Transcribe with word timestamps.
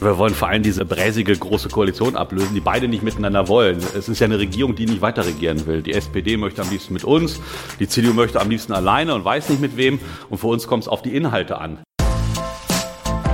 Wir 0.00 0.16
wollen 0.16 0.34
vor 0.34 0.48
allem 0.48 0.62
diese 0.62 0.86
bräsige 0.86 1.36
große 1.36 1.68
Koalition 1.68 2.16
ablösen, 2.16 2.54
die 2.54 2.60
beide 2.60 2.88
nicht 2.88 3.02
miteinander 3.02 3.48
wollen. 3.48 3.84
Es 3.94 4.08
ist 4.08 4.18
ja 4.18 4.24
eine 4.24 4.38
Regierung, 4.38 4.74
die 4.74 4.86
nicht 4.86 5.02
weiter 5.02 5.26
regieren 5.26 5.66
will. 5.66 5.82
Die 5.82 5.92
SPD 5.92 6.38
möchte 6.38 6.62
am 6.62 6.70
liebsten 6.70 6.94
mit 6.94 7.04
uns, 7.04 7.38
die 7.78 7.86
CDU 7.86 8.14
möchte 8.14 8.40
am 8.40 8.48
liebsten 8.48 8.72
alleine 8.72 9.14
und 9.14 9.26
weiß 9.26 9.50
nicht 9.50 9.60
mit 9.60 9.76
wem. 9.76 10.00
Und 10.30 10.38
für 10.38 10.46
uns 10.46 10.66
kommt 10.66 10.84
es 10.84 10.88
auf 10.88 11.02
die 11.02 11.14
Inhalte 11.14 11.58
an. 11.58 11.80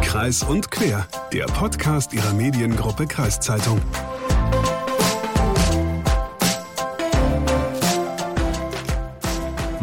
Kreis 0.02 0.42
und 0.42 0.72
Quer, 0.72 1.06
der 1.32 1.44
Podcast 1.44 2.12
Ihrer 2.12 2.34
Mediengruppe 2.34 3.06
Kreiszeitung. 3.06 3.80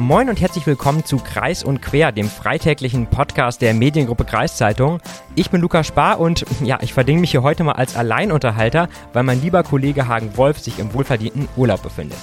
Moin 0.04 0.28
und 0.28 0.42
herzlich 0.42 0.68
willkommen 0.68 1.06
zu 1.06 1.18
Kreis 1.18 1.64
und 1.64 1.82
Quer, 1.82 2.12
dem 2.12 2.28
freitäglichen 2.28 3.08
Podcast 3.08 3.62
der 3.62 3.74
Mediengruppe 3.74 4.26
Kreiszeitung. 4.26 5.00
Ich 5.36 5.50
bin 5.50 5.62
Lukas 5.62 5.88
Spar 5.88 6.20
und 6.20 6.46
ja, 6.62 6.78
ich 6.82 6.94
verdinge 6.94 7.22
mich 7.22 7.32
hier 7.32 7.42
heute 7.42 7.64
mal 7.64 7.72
als 7.72 7.96
Alleinunterhalter, 7.96 8.90
weil 9.14 9.24
mein 9.24 9.42
lieber 9.42 9.64
Kollege 9.64 10.10
Hagen 10.10 10.36
Wolf 10.36 10.60
sich 10.60 10.78
im 10.78 10.94
wohlverdienten 10.94 11.48
Urlaub 11.56 11.82
befindet. 11.84 12.18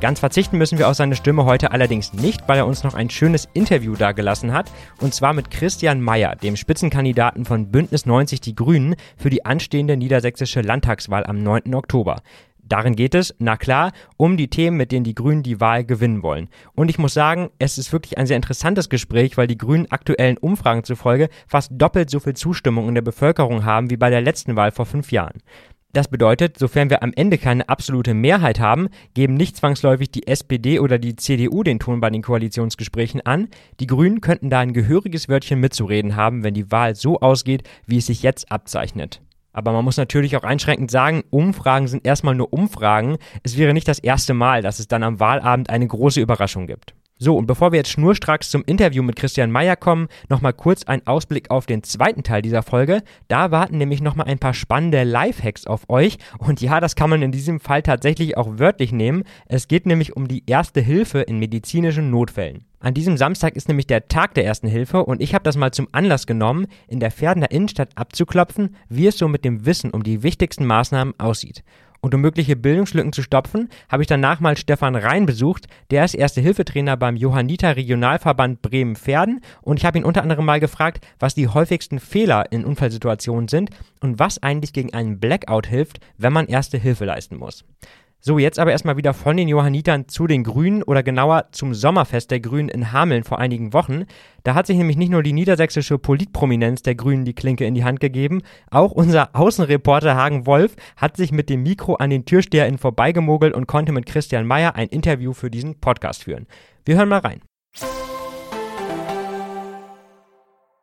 Ganz 0.00 0.20
verzichten 0.20 0.56
müssen 0.56 0.78
wir 0.78 0.88
auf 0.88 0.94
seine 0.94 1.16
Stimme 1.16 1.44
heute 1.44 1.70
allerdings 1.70 2.14
nicht, 2.14 2.48
weil 2.48 2.56
er 2.56 2.66
uns 2.66 2.82
noch 2.82 2.94
ein 2.94 3.10
schönes 3.10 3.46
Interview 3.52 3.94
dargelassen 3.94 4.54
hat, 4.54 4.70
und 5.02 5.12
zwar 5.12 5.34
mit 5.34 5.50
Christian 5.50 6.00
Mayer, 6.00 6.34
dem 6.34 6.56
Spitzenkandidaten 6.56 7.44
von 7.44 7.70
Bündnis 7.70 8.06
90 8.06 8.40
Die 8.40 8.54
Grünen 8.54 8.94
für 9.18 9.28
die 9.28 9.44
anstehende 9.44 9.98
niedersächsische 9.98 10.62
Landtagswahl 10.62 11.26
am 11.26 11.42
9. 11.42 11.74
Oktober. 11.74 12.22
Darin 12.68 12.96
geht 12.96 13.14
es, 13.14 13.34
na 13.38 13.56
klar, 13.56 13.92
um 14.16 14.36
die 14.36 14.48
Themen, 14.48 14.76
mit 14.76 14.92
denen 14.92 15.04
die 15.04 15.14
Grünen 15.14 15.42
die 15.42 15.60
Wahl 15.60 15.84
gewinnen 15.84 16.22
wollen. 16.22 16.48
Und 16.74 16.90
ich 16.90 16.98
muss 16.98 17.14
sagen, 17.14 17.50
es 17.58 17.78
ist 17.78 17.92
wirklich 17.92 18.18
ein 18.18 18.26
sehr 18.26 18.36
interessantes 18.36 18.88
Gespräch, 18.88 19.36
weil 19.36 19.46
die 19.46 19.58
Grünen 19.58 19.90
aktuellen 19.90 20.36
Umfragen 20.36 20.84
zufolge 20.84 21.28
fast 21.46 21.72
doppelt 21.74 22.10
so 22.10 22.20
viel 22.20 22.34
Zustimmung 22.34 22.88
in 22.88 22.94
der 22.94 23.02
Bevölkerung 23.02 23.64
haben 23.64 23.90
wie 23.90 23.96
bei 23.96 24.10
der 24.10 24.20
letzten 24.20 24.56
Wahl 24.56 24.70
vor 24.70 24.86
fünf 24.86 25.12
Jahren. 25.12 25.40
Das 25.94 26.08
bedeutet, 26.08 26.58
sofern 26.58 26.90
wir 26.90 27.02
am 27.02 27.14
Ende 27.16 27.38
keine 27.38 27.68
absolute 27.70 28.12
Mehrheit 28.12 28.60
haben, 28.60 28.88
geben 29.14 29.34
nicht 29.34 29.56
zwangsläufig 29.56 30.10
die 30.10 30.26
SPD 30.26 30.80
oder 30.80 30.98
die 30.98 31.16
CDU 31.16 31.62
den 31.62 31.78
Ton 31.78 32.00
bei 32.00 32.10
den 32.10 32.22
Koalitionsgesprächen 32.22 33.22
an. 33.24 33.48
Die 33.80 33.86
Grünen 33.86 34.20
könnten 34.20 34.50
da 34.50 34.60
ein 34.60 34.74
gehöriges 34.74 35.30
Wörtchen 35.30 35.60
mitzureden 35.60 36.14
haben, 36.14 36.44
wenn 36.44 36.52
die 36.52 36.70
Wahl 36.70 36.94
so 36.94 37.20
ausgeht, 37.20 37.62
wie 37.86 37.96
es 37.98 38.06
sich 38.06 38.22
jetzt 38.22 38.52
abzeichnet. 38.52 39.22
Aber 39.52 39.72
man 39.72 39.84
muss 39.84 39.96
natürlich 39.96 40.36
auch 40.36 40.44
einschränkend 40.44 40.90
sagen, 40.90 41.24
Umfragen 41.30 41.88
sind 41.88 42.06
erstmal 42.06 42.34
nur 42.34 42.52
Umfragen. 42.52 43.16
Es 43.42 43.56
wäre 43.56 43.74
nicht 43.74 43.88
das 43.88 43.98
erste 43.98 44.34
Mal, 44.34 44.62
dass 44.62 44.78
es 44.78 44.88
dann 44.88 45.02
am 45.02 45.20
Wahlabend 45.20 45.70
eine 45.70 45.86
große 45.86 46.20
Überraschung 46.20 46.66
gibt. 46.66 46.94
So, 47.20 47.36
und 47.36 47.46
bevor 47.46 47.72
wir 47.72 47.78
jetzt 47.78 47.90
schnurstracks 47.90 48.48
zum 48.48 48.62
Interview 48.64 49.02
mit 49.02 49.16
Christian 49.16 49.50
Mayer 49.50 49.74
kommen, 49.74 50.06
nochmal 50.28 50.52
kurz 50.52 50.84
ein 50.84 51.04
Ausblick 51.04 51.50
auf 51.50 51.66
den 51.66 51.82
zweiten 51.82 52.22
Teil 52.22 52.42
dieser 52.42 52.62
Folge. 52.62 53.02
Da 53.26 53.50
warten 53.50 53.76
nämlich 53.78 54.00
nochmal 54.00 54.28
ein 54.28 54.38
paar 54.38 54.54
spannende 54.54 55.02
Lifehacks 55.02 55.66
auf 55.66 55.90
euch. 55.90 56.18
Und 56.38 56.60
ja, 56.60 56.78
das 56.78 56.94
kann 56.94 57.10
man 57.10 57.22
in 57.22 57.32
diesem 57.32 57.58
Fall 57.58 57.82
tatsächlich 57.82 58.36
auch 58.36 58.58
wörtlich 58.60 58.92
nehmen. 58.92 59.24
Es 59.46 59.66
geht 59.66 59.84
nämlich 59.84 60.14
um 60.14 60.28
die 60.28 60.44
erste 60.46 60.80
Hilfe 60.80 61.20
in 61.22 61.40
medizinischen 61.40 62.10
Notfällen. 62.10 62.64
An 62.80 62.94
diesem 62.94 63.16
Samstag 63.16 63.56
ist 63.56 63.66
nämlich 63.66 63.88
der 63.88 64.06
Tag 64.06 64.34
der 64.34 64.44
ersten 64.44 64.68
Hilfe 64.68 65.04
und 65.04 65.20
ich 65.20 65.34
habe 65.34 65.42
das 65.42 65.56
mal 65.56 65.72
zum 65.72 65.88
Anlass 65.90 66.28
genommen, 66.28 66.68
in 66.86 67.00
der 67.00 67.10
Pferdener 67.10 67.50
Innenstadt 67.50 67.90
abzuklopfen, 67.96 68.76
wie 68.88 69.08
es 69.08 69.18
so 69.18 69.26
mit 69.26 69.44
dem 69.44 69.66
Wissen 69.66 69.90
um 69.90 70.04
die 70.04 70.22
wichtigsten 70.22 70.64
Maßnahmen 70.64 71.18
aussieht. 71.18 71.64
Und 72.00 72.14
um 72.14 72.20
mögliche 72.20 72.56
Bildungslücken 72.56 73.12
zu 73.12 73.22
stopfen, 73.22 73.68
habe 73.88 74.02
ich 74.02 74.06
danach 74.06 74.40
mal 74.40 74.56
Stefan 74.56 74.94
Rhein 74.94 75.26
besucht. 75.26 75.66
Der 75.90 76.04
ist 76.04 76.14
Erste-Hilfe-Trainer 76.14 76.96
beim 76.96 77.16
Johanniter 77.16 77.76
Regionalverband 77.76 78.62
Bremen-Pferden. 78.62 79.40
Und 79.62 79.78
ich 79.78 79.84
habe 79.84 79.98
ihn 79.98 80.04
unter 80.04 80.22
anderem 80.22 80.44
mal 80.44 80.60
gefragt, 80.60 81.04
was 81.18 81.34
die 81.34 81.48
häufigsten 81.48 81.98
Fehler 81.98 82.52
in 82.52 82.64
Unfallsituationen 82.64 83.48
sind 83.48 83.70
und 84.00 84.18
was 84.18 84.42
eigentlich 84.42 84.72
gegen 84.72 84.94
einen 84.94 85.18
Blackout 85.18 85.66
hilft, 85.66 85.98
wenn 86.16 86.32
man 86.32 86.46
Erste 86.46 86.78
Hilfe 86.78 87.04
leisten 87.04 87.36
muss. 87.36 87.64
So, 88.20 88.40
jetzt 88.40 88.58
aber 88.58 88.72
erstmal 88.72 88.96
wieder 88.96 89.14
von 89.14 89.36
den 89.36 89.46
Johannitern 89.46 90.08
zu 90.08 90.26
den 90.26 90.42
Grünen 90.42 90.82
oder 90.82 91.04
genauer 91.04 91.46
zum 91.52 91.72
Sommerfest 91.72 92.32
der 92.32 92.40
Grünen 92.40 92.68
in 92.68 92.92
Hameln 92.92 93.22
vor 93.22 93.38
einigen 93.38 93.72
Wochen. 93.72 94.06
Da 94.42 94.54
hat 94.54 94.66
sich 94.66 94.76
nämlich 94.76 94.96
nicht 94.96 95.10
nur 95.10 95.22
die 95.22 95.32
niedersächsische 95.32 95.98
Politprominenz 95.98 96.82
der 96.82 96.96
Grünen 96.96 97.24
die 97.24 97.34
Klinke 97.34 97.64
in 97.64 97.74
die 97.74 97.84
Hand 97.84 98.00
gegeben, 98.00 98.42
auch 98.70 98.90
unser 98.90 99.36
Außenreporter 99.36 100.16
Hagen 100.16 100.46
Wolf 100.46 100.74
hat 100.96 101.16
sich 101.16 101.30
mit 101.30 101.48
dem 101.48 101.62
Mikro 101.62 101.94
an 101.94 102.10
den 102.10 102.24
TürsteherInnen 102.24 102.78
vorbeigemogelt 102.78 103.54
und 103.54 103.68
konnte 103.68 103.92
mit 103.92 104.06
Christian 104.06 104.46
Mayer 104.46 104.74
ein 104.74 104.88
Interview 104.88 105.32
für 105.32 105.50
diesen 105.50 105.78
Podcast 105.78 106.24
führen. 106.24 106.46
Wir 106.84 106.96
hören 106.96 107.08
mal 107.08 107.20
rein. 107.20 107.47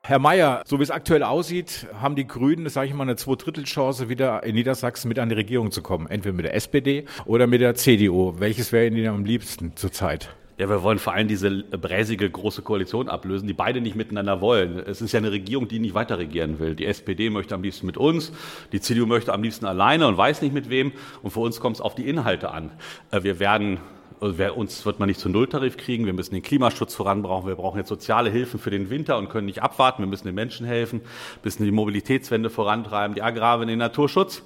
Herr 0.08 0.20
Mayer, 0.20 0.62
so 0.68 0.78
wie 0.78 0.84
es 0.84 0.92
aktuell 0.92 1.24
aussieht, 1.24 1.88
haben 2.00 2.16
die 2.16 2.28
Grünen, 2.28 2.70
sage 2.70 2.88
ich 2.88 2.94
mal, 2.94 3.02
eine 3.02 3.16
Zweidrittelchance, 3.16 4.08
wieder 4.08 4.44
in 4.44 4.54
Niedersachsen 4.54 5.08
mit 5.08 5.18
an 5.18 5.30
die 5.30 5.36
Regierung 5.36 5.72
zu 5.72 5.82
kommen. 5.82 6.06
Entweder 6.06 6.36
mit 6.36 6.46
der 6.46 6.54
SPD 6.54 7.06
oder 7.26 7.48
mit 7.48 7.62
der 7.62 7.74
CDU. 7.74 8.36
Welches 8.38 8.72
wäre 8.72 8.86
Ihnen 8.86 9.08
am 9.08 9.26
liebsten 9.26 9.76
zurzeit? 9.76 10.30
Ja, 10.60 10.70
wir 10.70 10.84
wollen 10.84 11.00
vor 11.00 11.14
allem 11.14 11.28
diese 11.28 11.50
bräsige 11.64 12.30
große 12.30 12.62
Koalition 12.62 13.10
ablösen, 13.10 13.48
die 13.48 13.54
beide 13.54 13.82
nicht 13.82 13.96
miteinander 13.96 14.42
wollen. 14.42 14.78
Es 14.78 15.02
ist 15.02 15.12
ja 15.12 15.18
eine 15.18 15.32
Regierung, 15.32 15.68
die 15.68 15.80
nicht 15.80 15.96
weiter 15.96 16.20
regieren 16.20 16.60
will. 16.60 16.76
Die 16.76 16.86
SPD 16.86 17.32
möchte 17.32 17.56
am 17.56 17.64
liebsten 17.64 17.88
mit 17.88 17.98
uns, 17.98 18.32
die 18.74 18.82
CDU 18.82 19.08
möchte 19.08 19.34
am 19.34 19.42
liebsten 19.42 19.66
alleine 19.66 20.08
und 20.08 20.18
weiß 20.18 20.44
nicht 20.44 20.54
mit 20.54 20.70
wem. 20.70 20.92
Und 21.24 21.32
für 21.32 21.40
uns 21.40 21.60
kommt 21.60 21.78
es 21.78 21.82
auf 21.82 21.96
die 21.96 22.08
Inhalte 22.08 22.52
an. 22.52 22.72
Äh, 23.10 23.24
wir 23.24 23.40
werden 23.40 23.80
also 24.20 24.54
uns 24.54 24.86
wird 24.86 25.00
man 25.00 25.08
nicht 25.08 25.20
zu 25.20 25.30
Nulltarif 25.30 25.78
kriegen. 25.78 26.06
Wir 26.06 26.14
müssen 26.14 26.34
den 26.34 26.44
Klimaschutz 26.44 26.96
voranbrauchen. 26.96 27.48
Wir 27.48 27.56
brauchen 27.56 27.78
jetzt 27.78 27.90
soziale 27.90 28.30
Hilfen 28.30 28.60
für 28.60 28.72
den 28.72 28.90
Winter 28.90 29.18
und 29.18 29.30
können 29.30 29.46
nicht 29.46 29.62
abwarten. 29.62 30.04
Wir 30.04 30.08
müssen 30.08 30.26
den 30.26 30.36
Menschen 30.36 30.66
helfen, 30.66 31.02
müssen 31.44 31.64
die 31.64 31.72
Mobilitätswende 31.72 32.50
vorantreiben, 32.50 33.16
die 33.16 33.22
Agrarwende, 33.22 33.74
den 33.74 33.80
Naturschutz 33.80 34.44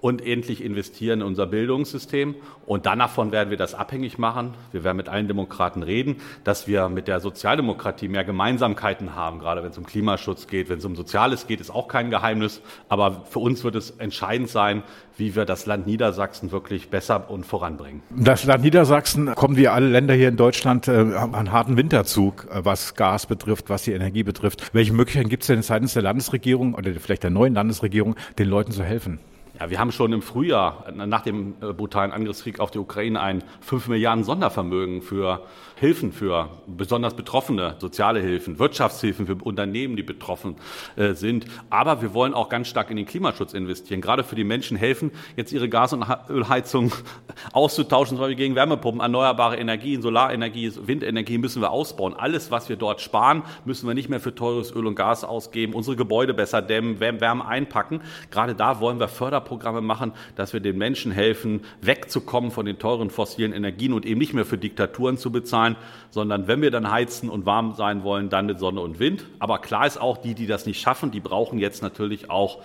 und 0.00 0.24
endlich 0.24 0.62
investieren 0.62 1.20
in 1.20 1.26
unser 1.26 1.46
Bildungssystem. 1.46 2.34
Und 2.66 2.86
dann 2.86 2.98
davon 2.98 3.32
werden 3.32 3.50
wir 3.50 3.56
das 3.56 3.74
abhängig 3.74 4.18
machen. 4.18 4.54
Wir 4.72 4.84
werden 4.84 4.96
mit 4.96 5.08
allen 5.08 5.28
Demokraten 5.28 5.82
reden, 5.82 6.16
dass 6.44 6.66
wir 6.66 6.88
mit 6.88 7.08
der 7.08 7.20
Sozialdemokratie 7.20 8.08
mehr 8.08 8.24
Gemeinsamkeiten 8.24 9.14
haben, 9.14 9.38
gerade 9.38 9.62
wenn 9.62 9.70
es 9.70 9.78
um 9.78 9.86
Klimaschutz 9.86 10.46
geht, 10.46 10.68
wenn 10.68 10.78
es 10.78 10.84
um 10.84 10.96
Soziales 10.96 11.46
geht, 11.46 11.60
ist 11.60 11.70
auch 11.70 11.88
kein 11.88 12.10
Geheimnis. 12.10 12.60
Aber 12.88 13.24
für 13.28 13.38
uns 13.38 13.64
wird 13.64 13.74
es 13.76 13.90
entscheidend 13.92 14.48
sein, 14.48 14.82
wie 15.16 15.36
wir 15.36 15.44
das 15.44 15.66
Land 15.66 15.86
Niedersachsen 15.86 16.50
wirklich 16.50 16.90
besser 16.90 17.30
und 17.30 17.46
voranbringen. 17.46 18.02
Das 18.10 18.44
Land 18.44 18.64
Niedersachsen 18.64 19.34
kommen 19.34 19.56
wie 19.56 19.68
alle 19.68 19.88
Länder 19.88 20.14
hier 20.14 20.28
in 20.28 20.36
Deutschland 20.36 20.88
äh, 20.88 20.92
an 20.92 21.52
harten 21.52 21.76
Winterzug, 21.76 22.48
äh, 22.50 22.64
was 22.64 22.94
Gas 22.94 23.26
betrifft, 23.26 23.70
was 23.70 23.82
die 23.82 23.92
Energie 23.92 24.22
betrifft. 24.22 24.70
Welche 24.72 24.92
Möglichkeiten 24.92 25.28
gibt 25.28 25.44
es 25.44 25.46
denn 25.46 25.62
seitens 25.62 25.94
der 25.94 26.02
Landesregierung 26.02 26.74
oder 26.74 26.92
vielleicht 26.94 27.22
der 27.22 27.30
neuen 27.30 27.54
Landesregierung, 27.54 28.16
den 28.38 28.48
Leuten 28.48 28.72
zu 28.72 28.82
helfen? 28.82 29.20
Ja, 29.58 29.70
wir 29.70 29.78
haben 29.78 29.92
schon 29.92 30.12
im 30.12 30.20
Frühjahr 30.20 30.90
nach 30.92 31.20
dem 31.20 31.54
äh, 31.60 31.72
brutalen 31.72 32.10
Angriffskrieg 32.10 32.58
auf 32.58 32.72
die 32.72 32.78
Ukraine 32.78 33.20
ein 33.20 33.44
5 33.60 33.86
Milliarden 33.86 34.24
Sondervermögen 34.24 35.00
für 35.00 35.46
Hilfen 35.84 36.12
für 36.12 36.48
besonders 36.66 37.12
Betroffene, 37.12 37.76
soziale 37.78 38.18
Hilfen, 38.18 38.58
Wirtschaftshilfen 38.58 39.26
für 39.26 39.34
Unternehmen, 39.34 39.96
die 39.96 40.02
betroffen 40.02 40.56
äh, 40.96 41.12
sind. 41.12 41.44
Aber 41.68 42.00
wir 42.00 42.14
wollen 42.14 42.32
auch 42.32 42.48
ganz 42.48 42.68
stark 42.68 42.88
in 42.88 42.96
den 42.96 43.04
Klimaschutz 43.04 43.52
investieren, 43.52 44.00
gerade 44.00 44.24
für 44.24 44.34
die 44.34 44.44
Menschen 44.44 44.78
helfen, 44.78 45.10
jetzt 45.36 45.52
ihre 45.52 45.68
Gas- 45.68 45.92
und 45.92 46.06
Ölheizung 46.30 46.90
auszutauschen, 47.52 48.16
zum 48.16 48.20
Beispiel 48.20 48.36
gegen 48.36 48.54
Wärmepumpen, 48.54 49.02
erneuerbare 49.02 49.58
Energien, 49.58 50.00
Solarenergie, 50.00 50.72
Windenergie 50.86 51.36
müssen 51.36 51.60
wir 51.60 51.70
ausbauen. 51.70 52.14
Alles, 52.14 52.50
was 52.50 52.70
wir 52.70 52.76
dort 52.76 53.02
sparen, 53.02 53.42
müssen 53.66 53.86
wir 53.86 53.92
nicht 53.92 54.08
mehr 54.08 54.20
für 54.20 54.34
teures 54.34 54.74
Öl 54.74 54.86
und 54.86 54.94
Gas 54.94 55.22
ausgeben, 55.22 55.74
unsere 55.74 55.96
Gebäude 55.96 56.32
besser 56.32 56.62
dämmen, 56.62 56.98
Wärme 56.98 57.46
einpacken. 57.46 58.00
Gerade 58.30 58.54
da 58.54 58.80
wollen 58.80 59.00
wir 59.00 59.08
Förderprogramme 59.08 59.82
machen, 59.82 60.12
dass 60.34 60.54
wir 60.54 60.60
den 60.60 60.78
Menschen 60.78 61.12
helfen, 61.12 61.60
wegzukommen 61.82 62.52
von 62.52 62.64
den 62.64 62.78
teuren 62.78 63.10
fossilen 63.10 63.52
Energien 63.52 63.92
und 63.92 64.06
eben 64.06 64.18
nicht 64.18 64.32
mehr 64.32 64.46
für 64.46 64.56
Diktaturen 64.56 65.18
zu 65.18 65.30
bezahlen 65.30 65.73
bezahlen, 65.74 66.04
sondern 66.10 66.46
wenn 66.46 66.62
wir 66.62 66.70
dann 66.70 66.90
heizen 66.90 67.28
und 67.28 67.46
warm 67.46 67.74
sein 67.74 68.02
wollen, 68.02 68.28
dann 68.28 68.46
mit 68.46 68.58
Sonne 68.58 68.80
und 68.80 68.98
Wind. 68.98 69.26
Aber 69.38 69.58
klar 69.58 69.86
ist 69.86 70.00
auch, 70.00 70.18
die, 70.18 70.34
die 70.34 70.46
das 70.46 70.66
nicht 70.66 70.80
schaffen, 70.80 71.10
die 71.10 71.20
brauchen 71.20 71.58
jetzt 71.58 71.82
natürlich 71.82 72.30
auch 72.30 72.58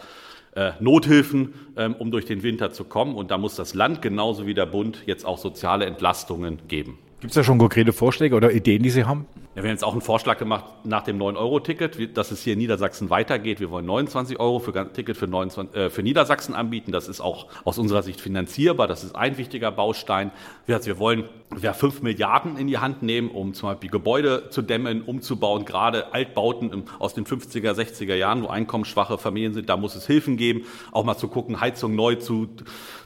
äh, 0.55 0.71
Nothilfen, 0.79 1.53
ähm, 1.77 1.95
um 1.97 2.11
durch 2.11 2.25
den 2.25 2.43
Winter 2.43 2.71
zu 2.71 2.83
kommen. 2.83 3.15
Und 3.15 3.31
da 3.31 3.37
muss 3.37 3.55
das 3.55 3.73
Land 3.73 4.01
genauso 4.01 4.45
wie 4.45 4.53
der 4.53 4.65
Bund 4.65 5.03
jetzt 5.05 5.25
auch 5.25 5.37
soziale 5.37 5.85
Entlastungen 5.85 6.59
geben. 6.67 6.97
Gibt 7.21 7.31
es 7.31 7.35
da 7.35 7.43
schon 7.43 7.57
konkrete 7.57 7.91
Vorschläge 7.91 8.35
oder 8.35 8.51
Ideen, 8.51 8.81
die 8.81 8.89
Sie 8.89 9.03
haben? 9.03 9.25
Ja, 9.59 9.63
wir 9.63 9.71
haben 9.71 9.75
jetzt 9.75 9.83
auch 9.83 9.91
einen 9.91 9.99
Vorschlag 9.99 10.37
gemacht 10.37 10.63
nach 10.85 11.03
dem 11.03 11.19
9-Euro-Ticket, 11.19 12.15
dass 12.15 12.31
es 12.31 12.41
hier 12.41 12.53
in 12.53 12.59
Niedersachsen 12.59 13.09
weitergeht. 13.09 13.59
Wir 13.59 13.69
wollen 13.69 13.85
29 13.85 14.39
Euro 14.39 14.59
für 14.59 14.73
ein 14.73 14.93
Ticket 14.93 15.17
für, 15.17 15.27
29, 15.27 15.75
äh, 15.75 15.89
für 15.89 16.01
Niedersachsen 16.01 16.55
anbieten. 16.55 16.93
Das 16.93 17.09
ist 17.09 17.19
auch 17.19 17.47
aus 17.65 17.77
unserer 17.77 18.01
Sicht 18.01 18.21
finanzierbar. 18.21 18.87
Das 18.87 19.03
ist 19.03 19.17
ein 19.17 19.37
wichtiger 19.37 19.69
Baustein. 19.69 20.31
Wir, 20.65 20.85
wir 20.85 20.97
wollen 20.97 21.25
ja, 21.61 21.73
5 21.73 22.03
Milliarden 22.03 22.57
in 22.57 22.67
die 22.67 22.77
Hand 22.77 23.03
nehmen, 23.03 23.29
um 23.29 23.53
zum 23.53 23.67
Beispiel 23.67 23.89
Gebäude 23.89 24.49
zu 24.49 24.61
dämmen, 24.61 25.01
umzubauen. 25.01 25.65
Gerade 25.65 26.13
Altbauten 26.13 26.85
aus 26.97 27.13
den 27.13 27.25
50er, 27.25 27.73
60er 27.73 28.15
Jahren, 28.15 28.43
wo 28.43 28.47
einkommensschwache 28.47 29.17
Familien 29.17 29.53
sind, 29.53 29.67
da 29.67 29.75
muss 29.75 29.93
es 29.93 30.07
Hilfen 30.07 30.37
geben. 30.37 30.67
Auch 30.93 31.03
mal 31.03 31.17
zu 31.17 31.27
gucken, 31.27 31.59
Heizung 31.59 31.95
neu 31.95 32.15
zu, 32.15 32.47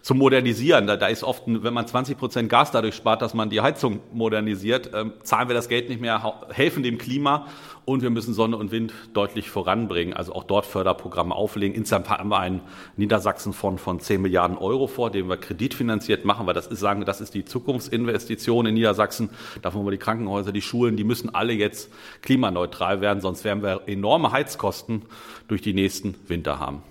zu 0.03 0.13
modernisieren. 0.13 0.85
Da, 0.85 0.97
da 0.97 1.07
ist 1.07 1.23
oft, 1.23 1.44
wenn 1.47 1.73
man 1.73 1.88
20 1.88 2.17
Prozent 2.17 2.50
Gas 2.50 2.71
dadurch 2.71 2.94
spart, 2.94 3.21
dass 3.21 3.33
man 3.33 3.50
die 3.50 3.61
Heizung 3.61 4.01
modernisiert, 4.11 4.91
ähm, 4.94 5.13
zahlen 5.23 5.47
wir 5.47 5.55
das 5.55 5.69
Geld 5.69 5.89
nicht 5.89 6.01
mehr 6.01 6.44
helfen 6.51 6.83
dem 6.83 6.97
Klima 6.97 7.47
und 7.85 8.01
wir 8.01 8.09
müssen 8.09 8.33
Sonne 8.33 8.57
und 8.57 8.71
Wind 8.71 8.94
deutlich 9.13 9.50
voranbringen, 9.50 10.13
also 10.13 10.33
auch 10.33 10.44
dort 10.44 10.65
Förderprogramme 10.65 11.35
auflegen. 11.35 11.75
Insgesamt 11.75 12.09
haben 12.09 12.30
wir 12.30 12.39
einen 12.39 12.62
Niedersachsenfonds 12.97 13.81
von 13.81 14.00
10 14.00 14.21
Milliarden 14.21 14.57
Euro 14.57 14.88
vor, 14.88 15.12
den 15.12 15.27
wir 15.27 15.38
kreditfinanziert 15.38 16.25
machen, 16.25 16.47
weil 16.47 16.53
das 16.53 16.68
ist, 16.68 16.80
sagen 16.80 17.03
das 17.06 17.21
ist 17.21 17.33
die 17.33 17.45
Zukunftsinvestition 17.45 18.65
in 18.65 18.75
Niedersachsen. 18.75 19.30
Davon 19.62 19.80
haben 19.80 19.88
wir 19.88 19.91
die 19.91 19.97
Krankenhäuser, 19.97 20.51
die 20.51 20.62
Schulen, 20.62 20.95
die 20.95 21.03
müssen 21.03 21.33
alle 21.33 21.53
jetzt 21.53 21.91
klimaneutral 22.21 23.01
werden, 23.01 23.21
sonst 23.21 23.44
werden 23.44 23.63
wir 23.63 23.81
enorme 23.88 24.31
Heizkosten 24.31 25.03
durch 25.47 25.62
die 25.62 25.74
nächsten 25.74 26.15
Winter 26.27 26.59
haben. 26.59 26.81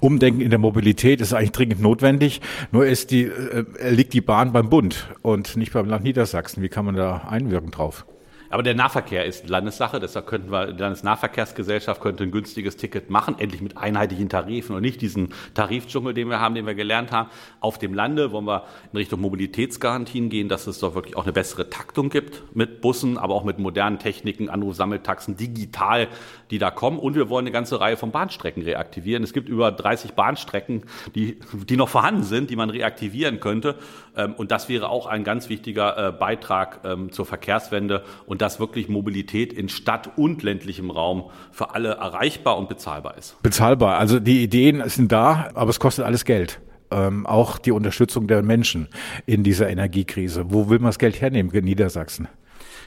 Umdenken 0.00 0.40
in 0.40 0.50
der 0.50 0.58
Mobilität 0.58 1.20
ist 1.20 1.34
eigentlich 1.34 1.52
dringend 1.52 1.80
notwendig. 1.80 2.40
Nur 2.72 2.86
ist 2.86 3.10
die, 3.10 3.24
äh, 3.24 3.64
liegt 3.90 4.14
die 4.14 4.20
Bahn 4.20 4.52
beim 4.52 4.70
Bund 4.70 5.08
und 5.22 5.56
nicht 5.56 5.72
beim 5.72 5.86
Land 5.88 6.04
Niedersachsen. 6.04 6.62
Wie 6.62 6.68
kann 6.68 6.84
man 6.84 6.96
da 6.96 7.28
einwirken 7.28 7.70
drauf? 7.70 8.06
Aber 8.50 8.62
der 8.62 8.74
Nahverkehr 8.74 9.26
ist 9.26 9.48
Landessache, 9.48 10.00
deshalb 10.00 10.26
könnten 10.26 10.50
wir, 10.50 10.72
die 10.72 10.80
Landesnahverkehrsgesellschaft 10.80 12.00
könnte 12.00 12.24
ein 12.24 12.30
günstiges 12.30 12.76
Ticket 12.76 13.10
machen, 13.10 13.36
endlich 13.38 13.60
mit 13.60 13.76
einheitlichen 13.76 14.30
Tarifen 14.30 14.74
und 14.74 14.80
nicht 14.80 15.02
diesen 15.02 15.34
Tarifdschungel, 15.52 16.14
den 16.14 16.28
wir 16.28 16.40
haben, 16.40 16.54
den 16.54 16.66
wir 16.66 16.74
gelernt 16.74 17.12
haben. 17.12 17.28
Auf 17.60 17.78
dem 17.78 17.92
Lande 17.92 18.32
wollen 18.32 18.46
wir 18.46 18.64
in 18.90 18.96
Richtung 18.96 19.20
Mobilitätsgarantien 19.20 20.30
gehen, 20.30 20.48
dass 20.48 20.66
es 20.66 20.78
doch 20.78 20.94
wirklich 20.94 21.16
auch 21.16 21.24
eine 21.24 21.32
bessere 21.32 21.68
Taktung 21.68 22.08
gibt 22.08 22.42
mit 22.56 22.80
Bussen, 22.80 23.18
aber 23.18 23.34
auch 23.34 23.44
mit 23.44 23.58
modernen 23.58 23.98
Techniken, 23.98 24.48
Anrufsammeltaxen, 24.48 25.36
digital, 25.36 26.08
die 26.50 26.58
da 26.58 26.70
kommen. 26.70 26.98
Und 26.98 27.16
wir 27.16 27.28
wollen 27.28 27.44
eine 27.44 27.52
ganze 27.52 27.80
Reihe 27.80 27.98
von 27.98 28.12
Bahnstrecken 28.12 28.62
reaktivieren. 28.62 29.22
Es 29.24 29.34
gibt 29.34 29.50
über 29.50 29.70
30 29.70 30.12
Bahnstrecken, 30.12 30.84
die, 31.14 31.38
die 31.68 31.76
noch 31.76 31.90
vorhanden 31.90 32.22
sind, 32.22 32.48
die 32.48 32.56
man 32.56 32.70
reaktivieren 32.70 33.40
könnte. 33.40 33.74
Ähm, 34.16 34.32
und 34.34 34.50
das 34.50 34.70
wäre 34.70 34.88
auch 34.88 35.06
ein 35.06 35.22
ganz 35.22 35.50
wichtiger 35.50 36.08
äh, 36.08 36.12
Beitrag 36.12 36.80
ähm, 36.84 37.12
zur 37.12 37.26
Verkehrswende 37.26 38.04
und 38.26 38.37
und 38.38 38.42
dass 38.42 38.60
wirklich 38.60 38.88
Mobilität 38.88 39.52
in 39.52 39.68
Stadt 39.68 40.16
und 40.16 40.44
ländlichem 40.44 40.92
Raum 40.92 41.24
für 41.50 41.74
alle 41.74 41.94
erreichbar 41.94 42.56
und 42.56 42.68
bezahlbar 42.68 43.18
ist. 43.18 43.42
Bezahlbar. 43.42 43.98
Also 43.98 44.20
die 44.20 44.44
Ideen 44.44 44.88
sind 44.88 45.10
da, 45.10 45.50
aber 45.54 45.70
es 45.70 45.80
kostet 45.80 46.04
alles 46.04 46.24
Geld. 46.24 46.60
Ähm, 46.92 47.26
auch 47.26 47.58
die 47.58 47.72
Unterstützung 47.72 48.28
der 48.28 48.44
Menschen 48.44 48.86
in 49.26 49.42
dieser 49.42 49.68
Energiekrise. 49.68 50.52
Wo 50.52 50.70
will 50.70 50.78
man 50.78 50.90
das 50.90 51.00
Geld 51.00 51.20
hernehmen 51.20 51.50
in 51.50 51.64
Niedersachsen? 51.64 52.28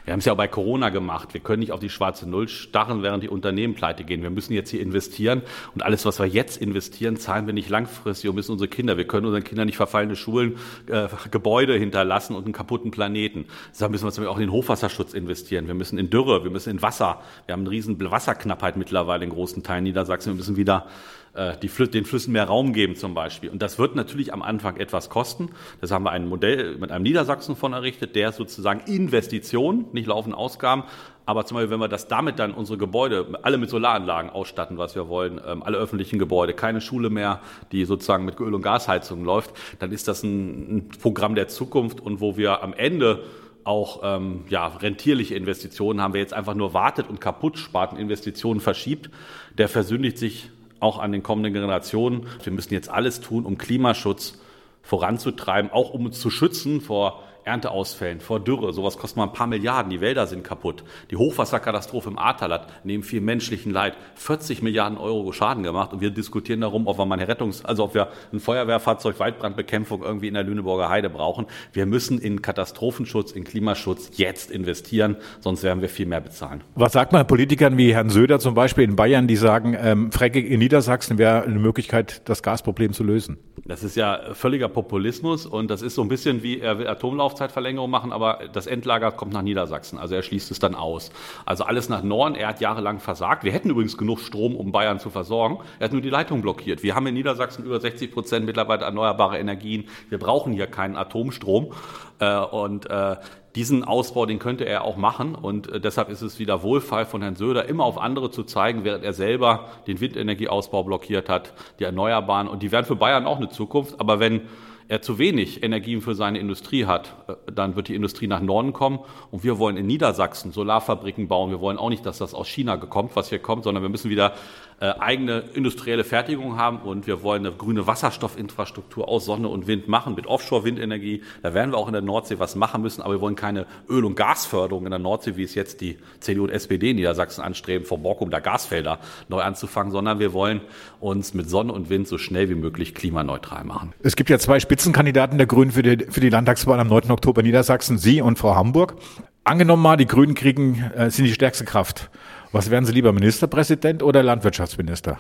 Wir 0.06 0.14
haben 0.14 0.20
es 0.20 0.26
ja 0.26 0.34
auch 0.34 0.38
bei 0.38 0.48
Corona 0.48 0.90
gemacht. 0.90 1.34
Wir 1.34 1.42
können 1.42 1.60
nicht 1.60 1.72
auf 1.72 1.80
die 1.80 1.90
schwarze 1.90 2.28
Null 2.28 2.48
starren, 2.48 3.04
während 3.04 3.24
die 3.24 3.30
Unternehmen 3.30 3.76
pleite 3.76 4.04
gehen. 4.04 4.24
Wir 4.24 4.30
müssen 4.30 4.54
jetzt 4.54 4.70
hier 4.70 4.82
investieren 4.82 5.44
und 5.76 5.84
alles, 5.84 6.06
was 6.06 6.20
wir 6.20 6.26
jetzt 6.26 6.58
investieren, 6.58 7.18
zahlen 7.18 7.46
wir 7.46 7.54
nicht 7.54 7.70
langfristig 7.70 8.30
und 8.30 8.36
müssen 8.36 8.52
unsere 8.52 8.68
Kinder. 8.68 8.98
Wir 8.98 9.06
können 9.06 9.26
unseren 9.26 9.44
Kindern 9.44 9.68
nicht 9.68 9.78
verfallene 9.78 10.16
Schulen, 10.16 10.58
äh, 10.88 11.08
Gebäude 11.30 11.78
hinterlassen 11.78 12.36
und 12.36 12.46
einen 12.46 12.54
kaputten 12.54 12.92
Planeten. 12.92 13.46
Deshalb 13.72 13.92
müssen 13.92 14.06
wir 14.06 14.12
zum 14.12 14.24
Beispiel 14.24 14.34
auch 14.34 14.40
in 14.40 14.48
den 14.48 14.52
Hochwasserschutz 14.52 15.14
investieren. 15.14 15.68
Wir 15.68 15.76
müssen 15.76 16.00
in 16.00 16.10
Dürre, 16.10 16.44
wir 16.44 16.52
müssen 16.52 16.72
in 16.72 16.82
Wasser. 16.82 17.22
Wir 17.46 17.54
haben 17.54 17.62
eine 17.62 17.72
riesen 17.72 18.00
Wasserknappheit 18.00 18.78
mittlerweile 18.78 19.24
in 19.24 19.30
großen 19.30 19.62
Teilen 19.64 19.84
Niedersachsen. 19.84 20.34
Wir 20.34 20.38
müssen 20.38 20.58
wieder 20.58 20.88
Flü 21.34 21.88
den 21.88 22.06
Flüssen 22.06 22.34
mehr 22.34 22.46
Raum 22.46 22.74
geben 22.74 22.96
zum 22.96 23.14
Beispiel. 23.14 23.50
Und 23.50 23.62
das 23.62 23.80
wird 23.80 23.96
natürlich 23.96 24.34
am 24.34 24.42
Anfang 24.42 24.78
etwas 24.78 25.10
kosten. 25.10 25.50
Das 25.80 25.92
haben 25.92 26.04
wir 26.04 26.12
ein 26.12 26.28
Modell 26.28 26.78
mit 26.78 26.92
einem 26.92 27.04
Niedersachsen 27.04 27.56
von 27.56 27.72
errichtet, 27.74 28.16
der 28.16 28.34
sozusagen 28.34 28.82
Investitionen, 28.92 29.86
nicht 29.94 30.08
laufende 30.08 30.38
Ausgaben, 30.38 30.84
aber 31.26 31.46
zum 31.46 31.56
Beispiel, 31.56 31.72
wenn 31.72 31.80
wir 31.80 31.88
das 31.88 32.08
damit 32.08 32.40
dann 32.40 32.54
unsere 32.54 32.78
Gebäude 32.78 33.40
alle 33.44 33.58
mit 33.58 33.70
Solaranlagen 33.70 34.32
ausstatten, 34.32 34.78
was 34.78 34.96
wir 34.96 35.08
wollen, 35.08 35.40
ähm, 35.48 35.64
alle 35.64 35.78
öffentlichen 35.78 36.20
Gebäude, 36.20 36.54
keine 36.54 36.82
Schule 36.82 37.10
mehr, 37.10 37.40
die 37.72 37.86
sozusagen 37.86 38.26
mit 38.26 38.40
Öl- 38.40 38.54
und 38.54 38.64
Gasheizung 38.64 39.24
läuft, 39.24 39.52
dann 39.80 39.92
ist 39.92 40.08
das 40.08 40.24
ein, 40.24 40.90
Programm 41.02 41.36
der 41.36 41.48
Zukunft 41.48 42.02
und 42.02 42.20
wo 42.20 42.38
wir 42.38 42.64
am 42.64 42.74
Ende 42.74 43.24
auch 43.64 44.02
ähm, 44.04 44.44
ja, 44.50 44.68
rentierliche 44.68 45.36
Investitionen 45.36 46.02
haben. 46.02 46.14
Wer 46.14 46.22
jetzt 46.22 46.34
einfach 46.34 46.56
nur 46.56 46.74
wartet 46.74 47.08
und 47.08 47.22
kaputt 47.22 47.60
spart 47.60 47.94
und 47.94 48.00
Investitionen 48.00 48.60
verschiebt, 48.60 49.10
der 49.58 49.70
versündigt 49.70 50.18
sich 50.18 50.50
auch 50.82 51.00
an 51.00 51.12
den 51.12 51.24
kommenden 51.24 51.54
Generationen. 51.54 52.28
Wir 52.44 52.52
müssen 52.52 52.74
jetzt 52.74 52.90
alles 52.90 53.22
tun, 53.22 53.46
um 53.46 53.58
Klimaschutz 53.58 54.40
voranzutreiben, 54.82 55.72
auch 55.72 55.92
um 55.92 56.06
uns 56.06 56.20
zu 56.20 56.30
schützen 56.30 56.82
vor 56.82 57.24
Ernteausfällen, 57.44 58.20
vor 58.20 58.40
Dürre. 58.40 58.74
Sowas 58.74 58.98
kostet 58.98 59.18
mal 59.18 59.24
ein 59.24 59.34
paar 59.34 59.48
Milliarden. 59.48 59.90
Die 59.90 60.02
Wälder 60.02 60.28
sind 60.28 60.44
kaputt. 60.44 60.84
Die 61.10 61.18
Hochwasserkatastrophe 61.18 62.10
im 62.10 62.18
Ahrtal 62.18 62.54
hat 62.54 62.68
neben 62.84 63.04
viel 63.04 63.22
menschlichen 63.22 63.72
Leid 63.72 63.98
40 64.16 64.62
Milliarden 64.62 64.98
Euro 64.98 65.32
Schaden 65.32 65.64
gemacht. 65.64 65.94
Und 65.94 66.02
wir 66.02 66.12
diskutieren 66.12 66.62
darum, 66.62 66.88
ob 66.88 66.98
wir 66.98 67.06
mal 67.06 67.20
eine 67.20 67.28
Rettungs-, 67.28 67.64
also 67.66 67.86
ob 67.86 67.94
wir 67.94 68.10
ein 68.32 68.40
Feuerwehrfahrzeug, 68.40 69.20
Waldbrandbekämpfung 69.20 70.04
irgendwie 70.04 70.28
in 70.28 70.34
der 70.34 70.44
Lüneburger 70.44 70.90
Heide 70.90 71.10
brauchen. 71.10 71.46
Wir 71.74 71.86
müssen 71.86 72.20
in 72.20 72.42
Katastrophenschutz, 72.42 73.32
in 73.32 73.44
Klimaschutz 73.44 74.12
jetzt 74.18 74.52
investieren, 74.52 75.18
sonst 75.40 75.64
werden 75.64 75.82
wir 75.82 75.90
viel 75.90 76.06
mehr 76.06 76.22
bezahlen. 76.22 76.64
Was 76.76 76.94
sagt 76.94 77.14
man 77.14 77.26
Politikern 77.26 77.78
wie 77.78 77.94
Herrn 77.94 78.10
Söder 78.10 78.40
zum 78.40 78.54
Beispiel 78.54 78.84
in 78.84 78.96
Bayern, 78.96 79.28
die 79.28 79.36
sagen, 79.36 79.76
ähm, 79.80 80.12
Freckig 80.12 80.50
in 80.50 80.60
Niedersachsen 80.60 81.18
wäre 81.18 81.44
eine 81.44 81.60
Möglichkeit, 81.60 82.22
das 82.30 82.44
Gasproblem 82.44 82.94
zu 82.94 83.04
lösen? 83.04 83.38
Das 83.66 83.84
ist 83.84 83.96
ja 83.96 84.34
völliger 84.34 84.68
Populismus 84.68 85.46
und 85.46 85.70
das 85.70 85.82
ist 85.82 85.96
so 85.96 86.02
ein 86.02 86.08
bisschen 86.08 86.44
wie 86.44 86.60
er 86.60 86.80
will 86.80 86.88
Atomlaufzeitverlängerung 87.32 87.90
machen, 87.90 88.12
aber 88.12 88.40
das 88.52 88.68
Endlager 88.68 89.12
kommt 89.12 89.34
nach 89.34 89.42
Niedersachsen. 89.42 89.98
Also 89.98 90.16
er 90.16 90.22
schließt 90.22 90.52
es 90.52 90.60
dann 90.60 90.76
aus. 90.76 91.12
Also 91.46 91.64
alles 91.64 91.90
nach 91.90 92.04
Norden. 92.04 92.36
Er 92.36 92.48
hat 92.50 92.62
jahrelang 92.62 93.00
versagt. 93.00 93.44
Wir 93.44 93.52
hätten 93.52 93.70
übrigens 93.70 93.98
genug 93.98 94.20
Strom, 94.20 94.56
um 94.56 94.72
Bayern 94.72 95.00
zu 95.00 95.10
versorgen. 95.10 95.60
Er 95.80 95.86
hat 95.86 95.94
nur 95.94 96.02
die 96.02 96.10
Leitung 96.10 96.42
blockiert. 96.42 96.84
Wir 96.84 96.96
haben 96.96 97.08
in 97.08 97.14
Niedersachsen 97.14 97.66
über 97.66 97.80
60 97.80 98.12
Prozent 98.12 98.46
mittlerweile 98.46 98.84
erneuerbare 98.86 99.40
Energien. 99.40 99.88
Wir 100.10 100.20
brauchen 100.20 100.54
hier 100.54 100.68
keinen 100.68 100.96
Atomstrom. 100.96 101.74
Äh, 102.20 102.38
und 102.38 102.90
äh, 102.90 103.16
diesen 103.56 103.84
Ausbau, 103.84 104.26
den 104.26 104.40
könnte 104.40 104.66
er 104.66 104.84
auch 104.84 104.98
machen. 104.98 105.36
Und 105.36 105.70
äh, 105.70 105.80
deshalb 105.80 106.10
ist 106.10 106.22
es 106.22 106.40
wieder 106.40 106.64
Wohlfall 106.64 107.06
von 107.06 107.22
Herrn 107.22 107.36
Söder, 107.36 107.68
immer 107.68 107.86
auf 107.86 107.98
andere 107.98 108.32
zu 108.32 108.44
zeigen, 108.44 108.84
während 108.84 109.04
er 109.04 109.14
selber 109.14 109.70
den 109.88 110.00
Windenergieausbau 110.00 110.84
blockiert 110.84 111.30
hat, 111.30 111.54
die 111.80 111.84
Erneuerbaren. 111.84 112.48
Und 112.48 112.64
die 112.64 112.72
werden 112.72 112.86
für 112.86 112.96
Bayern 112.96 113.26
auch 113.26 113.38
eine 113.38 113.50
Zukunft. 113.50 114.00
Aber 114.00 114.20
wenn 114.20 114.42
er 114.88 115.02
zu 115.02 115.18
wenig 115.18 115.64
Energien 115.64 116.02
für 116.02 116.16
seine 116.16 116.40
Industrie 116.40 116.86
hat, 116.86 117.16
dann 117.54 117.76
wird 117.76 117.88
die 117.88 117.96
Industrie 117.96 118.28
nach 118.28 118.42
Norden 118.42 118.74
kommen. 118.74 119.00
Und 119.32 119.44
wir 119.44 119.60
wollen 119.60 119.78
in 119.78 119.88
Niedersachsen 119.88 120.52
Solarfabriken 120.52 121.28
bauen. 121.28 121.50
Wir 121.50 121.60
wollen 121.60 121.78
auch 121.78 121.90
nicht, 121.90 122.06
dass 122.06 122.18
das 122.18 122.34
aus 122.34 122.48
China 122.48 122.78
kommt, 122.78 123.16
was 123.16 123.30
hier 123.30 123.40
kommt, 123.40 123.64
sondern 123.64 123.84
wir 123.84 123.90
müssen 123.90 124.10
wieder 124.10 124.32
äh, 124.32 124.71
eigene 124.82 125.44
industrielle 125.54 126.04
Fertigung 126.04 126.58
haben 126.58 126.80
und 126.80 127.06
wir 127.06 127.22
wollen 127.22 127.46
eine 127.46 127.56
grüne 127.56 127.86
Wasserstoffinfrastruktur 127.86 129.08
aus 129.08 129.26
Sonne 129.26 129.48
und 129.48 129.68
Wind 129.68 129.88
machen 129.88 130.16
mit 130.16 130.26
Offshore-Windenergie. 130.26 131.22
Da 131.44 131.54
werden 131.54 131.72
wir 131.72 131.78
auch 131.78 131.88
in 131.88 131.94
der 131.94 132.02
Nordsee 132.02 132.40
was 132.40 132.56
machen 132.56 132.82
müssen, 132.82 133.04
aber 133.04 133.14
wir 133.14 133.22
wollen 133.22 133.36
keine 133.36 133.68
Öl- 133.88 134.06
und 134.06 134.16
Gasförderung 134.16 134.86
in 134.86 134.90
der 134.90 135.00
Nordsee, 135.00 135.38
wie 135.38 135.44
es 135.44 135.54
jetzt 135.54 135.82
die 135.82 136.00
CDU 136.20 136.46
und 136.46 136.50
SPD 136.50 136.90
in 136.92 136.96
Niedersachsen 136.96 137.44
anstreben, 137.44 137.86
vom 137.86 138.02
Borkum 138.02 138.32
der 138.32 138.42
Gasfelder 138.42 138.98
neu 139.30 139.42
anzufangen, 139.42 139.92
sondern 139.92 140.20
wir 140.20 140.34
wollen 140.34 140.62
uns 141.00 141.36
mit 141.36 141.48
Sonne 141.48 141.74
und 141.74 141.92
Wind 141.92 142.08
so 142.08 142.18
schnell 142.18 142.50
wie 142.50 142.56
möglich 142.56 142.96
klimaneutral 142.96 143.64
machen. 143.64 143.94
Es 144.02 144.16
gibt 144.16 144.32
ja 144.32 144.40
zwei 144.40 144.60
Spitzenkandidaten 144.60 145.38
der 145.38 145.46
Grünen 145.48 145.72
für 145.72 145.84
die, 145.84 146.06
für 146.10 146.22
die 146.22 146.30
Landtagswahl 146.30 146.80
am 146.80 146.88
9. 146.88 147.12
Oktober 147.12 147.44
Niedersachsen, 147.44 148.00
Sie 148.00 148.22
und 148.22 148.40
Frau 148.40 148.56
Hamburg. 148.56 148.96
Angenommen 149.44 149.82
mal, 149.82 149.98
die 149.98 150.06
Grünen 150.06 150.36
kriegen, 150.36 150.92
äh, 150.96 151.10
sind 151.10 151.26
die 151.26 151.34
stärkste 151.34 151.66
Kraft. 151.66 152.12
Was 152.52 152.70
wären 152.70 152.86
Sie 152.86 152.92
lieber, 152.92 153.12
Ministerpräsident 153.12 154.04
oder 154.04 154.22
Landwirtschaftsminister? 154.22 155.18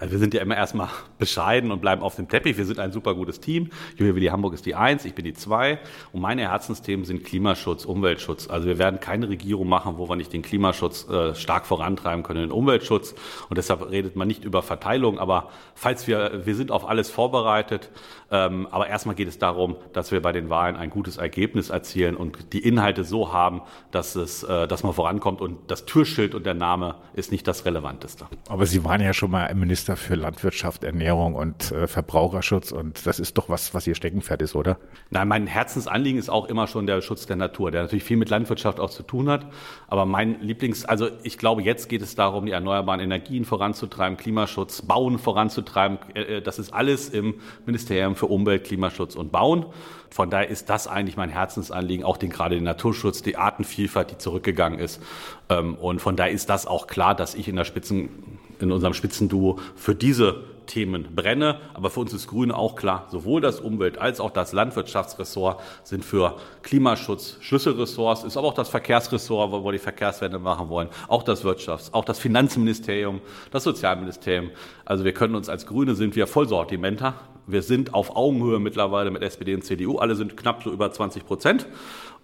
Also 0.00 0.12
wir 0.12 0.20
sind 0.20 0.32
ja 0.32 0.40
immer 0.40 0.56
erstmal 0.56 0.88
bescheiden 1.18 1.72
und 1.72 1.80
bleiben 1.80 2.02
auf 2.02 2.14
dem 2.14 2.28
Teppich. 2.28 2.56
Wir 2.56 2.64
sind 2.64 2.78
ein 2.78 2.92
super 2.92 3.16
gutes 3.16 3.40
Team. 3.40 3.70
Julia 3.96 4.14
Willi 4.14 4.26
Hamburg 4.26 4.54
ist 4.54 4.64
die 4.64 4.76
Eins, 4.76 5.04
ich 5.04 5.14
bin 5.14 5.24
die 5.24 5.34
Zwei. 5.34 5.80
Und 6.12 6.20
meine 6.20 6.42
Herzensthemen 6.42 7.04
sind 7.04 7.24
Klimaschutz, 7.24 7.84
Umweltschutz. 7.84 8.48
Also 8.48 8.68
wir 8.68 8.78
werden 8.78 9.00
keine 9.00 9.28
Regierung 9.28 9.68
machen, 9.68 9.98
wo 9.98 10.08
wir 10.08 10.14
nicht 10.14 10.32
den 10.32 10.42
Klimaschutz 10.42 11.08
äh, 11.08 11.34
stark 11.34 11.66
vorantreiben 11.66 12.22
können, 12.22 12.42
den 12.42 12.52
Umweltschutz. 12.52 13.16
Und 13.48 13.58
deshalb 13.58 13.90
redet 13.90 14.14
man 14.14 14.28
nicht 14.28 14.44
über 14.44 14.62
Verteilung. 14.62 15.18
Aber 15.18 15.50
falls 15.74 16.06
wir, 16.06 16.46
wir 16.46 16.54
sind 16.54 16.70
auf 16.70 16.88
alles 16.88 17.10
vorbereitet. 17.10 17.90
Ähm, 18.30 18.68
aber 18.70 18.88
erstmal 18.88 19.14
geht 19.14 19.28
es 19.28 19.38
darum, 19.38 19.76
dass 19.92 20.12
wir 20.12 20.20
bei 20.20 20.32
den 20.32 20.50
Wahlen 20.50 20.76
ein 20.76 20.90
gutes 20.90 21.16
Ergebnis 21.16 21.70
erzielen 21.70 22.16
und 22.16 22.52
die 22.52 22.58
Inhalte 22.58 23.04
so 23.04 23.32
haben, 23.32 23.62
dass 23.90 24.16
es, 24.16 24.42
äh, 24.42 24.68
dass 24.68 24.82
man 24.82 24.92
vorankommt. 24.92 25.40
Und 25.40 25.70
das 25.70 25.86
Türschild 25.86 26.34
und 26.34 26.44
der 26.44 26.54
Name 26.54 26.96
ist 27.14 27.32
nicht 27.32 27.46
das 27.46 27.64
Relevanteste. 27.64 28.26
Aber 28.48 28.66
Sie 28.66 28.84
waren 28.84 29.00
ja 29.00 29.14
schon 29.14 29.30
mal 29.30 29.52
Minister 29.54 29.96
für 29.96 30.14
Landwirtschaft, 30.14 30.84
Ernährung 30.84 31.34
und 31.34 31.72
äh, 31.72 31.86
Verbraucherschutz. 31.86 32.70
Und 32.72 33.06
das 33.06 33.18
ist 33.18 33.38
doch 33.38 33.48
was, 33.48 33.72
was 33.72 33.86
Ihr 33.86 33.94
Steckenpferd 33.94 34.42
ist, 34.42 34.54
oder? 34.54 34.78
Nein, 35.10 35.28
mein 35.28 35.46
Herzensanliegen 35.46 36.18
ist 36.18 36.28
auch 36.28 36.46
immer 36.46 36.66
schon 36.66 36.86
der 36.86 37.00
Schutz 37.00 37.24
der 37.24 37.36
Natur, 37.36 37.70
der 37.70 37.82
natürlich 37.82 38.04
viel 38.04 38.18
mit 38.18 38.28
Landwirtschaft 38.28 38.78
auch 38.78 38.90
zu 38.90 39.02
tun 39.02 39.30
hat. 39.30 39.46
Aber 39.86 40.04
mein 40.04 40.40
Lieblings, 40.40 40.84
also 40.84 41.08
ich 41.22 41.38
glaube, 41.38 41.62
jetzt 41.62 41.88
geht 41.88 42.02
es 42.02 42.14
darum, 42.14 42.44
die 42.44 42.52
erneuerbaren 42.52 43.00
Energien 43.00 43.46
voranzutreiben, 43.46 44.18
Klimaschutz, 44.18 44.82
Bauen 44.82 45.18
voranzutreiben. 45.18 45.98
Äh, 46.14 46.20
äh, 46.20 46.42
das 46.42 46.58
ist 46.58 46.74
alles 46.74 47.08
im 47.08 47.40
Ministerium 47.64 48.17
für 48.18 48.26
Umwelt, 48.26 48.64
Klimaschutz 48.64 49.14
und 49.14 49.32
Bauen. 49.32 49.66
Von 50.10 50.30
daher 50.30 50.48
ist 50.48 50.68
das 50.70 50.86
eigentlich 50.86 51.16
mein 51.16 51.30
Herzensanliegen, 51.30 52.04
auch 52.04 52.16
den, 52.16 52.30
gerade 52.30 52.56
den 52.56 52.64
Naturschutz, 52.64 53.22
die 53.22 53.36
Artenvielfalt, 53.36 54.10
die 54.10 54.18
zurückgegangen 54.18 54.78
ist. 54.78 55.02
Ähm, 55.48 55.74
und 55.74 56.00
von 56.00 56.16
daher 56.16 56.32
ist 56.32 56.50
das 56.50 56.66
auch 56.66 56.86
klar, 56.86 57.14
dass 57.14 57.34
ich 57.34 57.48
in 57.48 57.56
der 57.56 57.64
Spitzen 57.64 58.38
in 58.60 58.72
unserem 58.72 58.94
Spitzenduo 58.94 59.58
für 59.76 59.94
diese 59.94 60.44
Themen 60.66 61.14
brenne. 61.14 61.60
Aber 61.74 61.90
für 61.90 62.00
uns 62.00 62.12
ist 62.12 62.28
Grüne 62.28 62.56
auch 62.56 62.76
klar, 62.76 63.06
sowohl 63.10 63.40
das 63.40 63.60
Umwelt- 63.60 63.98
als 63.98 64.20
auch 64.20 64.30
das 64.30 64.52
Landwirtschaftsressort 64.52 65.60
sind 65.82 66.04
für 66.04 66.36
Klimaschutz 66.62 67.38
Schlüsselressorts, 67.40 68.24
ist 68.24 68.36
aber 68.36 68.48
auch 68.48 68.54
das 68.54 68.68
Verkehrsressort, 68.68 69.50
wo 69.50 69.64
wir 69.64 69.72
die 69.72 69.78
Verkehrswende 69.78 70.38
machen 70.38 70.68
wollen, 70.68 70.88
auch 71.08 71.22
das 71.22 71.44
Wirtschafts-, 71.44 71.92
auch 71.92 72.04
das 72.04 72.18
Finanzministerium, 72.18 73.20
das 73.50 73.64
Sozialministerium. 73.64 74.50
Also 74.84 75.04
wir 75.04 75.12
können 75.12 75.34
uns 75.34 75.48
als 75.48 75.66
Grüne 75.66 75.94
sind 75.94 76.14
wir 76.14 76.26
Vollsortimenter. 76.26 77.14
Wir 77.48 77.62
sind 77.62 77.94
auf 77.94 78.14
Augenhöhe 78.14 78.58
mittlerweile 78.60 79.10
mit 79.10 79.22
SPD 79.22 79.54
und 79.54 79.64
CDU. 79.64 79.98
Alle 79.98 80.14
sind 80.14 80.36
knapp 80.36 80.62
so 80.62 80.70
über 80.70 80.92
20 80.92 81.26
Prozent. 81.26 81.66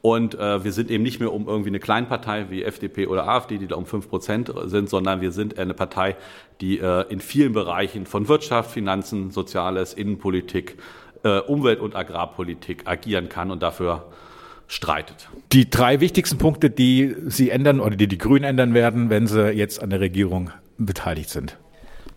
Und 0.03 0.35
äh, 0.35 0.63
wir 0.63 0.73
sind 0.73 0.91
eben 0.91 1.03
nicht 1.03 1.19
mehr 1.19 1.33
um 1.33 1.49
irgendwie 1.49 1.71
eine 1.71 1.81
Kleinpartei 1.81 2.51
wie 2.51 2.63
FDP 2.63 3.07
oder 3.07 3.27
AfD, 3.27 3.57
die 3.57 3.67
da 3.67 3.77
um 3.77 3.87
fünf 3.87 4.11
Prozent 4.11 4.53
sind, 4.67 4.91
sondern 4.91 5.23
wir 5.23 5.33
sind 5.33 5.59
eine 5.59 5.73
Partei, 5.73 6.17
die 6.61 6.79
äh, 6.79 7.07
in 7.09 7.21
vielen 7.21 7.55
Bereichen 7.55 8.05
von 8.05 8.29
Wirtschaft, 8.29 8.71
Finanzen, 8.71 9.31
Soziales, 9.31 9.95
Innenpolitik, 9.95 10.77
äh, 11.23 11.39
Umwelt- 11.39 11.81
und 11.81 11.97
Agrarpolitik 11.97 12.83
agieren 12.87 13.31
kann 13.31 13.51
und 13.51 13.63
dafür 13.63 14.05
streitet. 14.67 15.31
Die 15.53 15.71
drei 15.71 16.01
wichtigsten 16.01 16.37
Punkte, 16.37 16.69
die 16.69 17.15
Sie 17.27 17.49
ändern 17.49 17.81
oder 17.81 17.97
die 17.97 18.07
die 18.07 18.19
Grünen 18.19 18.45
ändern 18.45 18.75
werden, 18.75 19.09
wenn 19.09 19.27
sie 19.27 19.53
jetzt 19.53 19.83
an 19.83 19.89
der 19.89 20.01
Regierung 20.01 20.51
beteiligt 20.77 21.31
sind. 21.31 21.57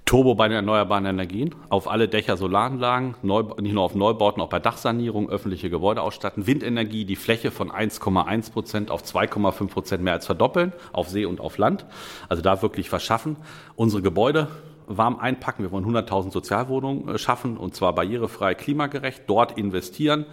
Turbo 0.08 0.36
bei 0.36 0.48
den 0.48 0.56
erneuerbaren 0.56 1.06
Energien, 1.06 1.54
auf 1.68 1.90
alle 1.90 2.08
Dächer 2.08 2.38
Solaranlagen, 2.38 3.16
neu, 3.24 3.44
nicht 3.60 3.74
nur 3.74 3.84
auf 3.84 3.94
Neubauten, 3.94 4.42
auch 4.42 4.48
bei 4.48 4.60
Dachsanierung, 4.60 5.30
öffentliche 5.30 5.70
Gebäude 5.70 6.02
ausstatten, 6.02 6.48
Windenergie, 6.48 7.04
die 7.04 7.18
Fläche 7.18 7.52
von 7.52 7.70
1,1 7.70 8.54
Prozent 8.54 8.90
auf 8.90 9.04
2,5 9.04 9.68
Prozent 9.68 10.04
mehr 10.04 10.14
als 10.14 10.26
verdoppeln, 10.26 10.72
auf 10.94 11.10
See 11.10 11.26
und 11.26 11.42
auf 11.42 11.58
Land. 11.58 11.86
Also 12.30 12.42
da 12.42 12.62
wirklich 12.62 12.90
verschaffen. 12.90 13.36
Unsere 13.76 14.02
Gebäude 14.02 14.48
warm 14.88 15.20
einpacken. 15.20 15.64
Wir 15.64 15.72
wollen 15.72 15.86
100.000 15.86 16.32
Sozialwohnungen 16.32 17.08
äh, 17.10 17.18
schaffen 17.18 17.58
und 17.58 17.76
zwar 17.76 17.94
barrierefrei, 17.94 18.56
klimagerecht, 18.56 19.24
dort 19.28 19.58
investieren. 19.58 20.26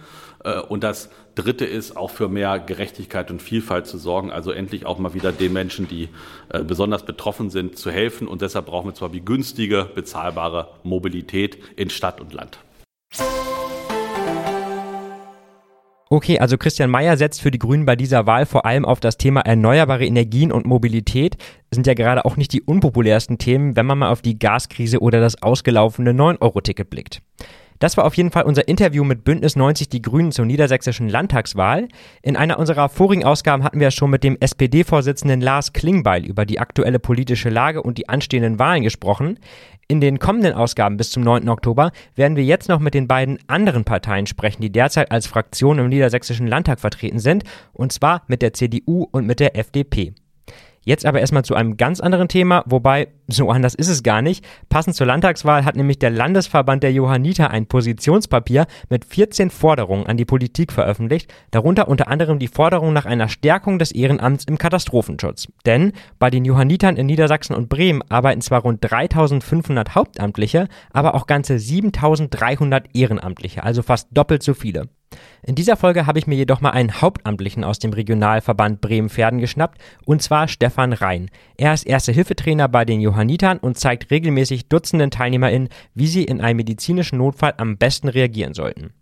Äh, 0.43 0.59
und 0.61 0.83
das 0.83 1.09
Dritte 1.35 1.65
ist 1.65 1.97
auch 1.97 2.09
für 2.09 2.29
mehr 2.29 2.59
Gerechtigkeit 2.59 3.29
und 3.29 3.41
Vielfalt 3.41 3.85
zu 3.85 3.97
sorgen, 3.97 4.31
also 4.31 4.51
endlich 4.51 4.85
auch 4.85 4.97
mal 4.97 5.13
wieder 5.13 5.31
den 5.31 5.53
Menschen, 5.53 5.87
die 5.87 6.09
äh, 6.49 6.63
besonders 6.63 7.05
betroffen 7.05 7.49
sind, 7.49 7.77
zu 7.77 7.91
helfen. 7.91 8.27
Und 8.27 8.41
deshalb 8.41 8.67
brauchen 8.67 8.87
wir 8.87 8.93
zwar 8.93 9.13
wie 9.13 9.21
günstige, 9.21 9.89
bezahlbare 9.93 10.69
Mobilität 10.83 11.57
in 11.75 11.89
Stadt 11.89 12.21
und 12.21 12.33
Land. 12.33 12.59
Okay, 16.07 16.37
also 16.37 16.57
Christian 16.59 16.91
Mayer 16.91 17.17
setzt 17.17 17.41
für 17.41 17.49
die 17.49 17.57
Grünen 17.57 17.85
bei 17.85 17.95
dieser 17.95 18.27
Wahl 18.27 18.45
vor 18.45 18.67
allem 18.67 18.85
auf 18.85 18.99
das 18.99 19.17
Thema 19.17 19.41
erneuerbare 19.41 20.05
Energien 20.05 20.51
und 20.51 20.67
Mobilität. 20.67 21.35
Das 21.69 21.77
sind 21.77 21.87
ja 21.87 21.95
gerade 21.95 22.25
auch 22.25 22.37
nicht 22.37 22.53
die 22.53 22.61
unpopulärsten 22.61 23.39
Themen, 23.39 23.75
wenn 23.75 23.87
man 23.87 23.97
mal 23.97 24.11
auf 24.11 24.21
die 24.21 24.37
Gaskrise 24.37 24.99
oder 24.99 25.19
das 25.19 25.41
ausgelaufene 25.41 26.11
9-Euro-Ticket 26.11 26.91
blickt. 26.91 27.23
Das 27.79 27.97
war 27.97 28.05
auf 28.05 28.15
jeden 28.15 28.31
Fall 28.31 28.43
unser 28.43 28.67
Interview 28.69 29.03
mit 29.03 29.25
Bündnis 29.25 29.57
90 29.57 29.89
Die 29.89 30.01
Grünen 30.01 30.31
zur 30.31 30.45
niedersächsischen 30.45 31.09
Landtagswahl. 31.09 31.89
In 32.21 32.37
einer 32.37 32.57
unserer 32.57 32.87
vorigen 32.87 33.25
Ausgaben 33.25 33.63
hatten 33.63 33.81
wir 33.81 33.91
schon 33.91 34.11
mit 34.11 34.23
dem 34.23 34.37
SPD-Vorsitzenden 34.39 35.41
Lars 35.41 35.73
Klingbeil 35.73 36.25
über 36.25 36.45
die 36.45 36.59
aktuelle 36.59 36.99
politische 36.99 37.49
Lage 37.49 37.81
und 37.81 37.97
die 37.97 38.07
anstehenden 38.07 38.59
Wahlen 38.59 38.83
gesprochen. 38.83 39.39
In 39.87 40.01
den 40.01 40.17
kommenden 40.17 40.53
Ausgaben 40.53 40.97
bis 40.97 41.11
zum 41.11 41.21
9. 41.21 41.47
Oktober 41.47 41.91
werden 42.15 42.35
wir 42.35 42.43
jetzt 42.43 42.69
noch 42.69 42.79
mit 42.79 42.95
den 42.95 43.07
beiden 43.07 43.37
anderen 43.45 43.83
Parteien 43.83 44.25
sprechen, 44.25 44.63
die 44.63 44.71
derzeit 44.71 45.11
als 45.11 45.27
Fraktion 45.27 45.77
im 45.77 45.89
niedersächsischen 45.89 46.47
Landtag 46.47 46.79
vertreten 46.79 47.19
sind, 47.19 47.43
und 47.71 47.91
zwar 47.91 48.23
mit 48.25 48.41
der 48.41 48.53
CDU 48.53 49.07
und 49.11 49.27
mit 49.27 49.39
der 49.39 49.55
FDP. 49.55 50.15
Jetzt 50.85 51.05
aber 51.05 51.19
erstmal 51.19 51.43
zu 51.43 51.55
einem 51.55 51.77
ganz 51.77 51.99
anderen 51.99 52.27
Thema, 52.27 52.63
wobei 52.67 53.07
so 53.27 53.49
anders 53.49 53.73
ist 53.73 53.87
es 53.87 54.03
gar 54.03 54.21
nicht. 54.21 54.45
Passend 54.69 54.95
zur 54.95 55.07
Landtagswahl 55.07 55.65
hat 55.65 55.75
nämlich 55.75 55.97
der 55.97 56.11
Landesverband 56.11 56.83
der 56.83 56.93
Johanniter 56.93 57.49
ein 57.49 57.65
Positionspapier 57.65 58.67
mit 58.89 59.03
14 59.03 59.49
Forderungen 59.49 60.05
an 60.05 60.15
die 60.15 60.25
Politik 60.25 60.71
veröffentlicht, 60.71 61.33
darunter 61.49 61.87
unter 61.87 62.07
anderem 62.07 62.37
die 62.37 62.47
Forderung 62.47 62.93
nach 62.93 63.07
einer 63.07 63.29
Stärkung 63.29 63.79
des 63.79 63.91
Ehrenamts 63.91 64.45
im 64.45 64.59
Katastrophenschutz. 64.59 65.47
Denn 65.65 65.91
bei 66.19 66.29
den 66.29 66.45
Johannitern 66.45 66.97
in 66.97 67.07
Niedersachsen 67.07 67.55
und 67.55 67.67
Bremen 67.67 68.03
arbeiten 68.09 68.41
zwar 68.41 68.61
rund 68.61 68.79
3500 68.81 69.95
Hauptamtliche, 69.95 70.67
aber 70.93 71.15
auch 71.15 71.25
ganze 71.25 71.57
7300 71.57 72.95
Ehrenamtliche, 72.95 73.63
also 73.63 73.81
fast 73.81 74.09
doppelt 74.11 74.43
so 74.43 74.53
viele. 74.53 74.87
In 75.43 75.55
dieser 75.55 75.77
Folge 75.77 76.05
habe 76.05 76.19
ich 76.19 76.27
mir 76.27 76.35
jedoch 76.35 76.61
mal 76.61 76.71
einen 76.71 77.01
Hauptamtlichen 77.01 77.63
aus 77.63 77.79
dem 77.79 77.93
Regionalverband 77.93 78.81
Bremen-Pferden 78.81 79.39
geschnappt, 79.39 79.79
und 80.05 80.21
zwar 80.21 80.47
Stefan 80.47 80.93
Rhein. 80.93 81.29
Er 81.57 81.73
ist 81.73 81.85
Erste-Hilfetrainer 81.85 82.67
bei 82.67 82.85
den 82.85 83.01
Johannitern 83.01 83.57
und 83.57 83.77
zeigt 83.77 84.11
regelmäßig 84.11 84.67
Dutzenden 84.67 85.11
TeilnehmerInnen, 85.11 85.69
wie 85.93 86.07
sie 86.07 86.23
in 86.23 86.41
einem 86.41 86.57
medizinischen 86.57 87.17
Notfall 87.17 87.53
am 87.57 87.77
besten 87.77 88.07
reagieren 88.09 88.53
sollten. 88.53 88.93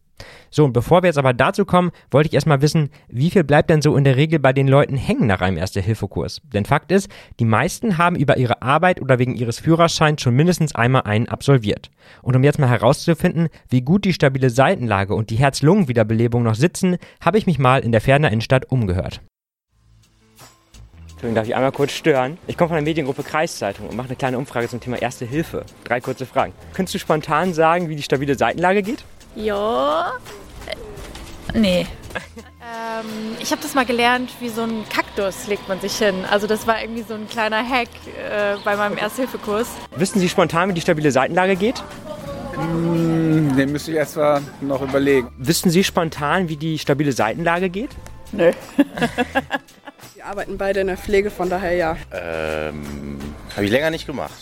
So, 0.50 0.66
und 0.66 0.74
bevor 0.74 1.02
wir 1.02 1.08
jetzt 1.08 1.18
aber 1.18 1.34
dazu 1.34 1.66
kommen, 1.66 1.92
wollte 2.12 2.28
ich 2.28 2.34
erstmal 2.34 2.62
wissen, 2.62 2.90
wie 3.08 3.32
viel 3.32 3.44
bleibt 3.44 3.70
denn 3.70 3.82
so 3.82 3.96
in 3.98 4.04
der 4.04 4.16
Regel 4.16 4.40
bei 4.40 4.54
den 4.54 4.68
Leuten 4.68 4.96
hängen 4.96 5.26
nach 5.26 5.42
einem 5.42 5.58
Erste-Hilfe-Kurs? 5.58 6.42
Denn 6.54 6.66
Fakt 6.66 6.92
ist, 6.92 7.10
die 7.40 7.46
meisten 7.46 7.98
haben 7.98 8.16
über 8.16 8.38
ihre 8.38 8.62
Arbeit 8.62 9.02
oder 9.02 9.18
wegen 9.18 9.36
ihres 9.36 9.60
Führerscheins 9.60 10.22
schon 10.22 10.36
mindestens 10.36 10.76
einmal 10.76 11.04
einen 11.04 11.28
absolviert. 11.28 11.90
Und 12.22 12.36
um 12.36 12.44
jetzt 12.44 12.60
mal 12.60 12.70
herauszufinden, 12.70 13.50
wie 13.70 13.82
gut 13.82 14.06
die 14.06 14.14
stabile 14.14 14.50
Seitenlage 14.52 15.16
und 15.16 15.32
die 15.32 15.38
Herz-Lungen-Wiederbelebung 15.38 16.44
noch 16.44 16.56
sitzen, 16.56 16.98
habe 17.20 17.38
ich 17.38 17.48
mich 17.48 17.58
mal 17.58 17.84
in 17.84 17.92
der 17.92 18.02
Ferner 18.02 18.32
Innenstadt 18.32 18.70
umgehört. 18.72 19.22
Entschuldigung, 21.24 21.36
darf 21.36 21.48
ich 21.48 21.56
einmal 21.56 21.72
kurz 21.72 21.94
stören? 21.94 22.38
Ich 22.48 22.58
komme 22.58 22.68
von 22.68 22.76
der 22.76 22.84
Mediengruppe 22.84 23.24
Kreiszeitung 23.24 23.88
und 23.88 23.96
mache 23.96 24.10
eine 24.10 24.18
kleine 24.18 24.38
Umfrage 24.38 24.68
zum 24.68 24.82
Thema 24.82 25.02
Erste 25.02 25.26
Hilfe. 25.26 25.66
Drei 25.86 26.02
kurze 26.02 26.26
Fragen. 26.26 26.52
Könntest 26.74 26.96
du 26.96 27.00
spontan 27.00 27.54
sagen, 27.54 27.88
wie 27.88 27.96
die 27.96 28.04
stabile 28.04 28.36
Seitenlage 28.36 28.84
geht? 28.84 29.06
Ja. 29.36 30.14
Nee. 31.54 31.88
ähm, 32.62 33.36
ich 33.40 33.52
habe 33.52 33.62
das 33.62 33.74
mal 33.74 33.86
gelernt, 33.86 34.32
wie 34.40 34.50
so 34.50 34.62
ein 34.62 34.86
Kaktus 34.90 35.48
legt 35.48 35.68
man 35.68 35.80
sich 35.80 35.96
hin. 35.98 36.26
Also 36.30 36.48
das 36.48 36.66
war 36.68 36.82
irgendwie 36.82 37.04
so 37.04 37.14
ein 37.14 37.28
kleiner 37.28 37.68
Hack 37.68 37.90
äh, 38.08 38.56
bei 38.64 38.76
meinem 38.76 38.98
Ersthilfekurs. 38.98 39.68
Wissen 39.96 40.20
Sie 40.20 40.30
spontan, 40.30 40.70
wie 40.70 40.74
die 40.74 40.82
stabile 40.82 41.12
Seitenlage 41.12 41.56
geht? 41.56 41.84
Mm, 42.58 43.56
den 43.56 43.72
müsste 43.72 43.92
ich 43.92 43.98
erst 43.98 44.16
mal 44.16 44.42
noch 44.62 44.82
überlegen. 44.82 45.32
Wissen 45.38 45.70
Sie 45.72 45.84
spontan, 45.84 46.50
wie 46.50 46.58
die 46.58 46.78
stabile 46.80 47.12
Seitenlage 47.12 47.70
geht? 47.70 47.90
Nö. 48.32 48.52
Wir 50.16 50.26
arbeiten 50.26 50.58
beide 50.58 50.80
in 50.82 50.88
der 50.88 50.98
Pflege, 50.98 51.30
von 51.30 51.50
daher 51.50 51.74
ja. 51.74 51.98
Ähm, 52.12 53.20
habe 53.56 53.66
ich 53.66 53.72
länger 53.72 53.90
nicht 53.90 54.06
gemacht. 54.06 54.34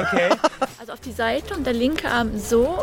Okay. 0.00 0.30
Also 0.80 0.94
auf 0.94 1.00
die 1.00 1.12
Seite 1.12 1.54
und 1.54 1.64
der 1.64 1.74
linke 1.74 2.08
Arm 2.08 2.36
so 2.36 2.82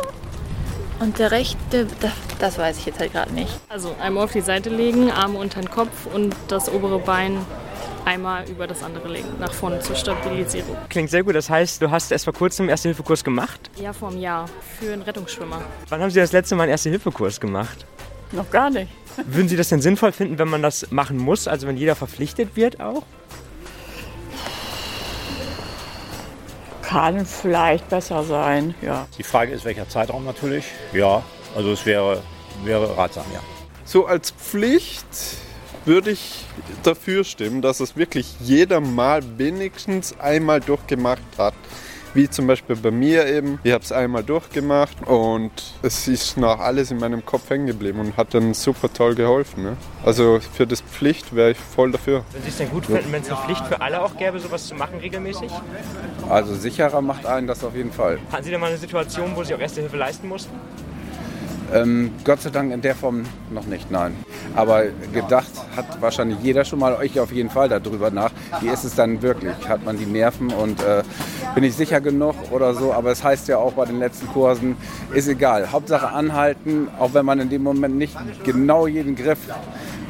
und 1.00 1.18
der 1.18 1.32
rechte, 1.32 1.86
das, 2.00 2.12
das 2.38 2.58
weiß 2.58 2.78
ich 2.78 2.86
jetzt 2.86 3.00
halt 3.00 3.12
gerade 3.12 3.32
nicht. 3.32 3.50
Also 3.68 3.94
einmal 4.00 4.24
auf 4.24 4.32
die 4.32 4.40
Seite 4.40 4.70
legen, 4.70 5.10
Arme 5.10 5.38
unter 5.38 5.60
den 5.60 5.70
Kopf 5.70 6.06
und 6.14 6.34
das 6.48 6.70
obere 6.70 7.00
Bein 7.00 7.38
einmal 8.04 8.48
über 8.48 8.66
das 8.66 8.82
andere 8.82 9.08
legen, 9.08 9.28
nach 9.38 9.52
vorne 9.52 9.80
zur 9.80 9.96
Stabilisierung. 9.96 10.76
Klingt 10.88 11.10
sehr 11.10 11.22
gut. 11.22 11.34
Das 11.34 11.50
heißt, 11.50 11.82
du 11.82 11.90
hast 11.90 12.12
erst 12.12 12.24
vor 12.24 12.34
kurzem 12.34 12.64
einen 12.64 12.70
Erste-Hilfe-Kurs 12.70 13.24
gemacht? 13.24 13.70
Ja, 13.76 13.92
vor 13.92 14.08
einem 14.08 14.20
Jahr 14.20 14.46
für 14.78 14.92
einen 14.92 15.02
Rettungsschwimmer. 15.02 15.60
Wann 15.88 16.00
haben 16.00 16.10
Sie 16.10 16.20
das 16.20 16.32
letzte 16.32 16.54
Mal 16.54 16.64
einen 16.64 16.72
Erste-Hilfe-Kurs 16.72 17.40
gemacht? 17.40 17.86
Noch 18.32 18.50
gar 18.50 18.70
nicht. 18.70 18.90
Würden 19.26 19.48
Sie 19.48 19.56
das 19.56 19.68
denn 19.68 19.80
sinnvoll 19.80 20.12
finden, 20.12 20.38
wenn 20.38 20.48
man 20.48 20.62
das 20.62 20.90
machen 20.90 21.18
muss, 21.18 21.48
also 21.48 21.66
wenn 21.66 21.76
jeder 21.76 21.96
verpflichtet 21.96 22.56
wird 22.56 22.80
auch? 22.80 23.02
Kann 26.90 27.24
vielleicht 27.24 27.88
besser 27.88 28.24
sein, 28.24 28.74
ja. 28.82 29.06
Die 29.16 29.22
Frage 29.22 29.52
ist, 29.52 29.64
welcher 29.64 29.88
Zeitraum 29.88 30.24
natürlich. 30.24 30.64
Ja, 30.92 31.22
also 31.54 31.70
es 31.70 31.86
wäre, 31.86 32.20
wäre 32.64 32.96
ratsam, 32.96 33.24
ja. 33.32 33.38
So 33.84 34.06
als 34.06 34.32
Pflicht 34.32 35.06
würde 35.84 36.10
ich 36.10 36.46
dafür 36.82 37.22
stimmen, 37.22 37.62
dass 37.62 37.78
es 37.78 37.94
wirklich 37.94 38.34
jeder 38.40 38.80
mal 38.80 39.22
wenigstens 39.38 40.18
einmal 40.18 40.58
durchgemacht 40.58 41.22
hat. 41.38 41.54
Wie 42.12 42.28
zum 42.28 42.48
Beispiel 42.48 42.74
bei 42.74 42.90
mir 42.90 43.26
eben. 43.26 43.60
Ich 43.62 43.72
habe 43.72 43.84
es 43.84 43.92
einmal 43.92 44.24
durchgemacht 44.24 45.06
und 45.06 45.50
es 45.82 46.08
ist 46.08 46.36
noch 46.36 46.58
alles 46.58 46.90
in 46.90 46.98
meinem 46.98 47.24
Kopf 47.24 47.48
hängen 47.50 47.66
geblieben 47.66 48.00
und 48.00 48.16
hat 48.16 48.34
dann 48.34 48.52
super 48.52 48.92
toll 48.92 49.14
geholfen. 49.14 49.62
Ne? 49.62 49.76
Also 50.04 50.40
für 50.40 50.66
das 50.66 50.80
Pflicht 50.80 51.36
wäre 51.36 51.52
ich 51.52 51.58
voll 51.58 51.92
dafür. 51.92 52.24
Würden 52.32 52.42
Sie 52.42 52.48
es 52.48 52.58
denn 52.58 52.70
gut 52.70 52.86
finden, 52.86 53.12
wenn 53.12 53.22
es 53.22 53.30
eine 53.30 53.40
Pflicht 53.40 53.64
für 53.66 53.80
alle 53.80 54.02
auch 54.02 54.16
gäbe, 54.16 54.40
sowas 54.40 54.66
zu 54.66 54.74
machen 54.74 54.98
regelmäßig? 54.98 55.52
Also 56.28 56.54
sicherer 56.54 57.00
macht 57.00 57.26
einen 57.26 57.46
das 57.46 57.62
auf 57.62 57.76
jeden 57.76 57.92
Fall. 57.92 58.18
Hatten 58.32 58.44
Sie 58.44 58.50
denn 58.50 58.60
mal 58.60 58.68
eine 58.68 58.78
Situation, 58.78 59.30
wo 59.36 59.44
Sie 59.44 59.54
auch 59.54 59.60
Erste 59.60 59.80
Hilfe 59.80 59.96
leisten 59.96 60.26
mussten? 60.28 60.54
Ähm, 61.72 62.12
Gott 62.24 62.40
sei 62.42 62.50
Dank 62.50 62.72
in 62.72 62.80
der 62.80 62.94
Form 62.94 63.24
noch 63.50 63.66
nicht, 63.66 63.90
nein. 63.90 64.16
Aber 64.54 64.84
gedacht 65.12 65.50
hat 65.76 66.00
wahrscheinlich 66.00 66.38
jeder 66.42 66.64
schon 66.64 66.78
mal, 66.78 66.94
euch 66.94 67.18
auf 67.20 67.32
jeden 67.32 67.50
Fall 67.50 67.68
darüber 67.68 68.10
nach. 68.10 68.32
Wie 68.60 68.68
ist 68.68 68.84
es 68.84 68.94
dann 68.94 69.22
wirklich? 69.22 69.52
Hat 69.68 69.84
man 69.84 69.98
die 69.98 70.06
Nerven 70.06 70.52
und 70.52 70.82
äh, 70.82 71.02
bin 71.54 71.64
ich 71.64 71.74
sicher 71.74 72.00
genug 72.00 72.34
oder 72.50 72.74
so? 72.74 72.92
Aber 72.92 73.10
es 73.10 73.22
heißt 73.22 73.48
ja 73.48 73.58
auch 73.58 73.72
bei 73.72 73.84
den 73.84 73.98
letzten 73.98 74.26
Kursen, 74.28 74.76
ist 75.14 75.28
egal. 75.28 75.70
Hauptsache 75.70 76.08
anhalten, 76.08 76.88
auch 76.98 77.14
wenn 77.14 77.24
man 77.24 77.38
in 77.40 77.50
dem 77.50 77.62
Moment 77.62 77.96
nicht 77.96 78.16
genau 78.44 78.86
jeden 78.86 79.14
Griff 79.14 79.38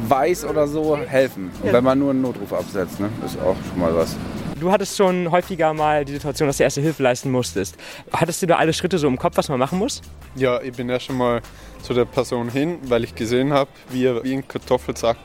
weiß 0.08 0.44
oder 0.46 0.66
so, 0.66 0.96
helfen. 0.96 1.50
Und 1.62 1.72
wenn 1.72 1.84
man 1.84 1.98
nur 1.98 2.10
einen 2.10 2.22
Notruf 2.22 2.52
absetzt, 2.52 3.00
ne? 3.00 3.10
ist 3.24 3.38
auch 3.40 3.56
schon 3.68 3.80
mal 3.80 3.94
was. 3.94 4.16
Du 4.60 4.70
hattest 4.70 4.98
schon 4.98 5.30
häufiger 5.30 5.72
mal 5.72 6.04
die 6.04 6.12
Situation, 6.12 6.46
dass 6.46 6.58
du 6.58 6.64
erste 6.64 6.82
Hilfe 6.82 7.02
leisten 7.02 7.30
musstest. 7.30 7.76
Hattest 8.12 8.42
du 8.42 8.46
da 8.46 8.56
alle 8.56 8.74
Schritte 8.74 8.98
so 8.98 9.08
im 9.08 9.18
Kopf, 9.18 9.38
was 9.38 9.48
man 9.48 9.58
machen 9.58 9.78
muss? 9.78 10.02
Ja, 10.34 10.60
ich 10.60 10.72
bin 10.72 10.90
erst 10.90 11.08
einmal 11.08 11.40
zu 11.82 11.94
der 11.94 12.04
Person 12.04 12.50
hin, 12.50 12.78
weil 12.82 13.02
ich 13.04 13.14
gesehen 13.14 13.54
habe, 13.54 13.70
wie 13.88 14.04
er 14.04 14.22
wie 14.22 14.34
ein 14.34 14.46
Kartoffelsack 14.46 15.16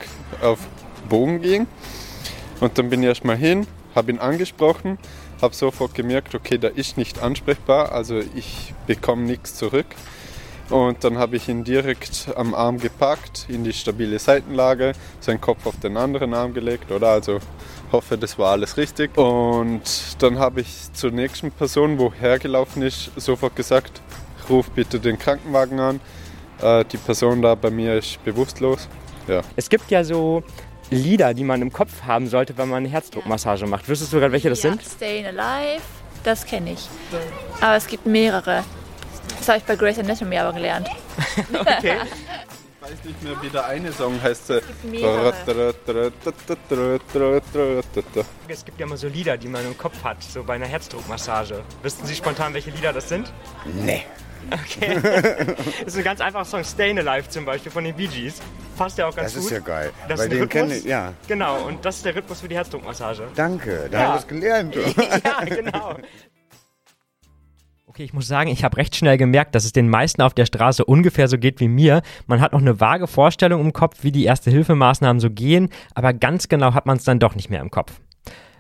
auf 0.42 0.60
Bogen 1.10 1.42
ging. 1.42 1.68
Und 2.62 2.78
dann 2.78 2.90
bin 2.90 3.04
ich 3.04 3.10
erst 3.10 3.26
mal 3.26 3.36
hin, 3.36 3.68
habe 3.94 4.10
ihn 4.10 4.20
angesprochen, 4.20 4.98
habe 5.42 5.54
sofort 5.54 5.94
gemerkt, 5.96 6.34
okay, 6.34 6.58
da 6.58 6.70
ist 6.70 6.98
nicht 6.98 7.22
ansprechbar, 7.22 7.92
also 7.92 8.22
ich 8.36 8.74
bekomme 8.88 9.24
nichts 9.24 9.56
zurück. 9.56 9.88
Und 10.70 11.04
dann 11.04 11.18
habe 11.18 11.36
ich 11.36 11.48
ihn 11.48 11.64
direkt 11.64 12.30
am 12.36 12.56
Arm 12.56 12.80
gepackt, 12.80 13.46
in 13.50 13.64
die 13.64 13.74
stabile 13.74 14.18
Seitenlage, 14.18 14.94
seinen 15.20 15.40
Kopf 15.40 15.66
auf 15.68 15.80
den 15.80 15.96
anderen 15.96 16.34
Arm 16.34 16.54
gelegt, 16.54 16.92
oder? 16.92 17.10
Also 17.10 17.40
hoffe, 17.92 18.18
das 18.18 18.38
war 18.40 18.52
alles 18.52 18.78
richtig. 18.78 19.18
Und 19.18 19.82
dann 20.20 20.40
habe 20.40 20.62
ich 20.62 20.92
zur 20.94 21.12
nächsten 21.12 21.52
Person, 21.52 22.00
wo 22.00 22.12
hergelaufen 22.12 22.82
ist, 22.82 23.12
sofort 23.16 23.56
gesagt, 23.56 24.02
ruf 24.50 24.70
bitte 24.72 25.00
den 25.00 25.20
Krankenwagen 25.20 25.80
an. 25.80 26.00
Äh, 26.62 26.86
die 26.86 26.98
Person 26.98 27.42
da 27.42 27.56
bei 27.56 27.70
mir 27.70 27.96
ist 27.96 28.24
bewusstlos. 28.24 28.88
Ja. 29.28 29.42
Es 29.56 29.70
gibt 29.70 29.92
ja 29.92 30.04
so 30.04 30.44
Lieder, 30.92 31.34
die 31.34 31.44
man 31.44 31.62
im 31.62 31.74
Kopf 31.74 32.04
haben 32.04 32.28
sollte, 32.28 32.58
wenn 32.58 32.70
man 32.70 32.78
eine 32.78 32.90
Herzdruckmassage 32.90 33.66
macht. 33.66 33.90
Wüsstest 33.90 34.14
du 34.14 34.20
gerade, 34.20 34.32
welche 34.32 34.50
das 34.50 34.62
ja, 34.62 34.72
sind? 34.72 34.84
Staying 34.84 35.26
Alive, 35.26 35.82
das 36.24 36.46
kenne 36.46 36.74
ich. 36.74 36.88
Aber 37.60 37.76
es 37.76 37.88
gibt 37.88 38.06
mehrere. 38.06 38.64
Das 39.38 39.48
habe 39.50 39.58
ich 39.60 39.64
bei 39.66 39.76
Grey's 39.76 40.00
Anatomy 40.00 40.38
aber 40.38 40.54
gelernt. 40.54 40.90
okay. 41.54 41.98
Ich 42.88 42.92
weiß 42.92 43.04
nicht 43.04 43.24
mehr, 43.24 43.34
wie 43.42 43.50
der 43.50 43.66
eine 43.66 43.92
Song 43.92 44.22
heißt. 44.22 44.52
mehrere. 44.84 45.34
Es 48.48 48.66
gibt 48.66 48.80
ja 48.80 48.86
immer 48.86 48.98
so 48.98 49.08
Lieder, 49.08 49.38
die 49.38 49.48
man 49.48 49.66
im 49.66 49.78
Kopf 49.78 50.04
hat, 50.04 50.22
so 50.22 50.44
bei 50.44 50.54
einer 50.56 50.68
Herzdruckmassage. 50.68 51.62
Wüssten 51.82 52.06
Sie 52.06 52.16
spontan, 52.16 52.54
welche 52.54 52.70
Lieder 52.72 52.94
das 52.94 53.10
sind? 53.10 53.32
Nee. 53.84 54.04
Okay. 54.52 55.00
das 55.02 55.88
ist 55.88 55.98
ein 55.98 56.04
ganz 56.04 56.22
einfacher 56.22 56.46
Song, 56.46 56.64
Stayin' 56.64 57.00
Alive 57.00 57.28
zum 57.30 57.46
Beispiel 57.46 57.72
von 57.72 57.84
den 57.84 57.96
Bee 57.96 58.06
Gees. 58.06 58.36
Passt 58.78 58.96
ja 59.00 59.08
auch 59.08 59.16
ganz 59.16 59.34
Das 59.34 59.42
gut. 59.42 59.52
ist 59.52 59.58
ja 59.58 59.60
geil. 59.60 59.92
Das 60.08 60.20
Bei 60.20 60.26
ist 60.26 60.34
den 60.34 60.48
kenne 60.50 60.66
Rhythmus. 60.66 60.84
ich, 60.84 60.90
ja. 60.90 61.14
Genau, 61.28 61.64
und 61.64 61.84
das 61.84 61.96
ist 61.98 62.06
der 62.06 62.16
Rhythmus 62.16 62.42
für 62.42 62.48
die 62.48 62.56
Herzdruckmassage. 62.56 63.24
Danke, 63.36 63.88
da 63.90 64.00
Ja. 64.00 64.08
habe 64.10 64.18
ich 64.18 64.22
es 64.22 64.28
gelernt. 64.28 64.76
ja, 65.26 65.44
genau. 65.46 65.96
Okay, 67.96 68.04
ich 68.04 68.12
muss 68.12 68.28
sagen, 68.28 68.50
ich 68.50 68.66
habe 68.66 68.76
recht 68.76 68.94
schnell 68.94 69.16
gemerkt, 69.16 69.56
dass 69.56 69.64
es 69.64 69.72
den 69.72 69.88
meisten 69.88 70.22
auf 70.22 70.34
der 70.34 70.46
Straße 70.46 70.84
ungefähr 70.84 71.30
so 71.30 71.38
geht 71.38 71.62
wie 71.62 71.70
mir. 71.70 72.02
Man 72.28 72.42
hat 72.42 72.52
noch 72.52 72.60
eine 72.60 72.82
vage 72.82 73.08
Vorstellung 73.08 73.62
im 73.62 73.72
Kopf, 73.72 74.00
wie 74.02 74.12
die 74.12 74.26
Erste-Hilfemaßnahmen 74.26 75.22
so 75.22 75.30
gehen, 75.30 75.70
aber 75.94 76.12
ganz 76.12 76.50
genau 76.50 76.74
hat 76.74 76.88
man 76.88 76.98
es 76.98 77.06
dann 77.06 77.20
doch 77.20 77.36
nicht 77.36 77.50
mehr 77.50 77.62
im 77.62 77.72
Kopf. 77.72 78.02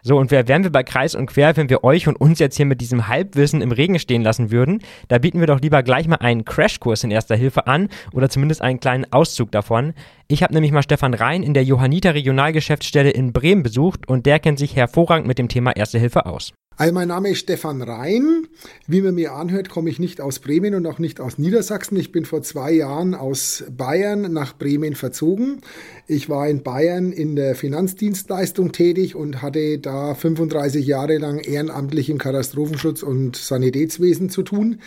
So, 0.03 0.17
und 0.17 0.31
wer 0.31 0.47
wären 0.47 0.63
wir 0.63 0.71
bei 0.71 0.83
Kreis 0.83 1.15
und 1.15 1.25
Quer, 1.25 1.57
wenn 1.57 1.69
wir 1.69 1.83
euch 1.83 2.07
und 2.07 2.15
uns 2.15 2.39
jetzt 2.39 2.55
hier 2.55 2.65
mit 2.65 2.79
diesem 2.79 3.09
Halbwissen 3.09 3.61
im 3.61 3.73
Regen 3.73 3.99
stehen 3.99 4.21
lassen 4.21 4.51
würden? 4.51 4.79
Da 5.09 5.17
bieten 5.17 5.41
wir 5.41 5.47
doch 5.47 5.59
lieber 5.59 5.83
gleich 5.83 6.07
mal 6.07 6.15
einen 6.21 6.45
Crashkurs 6.45 7.03
in 7.03 7.11
Erster 7.11 7.35
Hilfe 7.35 7.67
an 7.67 7.89
oder 8.13 8.29
zumindest 8.29 8.61
einen 8.61 8.79
kleinen 8.79 9.11
Auszug 9.11 9.51
davon. 9.51 9.95
Ich 10.29 10.43
habe 10.43 10.53
nämlich 10.53 10.71
mal 10.71 10.81
Stefan 10.81 11.13
Rhein 11.13 11.43
in 11.43 11.53
der 11.53 11.65
Johanniter 11.65 12.13
Regionalgeschäftsstelle 12.13 13.09
in 13.09 13.33
Bremen 13.33 13.63
besucht 13.63 14.07
und 14.07 14.25
der 14.25 14.39
kennt 14.39 14.59
sich 14.59 14.77
hervorragend 14.77 15.27
mit 15.27 15.39
dem 15.39 15.49
Thema 15.49 15.75
Erste 15.75 15.99
Hilfe 15.99 16.25
aus. 16.25 16.53
Also 16.77 16.93
mein 16.93 17.07
Name 17.07 17.29
ist 17.29 17.39
Stefan 17.39 17.81
Rhein. 17.81 18.47
Wie 18.85 19.01
man 19.01 19.15
mir 19.15 19.31
anhört, 19.31 19.69
komme 19.69 19.89
ich 19.89 19.97
nicht 19.97 20.19
aus 20.19 20.39
Bremen 20.39 20.75
und 20.75 20.85
auch 20.87 20.99
nicht 20.99 21.21
aus 21.21 21.37
Niedersachsen. 21.37 21.97
Ich 21.97 22.11
bin 22.11 22.25
vor 22.25 22.41
zwei 22.41 22.73
Jahren 22.73 23.15
aus 23.15 23.63
Bayern 23.69 24.33
nach 24.33 24.57
Bremen 24.57 24.95
verzogen. 24.95 25.61
Ich 26.05 26.27
war 26.27 26.49
in 26.49 26.63
Bayern 26.63 27.13
in 27.13 27.37
der 27.37 27.55
Finanzdienstleistung 27.55 28.73
tätig 28.73 29.15
und 29.15 29.41
hatte 29.41 29.79
da 29.79 30.15
35 30.15 30.85
Jahre 30.85 31.17
lang 31.17 31.39
ehrenamtlich 31.39 32.09
im 32.09 32.17
Katastrophenschutz 32.17 33.03
und 33.03 33.37
Sanitätswesen 33.37 34.29
zu 34.29 34.43
tun. 34.43 34.81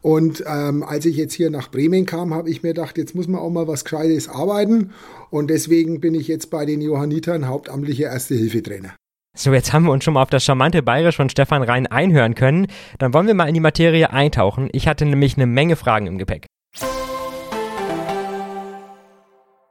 Und 0.00 0.42
ähm, 0.46 0.82
als 0.84 1.04
ich 1.04 1.16
jetzt 1.16 1.34
hier 1.34 1.50
nach 1.50 1.70
Bremen 1.70 2.06
kam, 2.06 2.32
habe 2.32 2.48
ich 2.48 2.62
mir 2.62 2.70
gedacht, 2.70 2.96
jetzt 2.96 3.14
muss 3.14 3.28
man 3.28 3.42
auch 3.42 3.50
mal 3.50 3.68
was 3.68 3.84
Gescheites 3.84 4.30
arbeiten. 4.30 4.92
Und 5.28 5.50
deswegen 5.50 6.00
bin 6.00 6.14
ich 6.14 6.28
jetzt 6.28 6.48
bei 6.48 6.64
den 6.64 6.80
Johannitern 6.80 7.46
hauptamtlicher 7.46 8.06
Erste-Hilfe-Trainer. 8.06 8.94
So, 9.38 9.52
jetzt 9.52 9.74
haben 9.74 9.84
wir 9.84 9.92
uns 9.92 10.02
schon 10.02 10.14
mal 10.14 10.22
auf 10.22 10.30
das 10.30 10.46
charmante 10.46 10.82
Bayerisch 10.82 11.16
von 11.16 11.28
Stefan 11.28 11.62
Rhein 11.62 11.86
einhören 11.86 12.34
können. 12.34 12.68
Dann 12.98 13.12
wollen 13.12 13.26
wir 13.26 13.34
mal 13.34 13.48
in 13.48 13.52
die 13.52 13.60
Materie 13.60 14.10
eintauchen. 14.10 14.70
Ich 14.72 14.88
hatte 14.88 15.04
nämlich 15.04 15.36
eine 15.36 15.44
Menge 15.44 15.76
Fragen 15.76 16.06
im 16.06 16.16
Gepäck. 16.16 16.46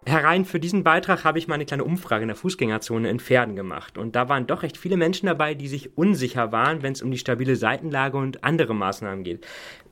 Herr 0.08 0.24
Rhein, 0.24 0.46
für 0.46 0.60
diesen 0.60 0.84
Beitrag 0.84 1.24
habe 1.24 1.40
ich 1.40 1.48
mal 1.48 1.56
eine 1.56 1.66
kleine 1.66 1.84
Umfrage 1.84 2.22
in 2.22 2.28
der 2.28 2.38
Fußgängerzone 2.38 3.10
in 3.10 3.20
Pferden 3.20 3.56
gemacht. 3.56 3.98
Und 3.98 4.16
da 4.16 4.30
waren 4.30 4.46
doch 4.46 4.62
recht 4.62 4.78
viele 4.78 4.98
Menschen 4.98 5.26
dabei, 5.26 5.56
die 5.56 5.68
sich 5.68 5.98
unsicher 5.98 6.52
waren, 6.52 6.84
wenn 6.84 6.94
es 6.94 7.02
um 7.02 7.10
die 7.10 7.18
stabile 7.18 7.56
Seitenlage 7.56 8.18
und 8.18 8.44
andere 8.44 8.76
Maßnahmen 8.76 9.24
geht. 9.24 9.48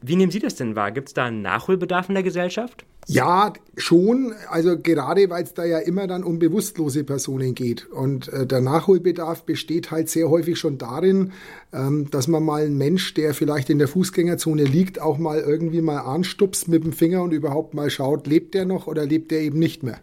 Wie 0.05 0.17
nehmen 0.17 0.31
Sie 0.31 0.39
das 0.39 0.55
denn 0.55 0.75
wahr? 0.75 0.91
Gibt 0.91 1.07
es 1.07 1.13
da 1.13 1.25
einen 1.25 1.41
Nachholbedarf 1.41 2.09
in 2.09 2.15
der 2.15 2.23
Gesellschaft? 2.23 2.85
Ja, 3.07 3.53
schon. 3.77 4.33
Also 4.49 4.77
gerade 4.77 5.29
weil 5.29 5.43
es 5.43 5.53
da 5.53 5.63
ja 5.63 5.79
immer 5.79 6.07
dann 6.07 6.23
um 6.23 6.39
bewusstlose 6.39 7.05
Personen 7.05 7.55
geht. 7.55 7.89
Und 7.89 8.27
äh, 8.27 8.45
der 8.45 8.59
Nachholbedarf 8.59 9.43
besteht 9.43 9.91
halt 9.91 10.09
sehr 10.09 10.29
häufig 10.29 10.59
schon 10.59 10.77
darin, 10.77 11.31
ähm, 11.73 12.09
dass 12.11 12.27
man 12.27 12.43
mal 12.43 12.65
einen 12.65 12.77
Mensch, 12.77 13.13
der 13.13 13.33
vielleicht 13.33 13.69
in 13.69 13.79
der 13.79 13.87
Fußgängerzone 13.87 14.63
liegt, 14.63 15.01
auch 15.01 15.17
mal 15.17 15.39
irgendwie 15.39 15.81
mal 15.81 15.99
anstupst 15.99 16.67
mit 16.67 16.83
dem 16.83 16.91
Finger 16.91 17.23
und 17.23 17.31
überhaupt 17.31 17.73
mal 17.73 17.89
schaut, 17.89 18.27
lebt 18.27 18.53
der 18.53 18.65
noch 18.65 18.87
oder 18.87 19.05
lebt 19.05 19.31
der 19.31 19.41
eben 19.41 19.59
nicht 19.59 19.83
mehr. 19.83 19.99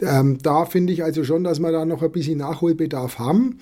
Ähm, 0.00 0.38
da 0.42 0.64
finde 0.64 0.92
ich 0.92 1.02
also 1.02 1.24
schon, 1.24 1.42
dass 1.42 1.58
wir 1.58 1.72
da 1.72 1.84
noch 1.84 2.02
ein 2.02 2.12
bisschen 2.12 2.38
Nachholbedarf 2.38 3.18
haben. 3.18 3.58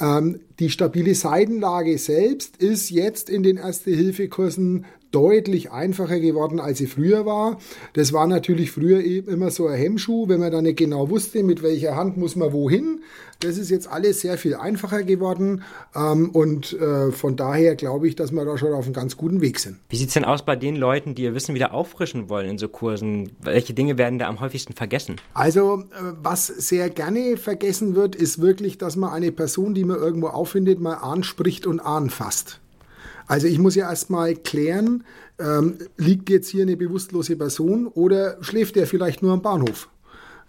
Ähm, 0.00 0.40
die 0.60 0.70
stabile 0.70 1.14
Seitenlage 1.14 1.98
selbst 1.98 2.56
ist 2.58 2.90
jetzt 2.90 3.28
in 3.28 3.42
den 3.42 3.56
Erste-Hilfe-Kursen 3.56 4.84
deutlich 5.10 5.72
einfacher 5.72 6.20
geworden, 6.20 6.60
als 6.60 6.78
sie 6.78 6.86
früher 6.86 7.26
war. 7.26 7.58
Das 7.94 8.12
war 8.12 8.26
natürlich 8.26 8.70
früher 8.70 9.02
eben 9.02 9.30
immer 9.30 9.50
so 9.50 9.66
ein 9.66 9.76
Hemmschuh, 9.76 10.28
wenn 10.28 10.40
man 10.40 10.52
da 10.52 10.62
nicht 10.62 10.78
genau 10.78 11.10
wusste, 11.10 11.42
mit 11.42 11.62
welcher 11.62 11.96
Hand 11.96 12.16
muss 12.16 12.36
man 12.36 12.52
wohin. 12.52 13.00
Das 13.40 13.56
ist 13.56 13.70
jetzt 13.70 13.88
alles 13.88 14.20
sehr 14.20 14.36
viel 14.36 14.54
einfacher 14.54 15.02
geworden 15.02 15.62
ähm, 15.96 16.30
und 16.30 16.74
äh, 16.74 17.10
von 17.10 17.36
daher 17.36 17.74
glaube 17.74 18.06
ich, 18.06 18.14
dass 18.14 18.32
wir 18.32 18.44
da 18.44 18.58
schon 18.58 18.74
auf 18.74 18.84
einem 18.84 18.92
ganz 18.92 19.16
guten 19.16 19.40
Weg 19.40 19.58
sind. 19.58 19.78
Wie 19.88 19.96
sieht's 19.96 20.12
denn 20.12 20.26
aus 20.26 20.44
bei 20.44 20.56
den 20.56 20.76
Leuten, 20.76 21.14
die 21.14 21.22
ihr 21.22 21.34
Wissen 21.34 21.54
wieder 21.54 21.72
auffrischen 21.72 22.28
wollen 22.28 22.50
in 22.50 22.58
so 22.58 22.68
Kursen? 22.68 23.32
Welche 23.40 23.72
Dinge 23.72 23.96
werden 23.96 24.18
da 24.18 24.28
am 24.28 24.40
häufigsten 24.40 24.74
vergessen? 24.74 25.16
Also, 25.32 25.84
äh, 25.90 26.12
was 26.22 26.48
sehr 26.48 26.90
gerne 26.90 27.38
vergessen 27.38 27.94
wird, 27.94 28.14
ist 28.14 28.42
wirklich, 28.42 28.76
dass 28.76 28.96
man 28.96 29.10
eine 29.10 29.32
Person, 29.32 29.72
die 29.74 29.84
man 29.84 29.96
irgendwo 29.96 30.28
auffindet, 30.28 30.78
mal 30.78 30.94
anspricht 30.94 31.66
und 31.66 31.80
anfasst. 31.80 32.60
Also 33.30 33.46
ich 33.46 33.60
muss 33.60 33.76
ja 33.76 33.88
erstmal 33.88 34.34
klären, 34.34 35.04
ähm, 35.38 35.78
liegt 35.96 36.28
jetzt 36.30 36.48
hier 36.48 36.62
eine 36.62 36.76
bewusstlose 36.76 37.36
Person 37.36 37.86
oder 37.86 38.36
schläft 38.40 38.74
der 38.74 38.88
vielleicht 38.88 39.22
nur 39.22 39.32
am 39.32 39.40
Bahnhof? 39.40 39.88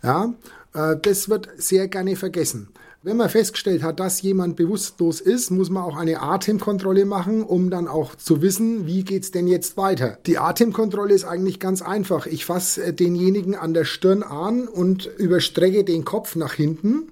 Ja, 0.01 0.33
äh, 0.73 0.95
das 0.99 1.29
wird 1.29 1.47
sehr 1.57 1.87
gerne 1.87 2.15
vergessen. 2.15 2.69
Wenn 3.03 3.17
man 3.17 3.29
festgestellt 3.29 3.83
hat, 3.83 3.99
dass 3.99 4.23
jemand 4.23 4.55
bewusstlos 4.55 5.21
ist, 5.21 5.51
muss 5.51 5.69
man 5.69 5.83
auch 5.83 5.95
eine 5.95 6.23
Atemkontrolle 6.23 7.05
machen, 7.05 7.43
um 7.43 7.69
dann 7.69 7.87
auch 7.87 8.15
zu 8.15 8.41
wissen, 8.41 8.87
wie 8.87 9.03
geht's 9.03 9.29
denn 9.29 9.45
jetzt 9.45 9.77
weiter. 9.77 10.17
Die 10.25 10.39
Atemkontrolle 10.39 11.13
ist 11.13 11.25
eigentlich 11.25 11.59
ganz 11.59 11.83
einfach. 11.83 12.25
Ich 12.25 12.45
fasse 12.45 12.93
denjenigen 12.93 13.53
an 13.53 13.75
der 13.75 13.85
Stirn 13.85 14.23
an 14.23 14.67
und 14.67 15.05
überstrecke 15.17 15.83
den 15.83 16.03
Kopf 16.03 16.35
nach 16.35 16.53
hinten. 16.53 17.11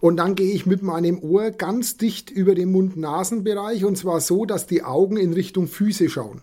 Und 0.00 0.16
dann 0.16 0.34
gehe 0.34 0.52
ich 0.52 0.66
mit 0.66 0.82
meinem 0.82 1.18
Ohr 1.22 1.50
ganz 1.50 1.96
dicht 1.96 2.30
über 2.30 2.54
den 2.54 2.72
Mund-Nasen-Bereich 2.72 3.84
und 3.84 3.96
zwar 3.96 4.20
so, 4.20 4.44
dass 4.44 4.66
die 4.66 4.82
Augen 4.82 5.16
in 5.16 5.32
Richtung 5.32 5.66
Füße 5.66 6.08
schauen. 6.08 6.42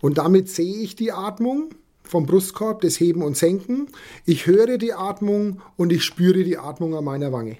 Und 0.00 0.18
damit 0.18 0.48
sehe 0.48 0.76
ich 0.76 0.96
die 0.96 1.12
Atmung 1.12 1.70
vom 2.02 2.26
Brustkorb, 2.26 2.80
das 2.80 2.98
Heben 2.98 3.22
und 3.22 3.36
Senken. 3.36 3.88
Ich 4.26 4.46
höre 4.46 4.78
die 4.78 4.92
Atmung 4.92 5.60
und 5.76 5.92
ich 5.92 6.04
spüre 6.04 6.42
die 6.42 6.58
Atmung 6.58 6.94
an 6.94 7.04
meiner 7.04 7.32
Wange. 7.32 7.56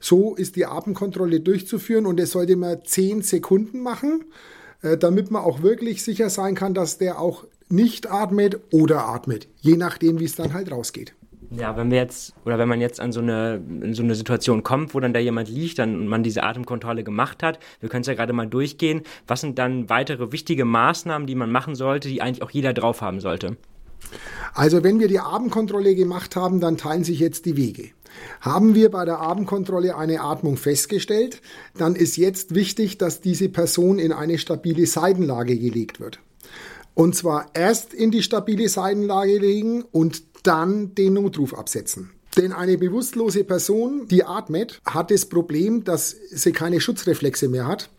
So 0.00 0.34
ist 0.34 0.56
die 0.56 0.66
Atemkontrolle 0.66 1.40
durchzuführen 1.40 2.06
und 2.06 2.18
das 2.18 2.32
sollte 2.32 2.56
man 2.56 2.84
10 2.84 3.22
Sekunden 3.22 3.80
machen, 3.80 4.24
äh, 4.82 4.98
damit 4.98 5.30
man 5.30 5.44
auch 5.44 5.62
wirklich 5.62 6.02
sicher 6.02 6.28
sein 6.28 6.56
kann, 6.56 6.74
dass 6.74 6.98
der 6.98 7.20
auch 7.20 7.44
nicht 7.68 8.10
atmet 8.10 8.58
oder 8.72 9.06
atmet, 9.06 9.46
je 9.60 9.76
nachdem, 9.76 10.18
wie 10.18 10.24
es 10.24 10.34
dann 10.34 10.52
halt 10.52 10.72
rausgeht. 10.72 11.14
Ja, 11.58 11.76
wenn 11.76 11.90
wir 11.90 11.98
jetzt, 11.98 12.34
oder 12.46 12.58
wenn 12.58 12.68
man 12.68 12.80
jetzt 12.80 12.98
an 12.98 13.12
so 13.12 13.20
eine, 13.20 13.62
in 13.82 13.92
so 13.92 14.02
eine 14.02 14.14
Situation 14.14 14.62
kommt, 14.62 14.94
wo 14.94 15.00
dann 15.00 15.12
da 15.12 15.20
jemand 15.20 15.50
liegt 15.50 15.78
und 15.80 16.06
man 16.06 16.22
diese 16.22 16.44
Atemkontrolle 16.44 17.04
gemacht 17.04 17.42
hat, 17.42 17.58
wir 17.80 17.90
können 17.90 18.00
es 18.00 18.06
ja 18.06 18.14
gerade 18.14 18.32
mal 18.32 18.46
durchgehen, 18.46 19.02
was 19.26 19.42
sind 19.42 19.58
dann 19.58 19.90
weitere 19.90 20.32
wichtige 20.32 20.64
Maßnahmen, 20.64 21.26
die 21.26 21.34
man 21.34 21.52
machen 21.52 21.74
sollte, 21.74 22.08
die 22.08 22.22
eigentlich 22.22 22.42
auch 22.42 22.50
jeder 22.50 22.72
drauf 22.72 23.02
haben 23.02 23.20
sollte? 23.20 23.56
Also 24.54 24.82
wenn 24.82 24.98
wir 24.98 25.08
die 25.08 25.20
Abendkontrolle 25.20 25.94
gemacht 25.94 26.36
haben, 26.36 26.60
dann 26.60 26.78
teilen 26.78 27.04
sich 27.04 27.20
jetzt 27.20 27.44
die 27.44 27.56
Wege. 27.56 27.90
Haben 28.40 28.74
wir 28.74 28.90
bei 28.90 29.04
der 29.04 29.20
Abendkontrolle 29.20 29.96
eine 29.96 30.20
Atmung 30.20 30.56
festgestellt, 30.56 31.40
dann 31.76 31.94
ist 31.96 32.16
jetzt 32.16 32.54
wichtig, 32.54 32.98
dass 32.98 33.20
diese 33.20 33.48
Person 33.48 33.98
in 33.98 34.12
eine 34.12 34.38
stabile 34.38 34.86
Seitenlage 34.86 35.58
gelegt 35.58 36.00
wird. 36.00 36.18
Und 36.94 37.14
zwar 37.14 37.46
erst 37.54 37.94
in 37.94 38.10
die 38.10 38.22
stabile 38.22 38.68
Seitenlage 38.68 39.38
legen 39.38 39.82
und 39.82 40.22
dann 40.42 40.94
den 40.94 41.14
Notruf 41.14 41.54
absetzen. 41.54 42.10
Denn 42.36 42.52
eine 42.52 42.78
bewusstlose 42.78 43.44
Person, 43.44 44.06
die 44.08 44.24
atmet, 44.24 44.80
hat 44.86 45.10
das 45.10 45.26
Problem, 45.26 45.84
dass 45.84 46.16
sie 46.30 46.52
keine 46.52 46.80
Schutzreflexe 46.80 47.48
mehr 47.48 47.66
hat. 47.66 47.90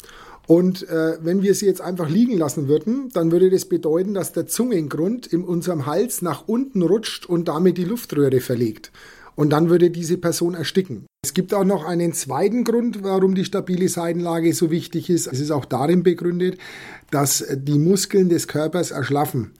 Und 0.48 0.88
äh, 0.90 1.18
wenn 1.22 1.42
wir 1.42 1.56
sie 1.56 1.68
jetzt 1.68 1.82
einfach 1.82 2.10
liegen 2.10 2.38
lassen 2.38 2.68
würden, 2.68 3.10
dann 3.14 3.32
würde 3.32 3.50
das 3.50 3.66
bedeuten, 3.66 4.14
dass 4.14 4.34
der 4.34 4.48
Zungengrund 4.48 5.28
in 5.28 5.44
unserem 5.44 5.86
Hals 5.86 6.22
nach 6.22 6.48
unten 6.48 6.82
rutscht 6.82 7.26
und 7.26 7.48
damit 7.48 7.78
die 7.78 7.86
Luftröhre 7.86 8.42
verlegt. 8.42 8.92
Und 9.36 9.52
dann 9.52 9.70
würde 9.70 9.90
diese 9.90 10.18
Person 10.18 10.54
ersticken. 10.54 11.06
Es 11.24 11.34
gibt 11.34 11.54
auch 11.54 11.64
noch 11.64 11.86
einen 11.86 12.14
zweiten 12.14 12.66
Grund, 12.66 13.02
warum 13.04 13.34
die 13.34 13.46
stabile 13.46 13.88
Seitenlage 13.88 14.54
so 14.54 14.70
wichtig 14.70 15.10
ist. 15.10 15.26
Es 15.26 15.40
ist 15.40 15.52
auch 15.52 15.66
darin 15.66 16.04
begründet, 16.04 16.58
dass 17.10 17.44
die 17.52 17.80
Muskeln 17.80 18.28
des 18.30 18.48
Körpers 18.48 18.92
erschlaffen. 18.92 19.52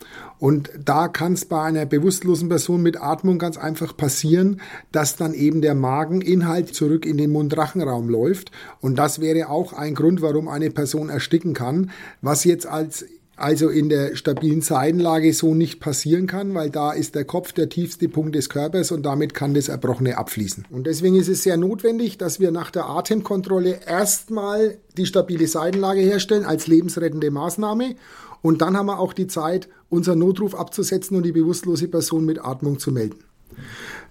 Und 0.44 0.72
da 0.84 1.08
kann 1.08 1.32
es 1.32 1.46
bei 1.46 1.62
einer 1.62 1.86
bewusstlosen 1.86 2.50
Person 2.50 2.82
mit 2.82 3.02
Atmung 3.02 3.40
ganz 3.40 3.56
einfach 3.56 3.96
passieren, 3.96 4.60
dass 4.92 5.16
dann 5.16 5.34
eben 5.34 5.62
der 5.62 5.74
Mageninhalt 5.74 6.76
zurück 6.76 7.06
in 7.06 7.16
den 7.16 7.32
Mundrachenraum 7.32 8.10
läuft. 8.10 8.52
Und 8.82 9.00
das 9.00 9.22
wäre 9.22 9.48
auch 9.48 9.72
ein 9.72 9.96
Grund, 9.96 10.22
warum 10.22 10.50
eine 10.50 10.70
Person 10.70 11.08
ersticken 11.08 11.54
kann, 11.54 11.92
was 12.22 12.44
jetzt 12.44 12.68
als 12.68 13.06
also 13.38 13.70
in 13.70 13.88
der 13.88 14.18
stabilen 14.18 14.62
Seitenlage 14.62 15.32
so 15.32 15.56
nicht 15.56 15.80
passieren 15.80 16.28
kann, 16.28 16.54
weil 16.54 16.70
da 16.70 16.92
ist 16.92 17.16
der 17.16 17.24
Kopf 17.24 17.54
der 17.54 17.70
tiefste 17.70 18.10
Punkt 18.10 18.36
des 18.36 18.50
Körpers 18.50 18.92
und 18.92 19.04
damit 19.04 19.34
kann 19.34 19.54
das 19.54 19.70
Erbrochene 19.70 20.18
abfließen. 20.18 20.66
Und 20.70 20.88
deswegen 20.88 21.16
ist 21.16 21.30
es 21.30 21.44
sehr 21.44 21.56
notwendig, 21.56 22.18
dass 22.18 22.42
wir 22.42 22.52
nach 22.52 22.70
der 22.70 22.90
Atemkontrolle 22.90 23.80
erstmal 23.88 24.78
die 24.98 25.06
stabile 25.06 25.48
Seitenlage 25.48 26.02
herstellen 26.02 26.44
als 26.44 26.68
lebensrettende 26.68 27.32
Maßnahme 27.32 27.96
und 28.44 28.62
dann 28.62 28.76
haben 28.76 28.88
wir 28.88 29.00
auch 29.00 29.14
die 29.14 29.28
Zeit, 29.28 29.70
unseren 29.94 30.20
Notruf 30.20 30.56
abzusetzen 30.56 31.16
und 31.16 31.24
die 31.24 31.32
bewusstlose 31.32 31.88
Person 31.88 32.26
mit 32.26 32.44
Atmung 32.44 32.80
zu 32.80 32.92
melden. 32.92 33.20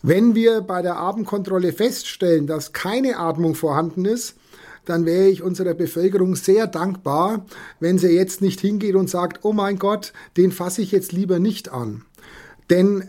Wenn 0.02 0.34
wir 0.34 0.62
bei 0.62 0.82
der 0.82 0.98
Atemkontrolle 0.98 1.72
feststellen, 1.72 2.46
dass 2.46 2.72
keine 2.72 3.18
Atmung 3.18 3.54
vorhanden 3.54 4.04
ist, 4.04 4.36
dann 4.84 5.06
wäre 5.06 5.28
ich 5.28 5.42
unserer 5.42 5.74
Bevölkerung 5.74 6.34
sehr 6.34 6.66
dankbar, 6.66 7.46
wenn 7.78 7.98
sie 7.98 8.08
jetzt 8.08 8.40
nicht 8.40 8.60
hingeht 8.60 8.96
und 8.96 9.08
sagt, 9.08 9.44
oh 9.44 9.52
mein 9.52 9.78
Gott, 9.78 10.12
den 10.36 10.50
fasse 10.50 10.82
ich 10.82 10.90
jetzt 10.90 11.12
lieber 11.12 11.38
nicht 11.38 11.70
an. 11.70 12.02
Denn 12.68 13.04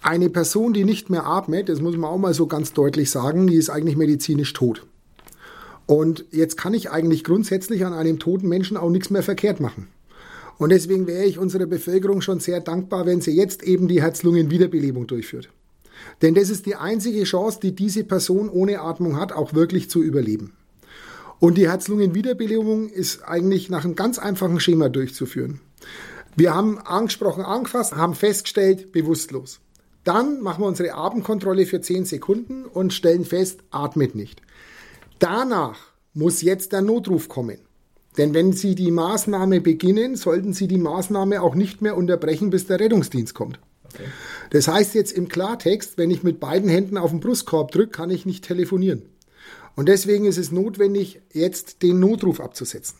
eine 0.00 0.30
Person, 0.30 0.72
die 0.72 0.84
nicht 0.84 1.10
mehr 1.10 1.26
atmet, 1.26 1.68
das 1.68 1.80
muss 1.80 1.96
man 1.96 2.10
auch 2.10 2.18
mal 2.18 2.32
so 2.32 2.46
ganz 2.46 2.72
deutlich 2.72 3.10
sagen, 3.10 3.46
die 3.46 3.56
ist 3.56 3.70
eigentlich 3.70 3.96
medizinisch 3.96 4.52
tot. 4.52 4.86
Und 5.86 6.24
jetzt 6.30 6.56
kann 6.56 6.74
ich 6.74 6.90
eigentlich 6.90 7.24
grundsätzlich 7.24 7.84
an 7.84 7.92
einem 7.92 8.18
toten 8.18 8.48
Menschen 8.48 8.76
auch 8.76 8.90
nichts 8.90 9.10
mehr 9.10 9.22
verkehrt 9.22 9.60
machen. 9.60 9.88
Und 10.58 10.70
deswegen 10.70 11.06
wäre 11.06 11.24
ich 11.24 11.38
unserer 11.38 11.66
Bevölkerung 11.66 12.20
schon 12.20 12.40
sehr 12.40 12.60
dankbar, 12.60 13.06
wenn 13.06 13.20
sie 13.20 13.32
jetzt 13.32 13.62
eben 13.62 13.88
die 13.88 14.02
Herz-Lungen-Wiederbelebung 14.02 15.06
durchführt. 15.06 15.50
Denn 16.22 16.34
das 16.34 16.50
ist 16.50 16.66
die 16.66 16.76
einzige 16.76 17.24
Chance, 17.24 17.60
die 17.62 17.74
diese 17.74 18.04
Person 18.04 18.48
ohne 18.48 18.80
Atmung 18.80 19.18
hat, 19.18 19.32
auch 19.32 19.54
wirklich 19.54 19.90
zu 19.90 20.02
überleben. 20.02 20.52
Und 21.38 21.58
die 21.58 21.68
Herz-Lungen-Wiederbelebung 21.68 22.88
ist 22.88 23.22
eigentlich 23.22 23.68
nach 23.68 23.84
einem 23.84 23.96
ganz 23.96 24.18
einfachen 24.18 24.60
Schema 24.60 24.88
durchzuführen. 24.88 25.60
Wir 26.34 26.54
haben 26.54 26.78
angesprochen, 26.78 27.44
angefasst, 27.44 27.94
haben 27.94 28.14
festgestellt, 28.14 28.92
bewusstlos. 28.92 29.60
Dann 30.04 30.40
machen 30.40 30.62
wir 30.62 30.68
unsere 30.68 30.94
Atemkontrolle 30.94 31.66
für 31.66 31.80
10 31.80 32.04
Sekunden 32.04 32.64
und 32.64 32.92
stellen 32.92 33.24
fest, 33.24 33.60
atmet 33.70 34.14
nicht. 34.14 34.40
Danach 35.18 35.78
muss 36.14 36.42
jetzt 36.42 36.72
der 36.72 36.82
Notruf 36.82 37.28
kommen. 37.28 37.58
Denn 38.16 38.34
wenn 38.34 38.52
Sie 38.52 38.74
die 38.74 38.90
Maßnahme 38.90 39.60
beginnen, 39.60 40.16
sollten 40.16 40.52
Sie 40.52 40.68
die 40.68 40.78
Maßnahme 40.78 41.42
auch 41.42 41.54
nicht 41.54 41.82
mehr 41.82 41.96
unterbrechen, 41.96 42.50
bis 42.50 42.66
der 42.66 42.80
Rettungsdienst 42.80 43.34
kommt. 43.34 43.58
Okay. 43.84 44.04
Das 44.50 44.68
heißt 44.68 44.94
jetzt 44.94 45.12
im 45.12 45.28
Klartext, 45.28 45.98
wenn 45.98 46.10
ich 46.10 46.22
mit 46.22 46.40
beiden 46.40 46.68
Händen 46.68 46.98
auf 46.98 47.10
den 47.10 47.20
Brustkorb 47.20 47.70
drücke, 47.70 47.92
kann 47.92 48.10
ich 48.10 48.26
nicht 48.26 48.44
telefonieren. 48.44 49.02
Und 49.74 49.88
deswegen 49.88 50.24
ist 50.24 50.38
es 50.38 50.50
notwendig, 50.50 51.20
jetzt 51.32 51.82
den 51.82 52.00
Notruf 52.00 52.40
abzusetzen. 52.40 52.96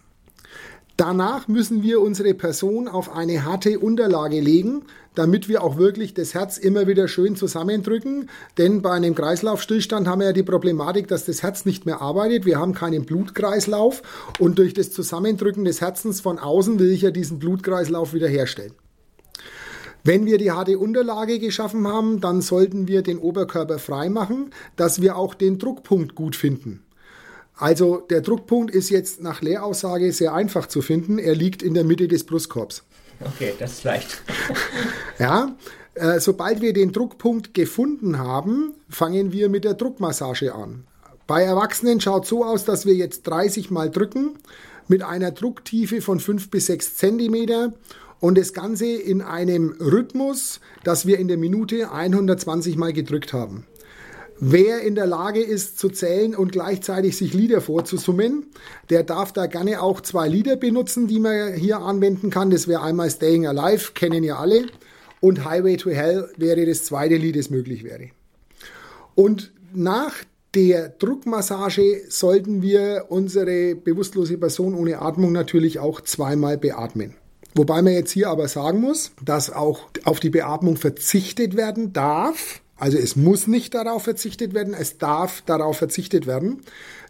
Danach 0.97 1.47
müssen 1.47 1.83
wir 1.83 2.01
unsere 2.01 2.33
Person 2.33 2.89
auf 2.89 3.15
eine 3.15 3.45
harte 3.45 3.79
Unterlage 3.79 4.41
legen, 4.41 4.85
damit 5.15 5.47
wir 5.47 5.63
auch 5.63 5.77
wirklich 5.77 6.15
das 6.15 6.33
Herz 6.33 6.57
immer 6.57 6.87
wieder 6.87 7.07
schön 7.07 7.37
zusammendrücken. 7.37 8.31
Denn 8.57 8.81
bei 8.81 8.93
einem 8.93 9.15
Kreislaufstillstand 9.15 10.09
haben 10.09 10.21
wir 10.21 10.29
ja 10.29 10.33
die 10.33 10.43
Problematik, 10.43 11.07
dass 11.09 11.27
das 11.27 11.43
Herz 11.43 11.67
nicht 11.67 11.85
mehr 11.85 12.01
arbeitet. 12.01 12.47
Wir 12.47 12.59
haben 12.59 12.73
keinen 12.73 13.05
Blutkreislauf 13.05 14.03
und 14.39 14.59
durch 14.59 14.73
das 14.73 14.91
Zusammendrücken 14.91 15.67
des 15.67 15.83
Herzens 15.83 16.23
von 16.23 16.39
außen 16.39 16.79
will 16.79 16.91
ich 16.91 17.03
ja 17.03 17.11
diesen 17.11 17.41
Blutkreislauf 17.41 18.15
wiederherstellen. 18.15 18.73
Wenn 20.03 20.25
wir 20.25 20.39
die 20.39 20.53
harte 20.53 20.79
Unterlage 20.79 21.41
geschaffen 21.41 21.87
haben, 21.87 22.23
dann 22.23 22.41
sollten 22.41 22.89
wir 22.89 23.03
den 23.03 23.19
Oberkörper 23.19 23.79
frei 23.79 24.09
machen, 24.09 24.51
dass 24.77 25.03
wir 25.03 25.17
auch 25.17 25.35
den 25.35 25.59
Druckpunkt 25.59 26.15
gut 26.15 26.37
finden. 26.37 26.86
Also 27.57 27.99
der 28.11 28.21
Druckpunkt 28.21 28.75
ist 28.75 28.91
jetzt 28.91 29.23
nach 29.23 29.41
Lehraussage 29.41 30.13
sehr 30.13 30.35
einfach 30.35 30.67
zu 30.67 30.83
finden. 30.83 31.19
Er 31.19 31.35
liegt 31.35 31.63
in 31.63 31.75
der 31.75 31.85
Mitte 31.85 32.07
des 32.07 32.25
Brustkorbs. 32.25 32.85
Okay, 33.21 33.55
das 33.59 33.73
ist 33.73 33.85
leicht. 33.85 34.23
ja, 35.19 35.57
äh, 35.95 36.21
sobald 36.21 36.61
wir 36.61 36.75
den 36.75 36.93
Druckpunkt 36.93 37.55
gefunden 37.55 38.19
haben, 38.19 38.75
fangen 38.91 39.33
wir 39.33 39.49
mit 39.49 39.65
der 39.65 39.75
Druckmassage 39.75 40.55
an. 40.55 40.85
Bei 41.27 41.43
Erwachsenen 41.43 42.01
schaut 42.01 42.27
so 42.27 42.45
aus, 42.45 42.67
dass 42.67 42.85
wir 42.85 42.95
jetzt 42.95 43.23
30 43.27 43.71
Mal 43.71 43.91
drücken 43.91 44.39
mit 44.87 45.03
einer 45.03 45.31
Drucktiefe 45.31 46.03
von 46.03 46.21
5 46.21 46.51
bis 46.51 46.67
6 46.67 46.97
Zentimeter 46.97 47.73
und 48.21 48.39
das 48.39 48.53
Ganze 48.53 48.87
in 48.87 49.23
einem 49.23 49.75
Rhythmus, 49.81 50.61
dass 50.85 51.07
wir 51.07 51.19
in 51.19 51.29
der 51.29 51.39
Minute 51.39 51.91
120 51.91 52.77
Mal 52.77 52.93
gedrückt 52.93 53.33
haben. 53.33 53.67
Wer 54.39 54.81
in 54.83 54.95
der 54.95 55.07
Lage 55.07 55.43
ist 55.43 55.79
zu 55.79 55.89
zählen 55.89 56.35
und 56.35 56.53
gleichzeitig 56.53 57.17
sich 57.17 57.33
Lieder 57.33 57.63
vorzusummen, 57.63 58.47
der 58.91 59.03
darf 59.03 59.33
da 59.33 59.47
gerne 59.47 59.81
auch 59.81 60.03
zwei 60.03 60.29
Lieder 60.29 60.57
benutzen, 60.57 61.07
die 61.07 61.19
man 61.19 61.55
hier 61.55 61.79
anwenden 61.79 62.29
kann. 62.29 62.51
Das 62.51 62.69
wäre 62.69 62.83
einmal 62.83 63.11
Staying 63.11 63.47
Alive, 63.47 63.93
kennen 63.95 64.23
ja 64.23 64.37
alle, 64.37 64.67
und 65.21 65.45
Highway 65.45 65.79
to 65.79 65.91
Hell 65.91 66.29
wäre 66.37 66.67
das 66.67 66.85
zweite 66.85 67.17
Lied, 67.17 67.37
das 67.37 67.49
möglich 67.49 67.83
wäre. 67.83 68.11
Und 69.15 69.53
nach 69.73 70.13
der 70.55 70.91
Druckmassage 70.91 72.03
sollten 72.09 72.61
wir 72.63 73.07
unsere 73.09 73.75
bewusstlose 73.75 74.37
Person 74.37 74.75
ohne 74.75 75.01
Atmung 75.01 75.33
natürlich 75.33 75.79
auch 75.79 76.03
zweimal 76.03 76.59
beatmen. 76.59 77.15
Wobei 77.55 77.81
man 77.81 77.95
jetzt 77.95 78.11
hier 78.11 78.29
aber 78.29 78.49
sagen 78.49 78.81
muss, 78.81 79.13
dass 79.25 79.51
auch 79.51 79.89
auf 80.05 80.21
die 80.21 80.29
Beatmung 80.29 80.77
verzichtet 80.77 81.57
werden 81.57 81.95
darf. 81.95 82.61
Also 82.77 82.99
es 82.99 83.17
muss 83.17 83.47
nicht 83.47 83.75
darauf 83.75 84.05
verzichtet 84.05 84.55
werden, 84.55 84.75
es 84.75 84.99
darf 84.99 85.43
darauf 85.43 85.79
verzichtet 85.79 86.27
werden. 86.27 86.63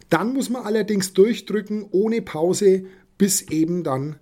Dann 0.09 0.33
muss 0.33 0.49
man 0.49 0.63
allerdings 0.63 1.13
durchdrücken 1.13 1.85
ohne 1.91 2.21
Pause, 2.21 2.85
bis 3.17 3.41
eben 3.41 3.83
dann 3.83 4.15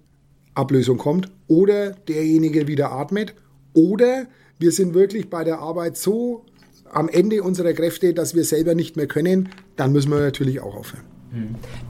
Ablösung 0.55 0.97
kommt 0.97 1.31
oder 1.47 1.91
derjenige 1.91 2.67
wieder 2.67 2.91
atmet 2.91 3.35
oder 3.73 4.27
wir 4.57 4.71
sind 4.71 4.93
wirklich 4.93 5.29
bei 5.29 5.43
der 5.43 5.59
Arbeit 5.59 5.97
so 5.97 6.45
am 6.91 7.09
Ende 7.09 7.43
unserer 7.43 7.73
Kräfte, 7.73 8.13
dass 8.13 8.35
wir 8.35 8.45
selber 8.45 8.73
nicht 8.73 8.95
mehr 8.95 9.07
können, 9.07 9.49
dann 9.75 9.91
müssen 9.91 10.11
wir 10.11 10.19
natürlich 10.19 10.61
auch 10.61 10.75
aufhören. 10.75 11.14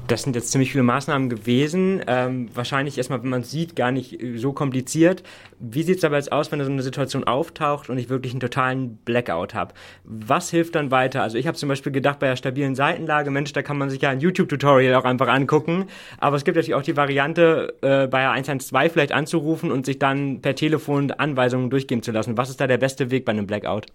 Das 0.08 0.23
sind 0.23 0.36
jetzt 0.36 0.51
ziemlich 0.51 0.71
viele 0.71 0.84
Maßnahmen 0.84 1.29
gewesen. 1.29 2.01
Ähm, 2.08 2.49
wahrscheinlich 2.53 2.97
erstmal, 2.97 3.21
wenn 3.23 3.29
man 3.29 3.43
sieht, 3.43 3.75
gar 3.75 3.91
nicht 3.91 4.21
äh, 4.21 4.38
so 4.38 4.53
kompliziert. 4.53 5.23
Wie 5.60 5.84
sieht 5.84 5.97
es 5.97 6.03
aber 6.03 6.17
jetzt 6.17 6.31
aus, 6.31 6.51
wenn 6.51 6.63
so 6.63 6.71
eine 6.71 6.84
Situation 6.84 7.23
auftaucht 7.23 7.89
und 7.89 7.97
ich 7.97 8.10
wirklich 8.10 8.34
einen 8.34 8.39
totalen 8.39 8.97
Blackout 8.97 9.53
habe? 9.53 9.73
Was 10.03 10.49
hilft 10.49 10.75
dann 10.75 10.91
weiter? 10.91 11.21
Also 11.21 11.38
ich 11.38 11.47
habe 11.47 11.58
zum 11.58 11.69
Beispiel 11.69 11.91
gedacht, 11.91 12.19
bei 12.19 12.27
der 12.27 12.36
stabilen 12.36 12.75
Seitenlage, 12.75 13.31
Mensch, 13.31 13.53
da 13.53 13.62
kann 13.62 13.77
man 13.77 13.89
sich 13.89 14.01
ja 14.01 14.10
ein 14.10 14.19
YouTube-Tutorial 14.19 14.95
auch 14.95 15.05
einfach 15.05 15.27
angucken. 15.27 15.86
Aber 16.17 16.36
es 16.36 16.43
gibt 16.43 16.55
natürlich 16.55 16.75
auch 16.75 16.84
die 16.84 16.97
Variante, 16.97 17.73
äh, 17.81 18.08
bei 18.08 18.29
112 18.29 18.93
vielleicht 18.93 19.12
anzurufen 19.12 19.71
und 19.71 19.86
sich 19.86 19.99
dann 19.99 20.41
per 20.41 20.55
Telefon 20.55 21.12
Anweisungen 21.12 21.69
durchgeben 21.69 22.03
zu 22.03 22.12
lassen. 22.12 22.38
Was 22.38 22.49
ist 22.49 22.60
da 22.62 22.67
der 22.67 22.77
beste 22.77 23.12
Weg 23.12 23.25
bei 23.25 23.31
einem 23.31 23.47
Blackout? 23.47 23.88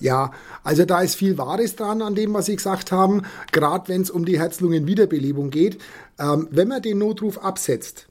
Ja, 0.00 0.30
also 0.62 0.84
da 0.84 1.00
ist 1.00 1.16
viel 1.16 1.38
Wahres 1.38 1.74
dran 1.74 2.02
an 2.02 2.14
dem, 2.14 2.32
was 2.32 2.46
Sie 2.46 2.54
gesagt 2.54 2.92
haben, 2.92 3.22
gerade 3.50 3.88
wenn 3.88 4.02
es 4.02 4.10
um 4.10 4.24
die 4.24 4.38
Herz-Lungen-Wiederbelebung 4.38 5.50
geht. 5.50 5.78
Ähm, 6.18 6.46
wenn 6.50 6.68
man 6.68 6.82
den 6.82 6.98
Notruf 6.98 7.38
absetzt, 7.38 8.06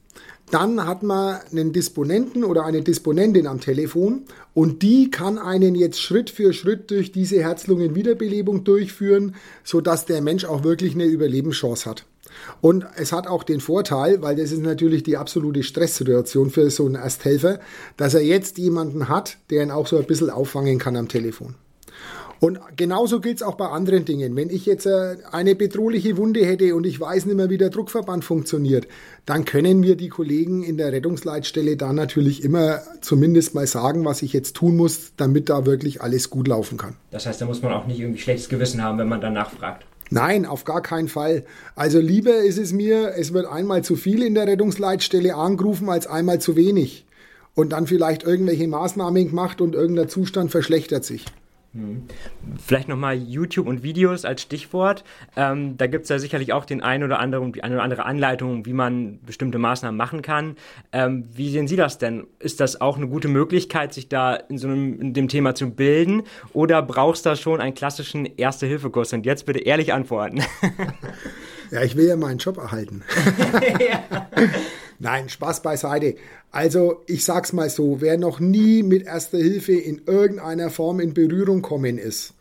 dann 0.50 0.86
hat 0.86 1.02
man 1.02 1.40
einen 1.50 1.72
Disponenten 1.72 2.44
oder 2.44 2.64
eine 2.64 2.82
Disponentin 2.82 3.46
am 3.46 3.60
Telefon 3.60 4.22
und 4.54 4.82
die 4.82 5.10
kann 5.10 5.38
einen 5.38 5.74
jetzt 5.74 6.00
Schritt 6.00 6.30
für 6.30 6.52
Schritt 6.52 6.90
durch 6.90 7.12
diese 7.12 7.42
Herz-Lungen-Wiederbelebung 7.42 8.64
durchführen, 8.64 9.34
sodass 9.64 10.06
der 10.06 10.22
Mensch 10.22 10.44
auch 10.44 10.64
wirklich 10.64 10.94
eine 10.94 11.04
Überlebenschance 11.04 11.88
hat. 11.88 12.06
Und 12.60 12.86
es 12.96 13.12
hat 13.12 13.26
auch 13.26 13.42
den 13.42 13.60
Vorteil, 13.60 14.22
weil 14.22 14.36
das 14.36 14.52
ist 14.52 14.62
natürlich 14.62 15.02
die 15.02 15.16
absolute 15.16 15.62
Stresssituation 15.62 16.50
für 16.50 16.70
so 16.70 16.86
einen 16.86 16.94
Ersthelfer, 16.94 17.60
dass 17.96 18.14
er 18.14 18.22
jetzt 18.22 18.58
jemanden 18.58 19.08
hat, 19.08 19.38
der 19.50 19.62
ihn 19.62 19.70
auch 19.70 19.86
so 19.86 19.98
ein 19.98 20.06
bisschen 20.06 20.30
auffangen 20.30 20.78
kann 20.78 20.96
am 20.96 21.08
Telefon. 21.08 21.54
Und 22.40 22.60
genauso 22.76 23.20
gilt 23.20 23.38
es 23.38 23.42
auch 23.42 23.56
bei 23.56 23.66
anderen 23.68 24.04
Dingen. 24.04 24.36
Wenn 24.36 24.48
ich 24.48 24.64
jetzt 24.64 24.86
äh, 24.86 25.16
eine 25.32 25.54
bedrohliche 25.56 26.16
Wunde 26.16 26.44
hätte 26.46 26.74
und 26.74 26.86
ich 26.86 27.00
weiß 27.00 27.26
nicht 27.26 27.36
mehr, 27.36 27.50
wie 27.50 27.58
der 27.58 27.70
Druckverband 27.70 28.24
funktioniert, 28.24 28.86
dann 29.26 29.44
können 29.44 29.80
mir 29.80 29.96
die 29.96 30.08
Kollegen 30.08 30.62
in 30.62 30.76
der 30.76 30.92
Rettungsleitstelle 30.92 31.76
da 31.76 31.92
natürlich 31.92 32.44
immer 32.44 32.80
zumindest 33.00 33.54
mal 33.54 33.66
sagen, 33.66 34.04
was 34.04 34.22
ich 34.22 34.32
jetzt 34.32 34.54
tun 34.54 34.76
muss, 34.76 35.12
damit 35.16 35.48
da 35.48 35.66
wirklich 35.66 36.00
alles 36.00 36.30
gut 36.30 36.46
laufen 36.46 36.78
kann. 36.78 36.94
Das 37.10 37.26
heißt, 37.26 37.40
da 37.40 37.46
muss 37.46 37.60
man 37.62 37.72
auch 37.72 37.86
nicht 37.86 37.98
irgendwie 37.98 38.20
schlechtes 38.20 38.48
Gewissen 38.48 38.82
haben, 38.82 38.98
wenn 38.98 39.08
man 39.08 39.20
danach 39.20 39.50
fragt. 39.50 39.84
Nein, 40.10 40.46
auf 40.46 40.64
gar 40.64 40.82
keinen 40.82 41.08
Fall. 41.08 41.44
Also 41.74 41.98
lieber 41.98 42.38
ist 42.38 42.58
es 42.58 42.72
mir, 42.72 43.14
es 43.16 43.32
wird 43.32 43.46
einmal 43.46 43.82
zu 43.82 43.96
viel 43.96 44.22
in 44.22 44.34
der 44.34 44.46
Rettungsleitstelle 44.46 45.34
angerufen 45.34 45.90
als 45.90 46.06
einmal 46.06 46.40
zu 46.40 46.56
wenig. 46.56 47.04
Und 47.54 47.70
dann 47.70 47.86
vielleicht 47.86 48.22
irgendwelche 48.22 48.68
Maßnahmen 48.68 49.28
gemacht 49.28 49.60
und 49.60 49.74
irgendein 49.74 50.08
Zustand 50.08 50.50
verschlechtert 50.50 51.04
sich. 51.04 51.26
Vielleicht 52.56 52.88
nochmal 52.88 53.16
YouTube 53.16 53.66
und 53.66 53.82
Videos 53.82 54.24
als 54.24 54.42
Stichwort. 54.42 55.04
Ähm, 55.36 55.76
da 55.76 55.86
gibt 55.86 56.04
es 56.04 56.08
ja 56.08 56.18
sicherlich 56.18 56.52
auch 56.52 56.64
den 56.64 56.82
einen 56.82 57.04
oder 57.04 57.18
anderen, 57.18 57.52
die 57.52 57.62
eine 57.62 57.74
oder 57.74 57.84
andere 57.84 58.04
Anleitung, 58.06 58.64
wie 58.64 58.72
man 58.72 59.20
bestimmte 59.24 59.58
Maßnahmen 59.58 59.96
machen 59.96 60.22
kann. 60.22 60.56
Ähm, 60.92 61.28
wie 61.32 61.50
sehen 61.50 61.68
Sie 61.68 61.76
das 61.76 61.98
denn? 61.98 62.26
Ist 62.38 62.60
das 62.60 62.80
auch 62.80 62.96
eine 62.96 63.06
gute 63.06 63.28
Möglichkeit, 63.28 63.92
sich 63.92 64.08
da 64.08 64.34
in 64.34 64.56
so 64.56 64.66
einem 64.66 65.00
in 65.00 65.12
dem 65.12 65.28
Thema 65.28 65.54
zu 65.54 65.70
bilden? 65.70 66.22
Oder 66.54 66.82
brauchst 66.82 67.26
du 67.26 67.30
da 67.30 67.36
schon 67.36 67.60
einen 67.60 67.74
klassischen 67.74 68.24
Erste-Hilfe-Kurs? 68.24 69.12
Und 69.12 69.26
jetzt 69.26 69.44
bitte 69.44 69.60
ehrlich 69.60 69.92
antworten. 69.92 70.42
ja, 71.70 71.82
ich 71.82 71.96
will 71.96 72.06
ja 72.06 72.16
meinen 72.16 72.38
Job 72.38 72.56
erhalten. 72.56 73.02
ja. 73.78 74.28
Nein, 74.98 75.28
Spaß 75.28 75.62
beiseite. 75.62 76.16
Also 76.50 77.02
ich 77.06 77.24
sag's 77.24 77.52
mal 77.52 77.70
so, 77.70 78.00
wer 78.00 78.18
noch 78.18 78.40
nie 78.40 78.82
mit 78.82 79.06
Erster 79.06 79.38
Hilfe 79.38 79.74
in 79.74 80.02
irgendeiner 80.06 80.70
Form 80.70 80.98
in 80.98 81.14
Berührung 81.14 81.62
kommen 81.62 81.98
ist, 81.98 82.34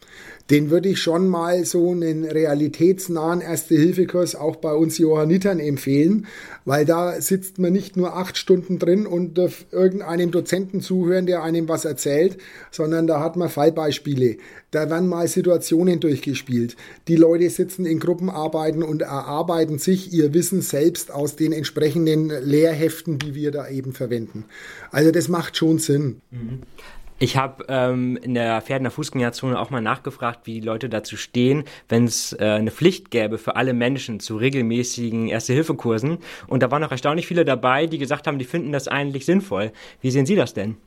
den 0.50 0.70
würde 0.70 0.90
ich 0.90 1.00
schon 1.00 1.28
mal 1.28 1.66
so 1.66 1.92
einen 1.92 2.24
realitätsnahen 2.24 3.42
Erste-Hilfe-Kurs 3.42 4.36
auch 4.36 4.56
bei 4.58 4.74
uns 4.74 4.98
Johannitern 4.98 5.60
empfehlen, 5.60 6.28
weil 6.64 6.86
da 6.86 7.20
sitzt 7.20 7.60
man 7.60 7.74
nicht 7.74 7.98
nur 7.98 8.16
acht 8.16 8.38
Stunden 8.38 8.80
drin 8.80 9.06
und 9.06 9.38
darf 9.38 9.66
irgendeinem 9.72 10.32
Dozenten 10.32 10.82
zuhören, 10.82 11.26
der 11.26 11.44
einem 11.44 11.68
was 11.68 11.86
erzählt, 11.86 12.38
sondern 12.72 13.08
da 13.08 13.20
hat 13.20 13.36
man 13.36 13.50
Fallbeispiele. 13.50 14.38
Da 14.72 14.90
werden 14.90 15.08
mal 15.08 15.28
Situationen 15.28 16.00
durchgespielt. 16.00 16.76
Die 17.08 17.16
Leute 17.16 17.50
sitzen 17.50 17.86
in 17.86 18.00
Gruppenarbeiten 18.00 18.84
und 18.84 19.02
erarbeiten 19.02 19.80
sich 19.80 20.14
ihr 20.14 20.34
Wissen 20.34 20.62
selbst 20.62 21.12
aus 21.12 21.36
den 21.36 21.52
entsprechenden 21.52 22.30
Lehrheften, 22.30 23.20
die 23.20 23.36
wir 23.36 23.52
da 23.52 23.70
eben 23.70 23.94
verwenden. 23.94 24.46
Also 24.92 25.12
das 25.12 25.28
macht 25.28 25.58
schon 25.58 25.80
Sinn. 25.80 26.22
Mhm. 26.32 26.62
Ich 27.20 27.36
habe 27.36 27.66
ähm, 27.68 28.16
in 28.18 28.36
der 28.36 28.62
Pferdener 28.62 28.92
Fußgängerzone 28.92 29.60
auch 29.60 29.72
mal 29.72 29.82
nachgefragt, 29.82 30.42
wie 30.46 30.60
die 30.60 30.66
Leute 30.66 30.88
dazu 30.88 31.18
stehen, 31.18 31.64
wenn 31.90 32.06
es 32.06 32.34
äh, 32.34 32.44
eine 32.44 32.70
Pflicht 32.70 33.10
gäbe 33.10 33.40
für 33.40 33.56
alle 33.56 33.74
Menschen 33.74 34.20
zu 34.20 34.38
regelmäßigen 34.38 35.28
Erste-Hilfe-Kursen. 35.28 36.20
Und 36.46 36.62
da 36.62 36.70
waren 36.70 36.82
noch 36.82 36.92
erstaunlich 36.92 37.26
viele 37.26 37.44
dabei, 37.44 37.88
die 37.88 37.98
gesagt 37.98 38.28
haben, 38.28 38.38
die 38.38 38.46
finden 38.46 38.72
das 38.72 38.88
eigentlich 38.88 39.26
sinnvoll. 39.26 39.72
Wie 40.02 40.12
sehen 40.12 40.28
Sie 40.28 40.36
das 40.36 40.54
denn? 40.54 40.78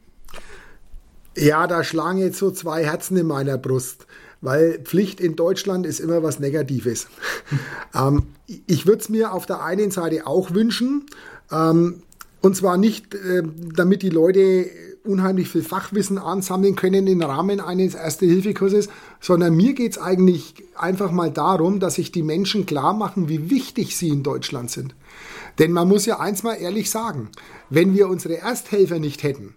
Ja, 1.36 1.66
da 1.66 1.82
schlagen 1.82 2.18
jetzt 2.18 2.38
so 2.38 2.50
zwei 2.52 2.84
Herzen 2.84 3.16
in 3.16 3.26
meiner 3.26 3.58
Brust, 3.58 4.06
weil 4.40 4.80
Pflicht 4.84 5.20
in 5.20 5.34
Deutschland 5.34 5.84
ist 5.84 5.98
immer 5.98 6.22
was 6.22 6.38
Negatives. 6.38 7.08
ähm, 7.94 8.26
ich 8.66 8.86
würde 8.86 9.00
es 9.00 9.08
mir 9.08 9.32
auf 9.32 9.46
der 9.46 9.64
einen 9.64 9.90
Seite 9.90 10.26
auch 10.28 10.54
wünschen, 10.54 11.06
ähm, 11.50 12.02
und 12.40 12.56
zwar 12.56 12.78
nicht, 12.78 13.14
äh, 13.14 13.42
damit 13.74 14.02
die 14.02 14.08
Leute 14.08 14.66
unheimlich 15.04 15.48
viel 15.48 15.62
Fachwissen 15.62 16.18
ansammeln 16.18 16.76
können 16.76 17.06
im 17.06 17.22
Rahmen 17.22 17.60
eines 17.60 17.94
Erste-Hilfe-Kurses, 17.94 18.88
sondern 19.20 19.56
mir 19.56 19.72
geht 19.72 19.92
es 19.92 19.98
eigentlich 19.98 20.54
einfach 20.74 21.10
mal 21.10 21.30
darum, 21.30 21.80
dass 21.80 21.94
sich 21.94 22.12
die 22.12 22.22
Menschen 22.22 22.66
klar 22.66 22.92
machen, 22.92 23.28
wie 23.28 23.50
wichtig 23.50 23.96
sie 23.96 24.08
in 24.08 24.22
Deutschland 24.22 24.70
sind. 24.70 24.94
Denn 25.58 25.72
man 25.72 25.88
muss 25.88 26.06
ja 26.06 26.20
eins 26.20 26.42
mal 26.42 26.54
ehrlich 26.54 26.90
sagen, 26.90 27.30
wenn 27.70 27.94
wir 27.94 28.08
unsere 28.08 28.38
Ersthelfer 28.38 28.98
nicht 28.98 29.22
hätten, 29.22 29.54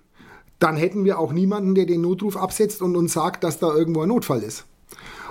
dann 0.60 0.78
hätten 0.78 1.04
wir 1.04 1.20
auch 1.20 1.34
niemanden, 1.34 1.76
der 1.76 1.86
den 1.86 2.02
Notruf 2.02 2.38
absetzt 2.38 2.82
und 2.82 2.96
uns 2.96 3.14
sagt, 3.14 3.44
dass 3.44 3.60
da 3.60 3.74
irgendwo 3.74 4.02
ein 4.02 4.10
Notfall 4.10 4.44
ist. 4.44 4.66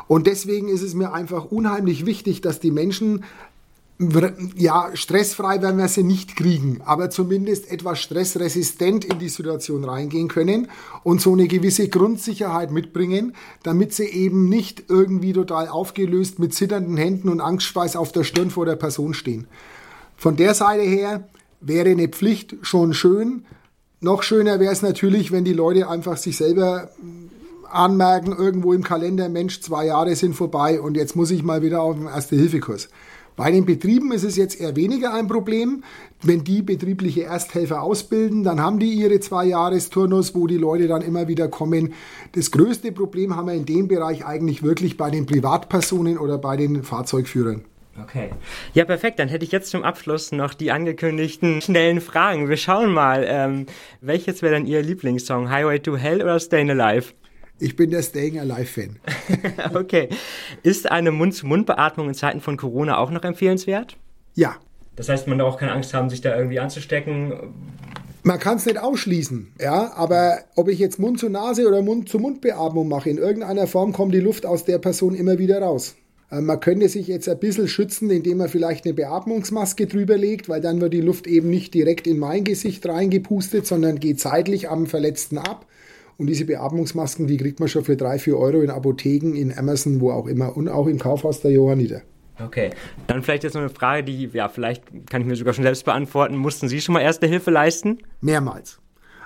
Und 0.08 0.26
deswegen 0.26 0.68
ist 0.68 0.82
es 0.82 0.94
mir 0.94 1.12
einfach 1.12 1.46
unheimlich 1.46 2.04
wichtig, 2.04 2.40
dass 2.42 2.60
die 2.60 2.70
Menschen 2.70 3.24
ja, 4.56 4.90
stressfrei 4.94 5.60
werden 5.60 5.78
wir 5.78 5.88
sie 5.88 6.02
nicht 6.02 6.36
kriegen, 6.36 6.80
aber 6.84 7.10
zumindest 7.10 7.70
etwas 7.70 8.00
stressresistent 8.00 9.04
in 9.04 9.18
die 9.18 9.28
Situation 9.28 9.84
reingehen 9.84 10.28
können 10.28 10.68
und 11.02 11.20
so 11.20 11.32
eine 11.32 11.46
gewisse 11.46 11.88
Grundsicherheit 11.88 12.70
mitbringen, 12.70 13.34
damit 13.62 13.92
sie 13.92 14.06
eben 14.06 14.48
nicht 14.48 14.84
irgendwie 14.88 15.32
total 15.32 15.68
aufgelöst 15.68 16.38
mit 16.38 16.54
zitternden 16.54 16.96
Händen 16.96 17.28
und 17.28 17.40
Angstschweiß 17.40 17.96
auf 17.96 18.12
der 18.12 18.24
Stirn 18.24 18.50
vor 18.50 18.66
der 18.66 18.76
Person 18.76 19.14
stehen. 19.14 19.46
Von 20.16 20.36
der 20.36 20.54
Seite 20.54 20.82
her 20.82 21.28
wäre 21.60 21.90
eine 21.90 22.08
Pflicht 22.08 22.56
schon 22.62 22.94
schön. 22.94 23.44
Noch 24.00 24.22
schöner 24.22 24.58
wäre 24.60 24.72
es 24.72 24.82
natürlich, 24.82 25.32
wenn 25.32 25.44
die 25.44 25.52
Leute 25.52 25.88
einfach 25.88 26.16
sich 26.16 26.36
selber 26.36 26.90
anmerken, 27.70 28.32
irgendwo 28.32 28.72
im 28.72 28.84
Kalender, 28.84 29.28
Mensch, 29.28 29.60
zwei 29.60 29.86
Jahre 29.86 30.14
sind 30.14 30.34
vorbei 30.34 30.80
und 30.80 30.96
jetzt 30.96 31.16
muss 31.16 31.30
ich 31.30 31.42
mal 31.42 31.62
wieder 31.62 31.82
auf 31.82 31.96
den 31.96 32.06
Erste-Hilfe-Kurs. 32.06 32.88
Bei 33.36 33.50
den 33.50 33.64
Betrieben 33.64 34.12
ist 34.12 34.24
es 34.24 34.36
jetzt 34.36 34.60
eher 34.60 34.76
weniger 34.76 35.14
ein 35.14 35.26
Problem. 35.26 35.84
Wenn 36.22 36.44
die 36.44 36.62
betriebliche 36.62 37.24
Ersthelfer 37.24 37.82
ausbilden, 37.82 38.44
dann 38.44 38.60
haben 38.60 38.78
die 38.78 38.92
ihre 38.92 39.20
zwei 39.20 39.46
Jahresturnus, 39.46 40.34
wo 40.34 40.46
die 40.46 40.58
Leute 40.58 40.86
dann 40.86 41.02
immer 41.02 41.28
wieder 41.28 41.48
kommen. 41.48 41.94
Das 42.32 42.50
größte 42.50 42.92
Problem 42.92 43.34
haben 43.34 43.48
wir 43.48 43.54
in 43.54 43.64
dem 43.64 43.88
Bereich 43.88 44.24
eigentlich 44.26 44.62
wirklich 44.62 44.96
bei 44.96 45.10
den 45.10 45.26
Privatpersonen 45.26 46.18
oder 46.18 46.38
bei 46.38 46.56
den 46.56 46.82
Fahrzeugführern. 46.82 47.64
Okay. 48.00 48.30
Ja, 48.72 48.84
perfekt. 48.84 49.18
Dann 49.18 49.28
hätte 49.28 49.44
ich 49.44 49.52
jetzt 49.52 49.70
zum 49.70 49.82
Abschluss 49.82 50.32
noch 50.32 50.54
die 50.54 50.70
angekündigten 50.70 51.60
schnellen 51.60 52.00
Fragen. 52.00 52.48
Wir 52.48 52.56
schauen 52.56 52.92
mal, 52.92 53.24
ähm, 53.26 53.66
welches 54.00 54.40
wäre 54.42 54.54
denn 54.54 54.66
Ihr 54.66 54.82
Lieblingssong? 54.82 55.50
Highway 55.50 55.78
to 55.78 55.96
Hell 55.96 56.22
oder 56.22 56.38
Stayin' 56.40 56.70
Alive? 56.70 57.12
Ich 57.62 57.76
bin 57.76 57.90
der 57.90 58.02
Staying 58.02 58.40
Alive-Fan. 58.40 58.98
okay. 59.74 60.08
Ist 60.64 60.90
eine 60.90 61.12
Mund-zu-Mund-Beatmung 61.12 62.08
in 62.08 62.14
Zeiten 62.14 62.40
von 62.40 62.56
Corona 62.56 62.98
auch 62.98 63.12
noch 63.12 63.22
empfehlenswert? 63.22 63.96
Ja. 64.34 64.56
Das 64.96 65.08
heißt, 65.08 65.28
man 65.28 65.38
darf 65.38 65.54
auch 65.54 65.58
keine 65.58 65.70
Angst 65.70 65.94
haben, 65.94 66.10
sich 66.10 66.20
da 66.20 66.36
irgendwie 66.36 66.58
anzustecken. 66.58 67.54
Man 68.24 68.40
kann 68.40 68.56
es 68.56 68.66
nicht 68.66 68.78
ausschließen, 68.78 69.52
ja, 69.60 69.92
aber 69.94 70.40
ob 70.56 70.68
ich 70.68 70.80
jetzt 70.80 70.98
Mund 70.98 71.20
zu 71.20 71.28
Nase 71.28 71.66
oder 71.68 71.82
Mund 71.82 72.08
zu 72.08 72.18
Mund 72.18 72.40
Beatmung 72.40 72.88
mache, 72.88 73.10
in 73.10 73.18
irgendeiner 73.18 73.68
Form 73.68 73.92
kommt 73.92 74.12
die 74.12 74.20
Luft 74.20 74.44
aus 74.44 74.64
der 74.64 74.78
Person 74.78 75.14
immer 75.14 75.38
wieder 75.38 75.60
raus. 75.62 75.94
Äh, 76.32 76.40
man 76.40 76.58
könnte 76.58 76.88
sich 76.88 77.06
jetzt 77.06 77.28
ein 77.28 77.38
bisschen 77.38 77.68
schützen, 77.68 78.10
indem 78.10 78.38
man 78.38 78.48
vielleicht 78.48 78.84
eine 78.86 78.94
Beatmungsmaske 78.94 79.86
drüber 79.86 80.16
legt, 80.16 80.48
weil 80.48 80.60
dann 80.60 80.80
wird 80.80 80.94
die 80.94 81.00
Luft 81.00 81.28
eben 81.28 81.48
nicht 81.48 81.74
direkt 81.74 82.08
in 82.08 82.18
mein 82.18 82.42
Gesicht 82.42 82.86
reingepustet, 82.86 83.66
sondern 83.68 84.00
geht 84.00 84.18
seitlich 84.18 84.68
am 84.68 84.86
Verletzten 84.86 85.38
ab. 85.38 85.66
Und 86.16 86.26
diese 86.26 86.44
Beatmungsmasken, 86.44 87.26
die 87.26 87.36
kriegt 87.36 87.60
man 87.60 87.68
schon 87.68 87.84
für 87.84 87.96
drei, 87.96 88.18
vier 88.18 88.38
Euro 88.38 88.60
in 88.60 88.70
Apotheken, 88.70 89.34
in 89.34 89.56
Amazon, 89.56 90.00
wo 90.00 90.10
auch 90.10 90.26
immer 90.26 90.56
und 90.56 90.68
auch 90.68 90.86
im 90.86 90.98
Kaufhaus 90.98 91.40
der 91.40 91.52
Johanniter. 91.52 92.02
Okay, 92.38 92.70
dann 93.06 93.22
vielleicht 93.22 93.44
jetzt 93.44 93.54
noch 93.54 93.60
eine 93.60 93.70
Frage, 93.70 94.04
die, 94.04 94.28
ja, 94.32 94.48
vielleicht 94.48 94.84
kann 95.08 95.20
ich 95.20 95.26
mir 95.26 95.36
sogar 95.36 95.52
schon 95.54 95.64
selbst 95.64 95.84
beantworten. 95.84 96.36
Mussten 96.36 96.68
Sie 96.68 96.80
schon 96.80 96.94
mal 96.94 97.00
Erste 97.00 97.26
Hilfe 97.26 97.50
leisten? 97.50 97.98
Mehrmals. 98.20 98.78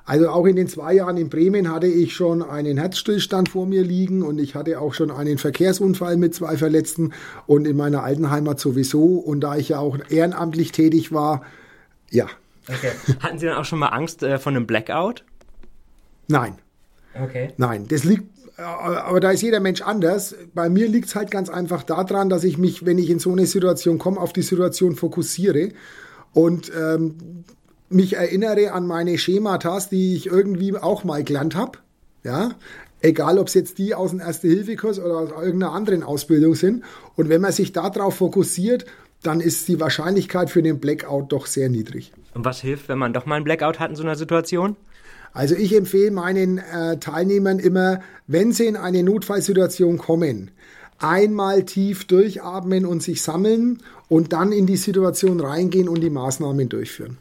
Also 0.07 0.29
auch 0.29 0.47
in 0.47 0.55
den 0.55 0.69
zwei 0.69 0.95
Jahren 0.95 1.17
in 1.17 1.29
Bremen 1.29 1.71
hatte 1.73 1.89
ich 1.89 2.15
schon 2.15 2.41
einen 2.41 2.79
Herzstillstand 2.79 3.49
vor 3.49 3.67
mir 3.67 3.83
liegen 3.83 4.23
und 4.23 4.39
ich 4.39 4.55
hatte 4.55 4.81
auch 4.81 4.95
schon 4.95 5.11
einen 5.11 5.37
Verkehrsunfall 5.37 6.17
mit 6.17 6.33
zwei 6.33 6.57
Verletzten 6.57 7.13
und 7.47 7.67
in 7.67 7.77
meiner 7.77 8.05
alten 8.05 8.31
Heimat 8.31 8.61
sowieso. 8.61 9.17
Und 9.17 9.41
da 9.41 9.57
ich 9.57 9.71
ja 9.71 9.81
auch 9.81 9.99
ehrenamtlich 10.09 10.71
tätig 10.71 11.13
war, 11.13 11.43
ja. 12.11 12.27
Okay. 12.69 12.93
Hatten 13.21 13.39
Sie 13.39 13.47
dann 13.47 13.57
auch 13.57 13.65
schon 13.65 13.81
mal 13.81 13.89
Angst 13.89 14.23
äh, 14.23 14.39
von 14.39 14.55
einem 14.55 14.67
Blackout? 14.67 15.25
Nein. 16.29 16.57
Okay. 17.23 17.51
Nein, 17.57 17.87
das 17.89 18.05
liegt, 18.05 18.25
aber 18.59 19.21
da 19.21 19.31
ist 19.31 19.43
jeder 19.43 19.61
Mensch 19.61 19.83
anders. 19.83 20.35
Bei 20.55 20.69
mir 20.69 20.89
liegt 20.89 21.09
es 21.09 21.15
halt 21.15 21.31
ganz 21.31 21.49
einfach 21.49 21.83
daran, 21.83 22.29
dass 22.29 22.45
ich 22.45 22.59
mich, 22.59 22.87
wenn 22.87 22.99
ich 22.99 23.11
in 23.11 23.19
so 23.19 23.33
eine 23.33 23.47
Situation 23.47 23.99
komme, 23.99 24.21
auf 24.21 24.33
die 24.33 24.43
Situation 24.43 24.97
fokussiere 24.97 25.71
und 26.33 26.73
ähm, 26.79 27.45
mich 27.89 28.17
erinnere 28.17 28.73
an 28.73 28.87
meine 28.87 29.19
Schematas, 29.19 29.89
die 29.89 30.17
ich 30.17 30.27
irgendwie 30.27 30.77
auch 30.77 31.05
mal 31.05 31.23
gelernt 31.23 31.55
habe. 31.55 31.79
Ja, 32.25 32.51
egal 33.01 33.39
ob 33.39 33.49
es 33.49 33.55
jetzt 33.55 33.79
die 33.79 33.95
aus 33.95 34.11
dem 34.11 34.21
Erste-Hilfe-Kurs 34.21 34.99
oder 34.99 35.19
aus 35.19 35.31
irgendeiner 35.31 35.73
anderen 35.73 36.03
Ausbildung 36.03 36.55
sind. 36.55 36.85
Und 37.15 37.29
wenn 37.29 37.41
man 37.41 37.53
sich 37.53 37.73
darauf 37.73 38.17
fokussiert, 38.17 38.87
dann 39.23 39.41
ist 39.41 39.69
die 39.69 39.81
Wahrscheinlichkeit 39.81 40.51
für 40.51 40.63
den 40.63 40.79
Blackout 40.79 41.33
doch 41.33 41.47
sehr 41.47 41.69
niedrig. 41.69 42.13
Und 42.35 42.45
was 42.45 42.61
hilft, 42.61 42.89
wenn 42.89 42.99
man 42.99 43.13
doch 43.13 43.27
mal 43.27 43.37
einen 43.37 43.45
Blackout 43.45 43.79
hat 43.79 43.91
in 43.91 43.97
so 43.97 44.03
einer 44.03 44.17
Situation? 44.17 44.77
Also 45.37 45.55
ich 45.55 45.77
empfehle 45.77 46.13
meinen 46.13 46.57
äh, 46.57 46.97
Teilnehmern 46.97 47.59
immer, 47.59 48.01
wenn 48.27 48.53
sie 48.53 48.65
in 48.65 48.75
eine 48.75 49.03
Notfallsituation 49.03 49.99
kommen, 49.99 50.51
einmal 50.99 51.65
tief 51.65 52.07
durchatmen 52.07 52.87
und 52.87 53.03
sich 53.03 53.21
sammeln 53.21 53.83
und 54.09 54.33
dann 54.33 54.51
in 54.51 54.65
die 54.65 54.79
Situation 54.79 55.41
reingehen 55.41 55.91
und 55.91 56.01
die 56.01 56.09
Maßnahmen 56.09 56.71
durchführen. 56.71 57.19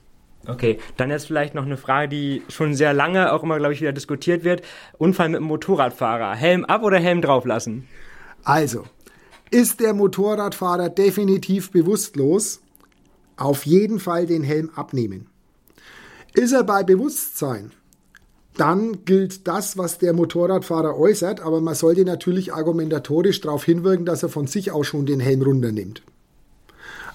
Okay, 0.47 0.80
dann 0.95 1.10
jetzt 1.10 1.28
vielleicht 1.28 1.56
noch 1.56 1.65
eine 1.65 1.75
Frage, 1.75 2.08
die 2.08 2.43
schon 2.47 2.73
sehr 2.73 2.93
lange 2.93 3.34
auch 3.34 3.43
immer, 3.43 3.58
glaube 3.58 3.73
ich, 3.73 3.82
wieder 3.82 3.91
diskutiert 3.91 4.45
wird. 4.45 4.62
Unfall 4.97 5.28
mit 5.28 5.41
dem 5.41 5.47
Motorradfahrer. 5.47 6.36
Helm 6.36 6.63
ab 6.63 6.84
oder 6.84 6.99
Helm 6.99 7.21
drauf 7.21 7.43
lassen? 7.43 7.86
Also, 8.45 8.86
ist 9.51 9.82
der 9.82 9.93
Motorradfahrer 9.93 10.88
definitiv 10.88 11.69
bewusstlos? 11.69 12.62
Auf 13.36 13.65
jeden 13.65 13.99
Fall 13.99 14.25
den 14.25 14.43
Helm 14.43 14.69
abnehmen. 14.73 15.28
Ist 16.34 16.54
er 16.54 16.63
bei 16.63 16.84
Bewusstsein? 16.84 17.71
Dann 18.58 19.04
gilt 19.04 19.48
das, 19.48 19.78
was 19.78 19.98
der 19.98 20.13
Motorradfahrer 20.13 20.98
äußert, 20.98 21.41
aber 21.41 21.60
man 21.60 21.76
sollte 21.76 22.06
natürlich 22.06 22.54
argumentatorisch 22.54 23.41
darauf 23.41 23.65
hinwirken, 23.65 24.06
dass 24.06 24.24
er 24.24 24.30
von 24.30 24.48
sich 24.48 24.72
aus 24.72 24.88
schon 24.88 25.06
den 25.06 25.20
Helm 25.20 25.41
runternimmt. 25.41 26.02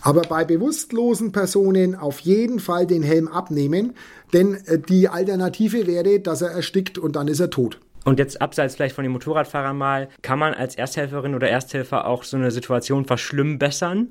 Aber 0.03 0.22
bei 0.22 0.44
bewusstlosen 0.44 1.33
Personen 1.33 1.94
auf 1.94 2.20
jeden 2.20 2.59
Fall 2.59 2.87
den 2.87 3.03
Helm 3.03 3.29
abnehmen, 3.29 3.94
denn 4.33 4.55
äh, 4.66 4.79
die 4.79 5.09
Alternative 5.09 5.87
wäre, 5.87 6.20
dass 6.20 6.42
er 6.42 6.50
erstickt 6.50 6.98
und 6.98 7.16
dann 7.16 7.29
ist 7.29 7.40
er 7.40 7.50
tot. 7.50 7.81
Und 8.05 8.18
jetzt 8.18 8.40
abseits 8.40 8.76
vielleicht 8.76 8.94
von 8.94 9.05
den 9.05 9.12
Motorradfahrern 9.12 9.76
mal, 9.76 10.09
kann 10.22 10.38
man 10.38 10.55
als 10.55 10.74
Ersthelferin 10.74 11.35
oder 11.35 11.50
Ersthelfer 11.50 12.07
auch 12.07 12.24
so 12.24 12.37
eine 12.37 12.50
Situation 12.50 13.05
verschlimmbessern? 13.05 14.09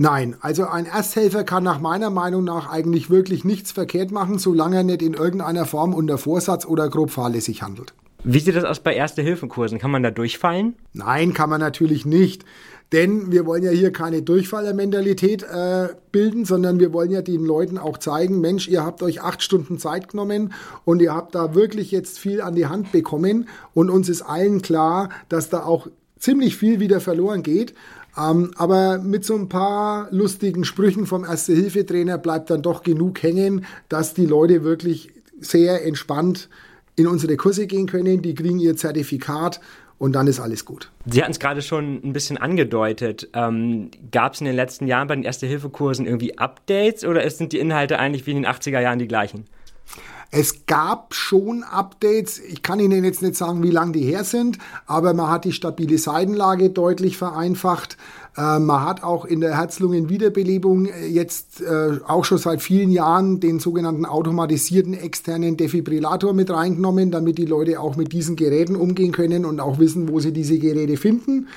Nein, 0.00 0.36
also 0.40 0.64
ein 0.66 0.86
Ersthelfer 0.86 1.42
kann 1.42 1.64
nach 1.64 1.80
meiner 1.80 2.10
Meinung 2.10 2.44
nach 2.44 2.70
eigentlich 2.70 3.10
wirklich 3.10 3.44
nichts 3.44 3.72
verkehrt 3.72 4.12
machen, 4.12 4.38
solange 4.38 4.76
er 4.76 4.84
nicht 4.84 5.02
in 5.02 5.14
irgendeiner 5.14 5.66
Form 5.66 5.92
unter 5.92 6.18
Vorsatz 6.18 6.64
oder 6.64 6.88
grob 6.88 7.10
fahrlässig 7.10 7.62
handelt. 7.62 7.94
Wie 8.22 8.38
sieht 8.38 8.54
das 8.54 8.64
aus 8.64 8.78
bei 8.78 8.94
Erste-Hilfe-Kursen? 8.94 9.80
Kann 9.80 9.90
man 9.90 10.04
da 10.04 10.12
durchfallen? 10.12 10.76
Nein, 10.92 11.34
kann 11.34 11.50
man 11.50 11.60
natürlich 11.60 12.06
nicht. 12.06 12.44
Denn 12.92 13.32
wir 13.32 13.44
wollen 13.44 13.64
ja 13.64 13.72
hier 13.72 13.92
keine 13.92 14.22
Durchfallermentalität 14.22 15.42
äh, 15.42 15.88
bilden, 16.12 16.44
sondern 16.44 16.78
wir 16.78 16.92
wollen 16.92 17.10
ja 17.10 17.20
den 17.20 17.44
Leuten 17.44 17.76
auch 17.76 17.98
zeigen, 17.98 18.40
Mensch, 18.40 18.68
ihr 18.68 18.84
habt 18.84 19.02
euch 19.02 19.20
acht 19.20 19.42
Stunden 19.42 19.78
Zeit 19.78 20.08
genommen 20.08 20.54
und 20.84 21.02
ihr 21.02 21.12
habt 21.12 21.34
da 21.34 21.54
wirklich 21.54 21.90
jetzt 21.90 22.18
viel 22.18 22.40
an 22.40 22.54
die 22.54 22.66
Hand 22.66 22.92
bekommen 22.92 23.48
und 23.74 23.90
uns 23.90 24.08
ist 24.08 24.22
allen 24.22 24.62
klar, 24.62 25.10
dass 25.28 25.50
da 25.50 25.64
auch 25.64 25.88
ziemlich 26.18 26.56
viel 26.56 26.80
wieder 26.80 27.00
verloren 27.00 27.42
geht. 27.42 27.74
Ähm, 28.18 28.50
aber 28.56 28.98
mit 28.98 29.24
so 29.24 29.34
ein 29.34 29.48
paar 29.48 30.08
lustigen 30.10 30.64
Sprüchen 30.64 31.06
vom 31.06 31.24
Erste-Hilfe-Trainer 31.24 32.18
bleibt 32.18 32.50
dann 32.50 32.62
doch 32.62 32.82
genug 32.82 33.22
hängen, 33.22 33.64
dass 33.88 34.14
die 34.14 34.26
Leute 34.26 34.64
wirklich 34.64 35.10
sehr 35.40 35.84
entspannt 35.84 36.48
in 36.96 37.06
unsere 37.06 37.36
Kurse 37.36 37.66
gehen 37.66 37.86
können. 37.86 38.22
Die 38.22 38.34
kriegen 38.34 38.58
ihr 38.58 38.76
Zertifikat 38.76 39.60
und 39.98 40.12
dann 40.12 40.26
ist 40.26 40.40
alles 40.40 40.64
gut. 40.64 40.90
Sie 41.06 41.20
hatten 41.20 41.32
es 41.32 41.38
gerade 41.38 41.62
schon 41.62 42.00
ein 42.04 42.12
bisschen 42.12 42.38
angedeutet. 42.38 43.28
Ähm, 43.34 43.90
Gab 44.10 44.34
es 44.34 44.40
in 44.40 44.46
den 44.46 44.56
letzten 44.56 44.86
Jahren 44.86 45.06
bei 45.06 45.14
den 45.14 45.24
Erste-Hilfe-Kursen 45.24 46.06
irgendwie 46.06 46.38
Updates 46.38 47.04
oder 47.04 47.28
sind 47.30 47.52
die 47.52 47.58
Inhalte 47.58 47.98
eigentlich 47.98 48.26
wie 48.26 48.32
in 48.32 48.42
den 48.42 48.46
80er 48.46 48.80
Jahren 48.80 48.98
die 48.98 49.08
gleichen? 49.08 49.44
Es 50.30 50.66
gab 50.66 51.14
schon 51.14 51.62
Updates. 51.62 52.38
Ich 52.38 52.62
kann 52.62 52.80
Ihnen 52.80 53.02
jetzt 53.02 53.22
nicht 53.22 53.34
sagen, 53.34 53.62
wie 53.62 53.70
lange 53.70 53.92
die 53.92 54.02
her 54.02 54.24
sind, 54.24 54.58
aber 54.86 55.14
man 55.14 55.30
hat 55.30 55.46
die 55.46 55.52
stabile 55.52 55.96
Seitenlage 55.96 56.68
deutlich 56.68 57.16
vereinfacht. 57.16 57.96
Äh, 58.36 58.58
man 58.58 58.84
hat 58.84 59.02
auch 59.02 59.24
in 59.24 59.40
der 59.40 59.56
Herz-Lungen-Wiederbelebung 59.56 60.86
äh, 60.86 61.06
jetzt 61.06 61.62
äh, 61.62 61.98
auch 62.06 62.26
schon 62.26 62.36
seit 62.36 62.60
vielen 62.60 62.90
Jahren 62.90 63.40
den 63.40 63.58
sogenannten 63.58 64.04
automatisierten 64.04 64.92
externen 64.92 65.56
Defibrillator 65.56 66.34
mit 66.34 66.50
reingenommen, 66.50 67.10
damit 67.10 67.38
die 67.38 67.46
Leute 67.46 67.80
auch 67.80 67.96
mit 67.96 68.12
diesen 68.12 68.36
Geräten 68.36 68.76
umgehen 68.76 69.12
können 69.12 69.46
und 69.46 69.60
auch 69.60 69.78
wissen, 69.78 70.10
wo 70.10 70.20
sie 70.20 70.32
diese 70.32 70.58
Geräte 70.58 70.98
finden. 70.98 71.48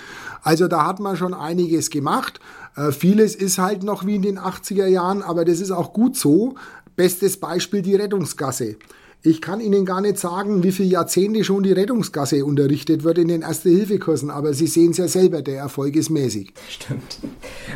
Also 0.44 0.68
da 0.68 0.88
hat 0.88 1.00
man 1.00 1.18
schon 1.18 1.34
einiges 1.34 1.90
gemacht. 1.90 2.40
Äh, 2.76 2.92
vieles 2.92 3.36
ist 3.36 3.58
halt 3.58 3.84
noch 3.84 4.06
wie 4.06 4.16
in 4.16 4.22
den 4.22 4.40
80er 4.40 4.88
Jahren, 4.88 5.22
aber 5.22 5.46
das 5.46 5.60
ist 5.60 5.72
auch 5.72 5.94
gut 5.94 6.16
so. 6.16 6.56
Bestes 6.96 7.38
Beispiel 7.38 7.82
die 7.82 7.96
Rettungsgasse. 7.96 8.78
Ich 9.24 9.40
kann 9.40 9.60
Ihnen 9.60 9.86
gar 9.86 10.02
nicht 10.02 10.18
sagen, 10.18 10.64
wie 10.64 10.72
viele 10.72 10.90
Jahrzehnte 10.90 11.44
schon 11.44 11.62
die 11.62 11.74
Rettungsgasse 11.74 12.44
unterrichtet 12.44 13.04
wird 13.04 13.20
in 13.20 13.28
den 13.28 13.44
Erste-Hilfe-Kursen, 13.44 14.32
aber 14.32 14.54
Sie 14.54 14.66
sehen 14.66 14.92
es 14.92 14.98
ja 14.98 15.08
selber, 15.08 15.44
der 15.44 15.60
Erfolg 15.60 15.96
ist 15.96 16.10
mäßig. 16.10 16.54
Stimmt. 16.68 17.20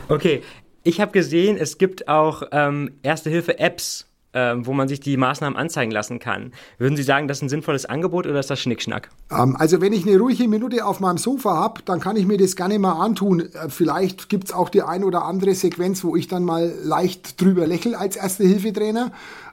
Okay, 0.09 0.41
ich 0.83 0.99
habe 1.01 1.11
gesehen, 1.11 1.57
es 1.57 1.77
gibt 1.77 2.07
auch 2.07 2.43
ähm, 2.51 2.91
Erste-Hilfe-Apps, 3.03 4.07
wo 4.35 4.73
man 4.73 4.87
sich 4.87 4.99
die 4.99 5.17
Maßnahmen 5.17 5.57
anzeigen 5.57 5.91
lassen 5.91 6.19
kann. 6.19 6.51
Würden 6.77 6.97
Sie 6.97 7.03
sagen, 7.03 7.27
das 7.27 7.37
ist 7.37 7.43
ein 7.43 7.49
sinnvolles 7.49 7.85
Angebot 7.85 8.27
oder 8.27 8.39
ist 8.39 8.49
das 8.49 8.59
Schnickschnack? 8.59 9.09
Ähm, 9.31 9.55
also 9.57 9.81
wenn 9.81 9.93
ich 9.93 10.05
eine 10.05 10.17
ruhige 10.19 10.47
Minute 10.47 10.85
auf 10.85 10.99
meinem 10.99 11.17
Sofa 11.17 11.55
habe, 11.55 11.81
dann 11.85 11.99
kann 11.99 12.17
ich 12.17 12.25
mir 12.25 12.37
das 12.37 12.55
gerne 12.55 12.77
mal 12.79 12.93
antun. 12.93 13.39
Äh, 13.39 13.69
vielleicht 13.69 14.29
gibt 14.29 14.45
es 14.45 14.53
auch 14.53 14.69
die 14.69 14.81
ein 14.81 15.03
oder 15.03 15.23
andere 15.23 15.55
Sequenz, 15.55 16.03
wo 16.03 16.15
ich 16.15 16.27
dann 16.27 16.43
mal 16.43 16.73
leicht 16.83 17.41
drüber 17.41 17.65
lächle 17.65 17.97
als 17.97 18.15
Erste-Hilfe-Trainer. 18.15 19.11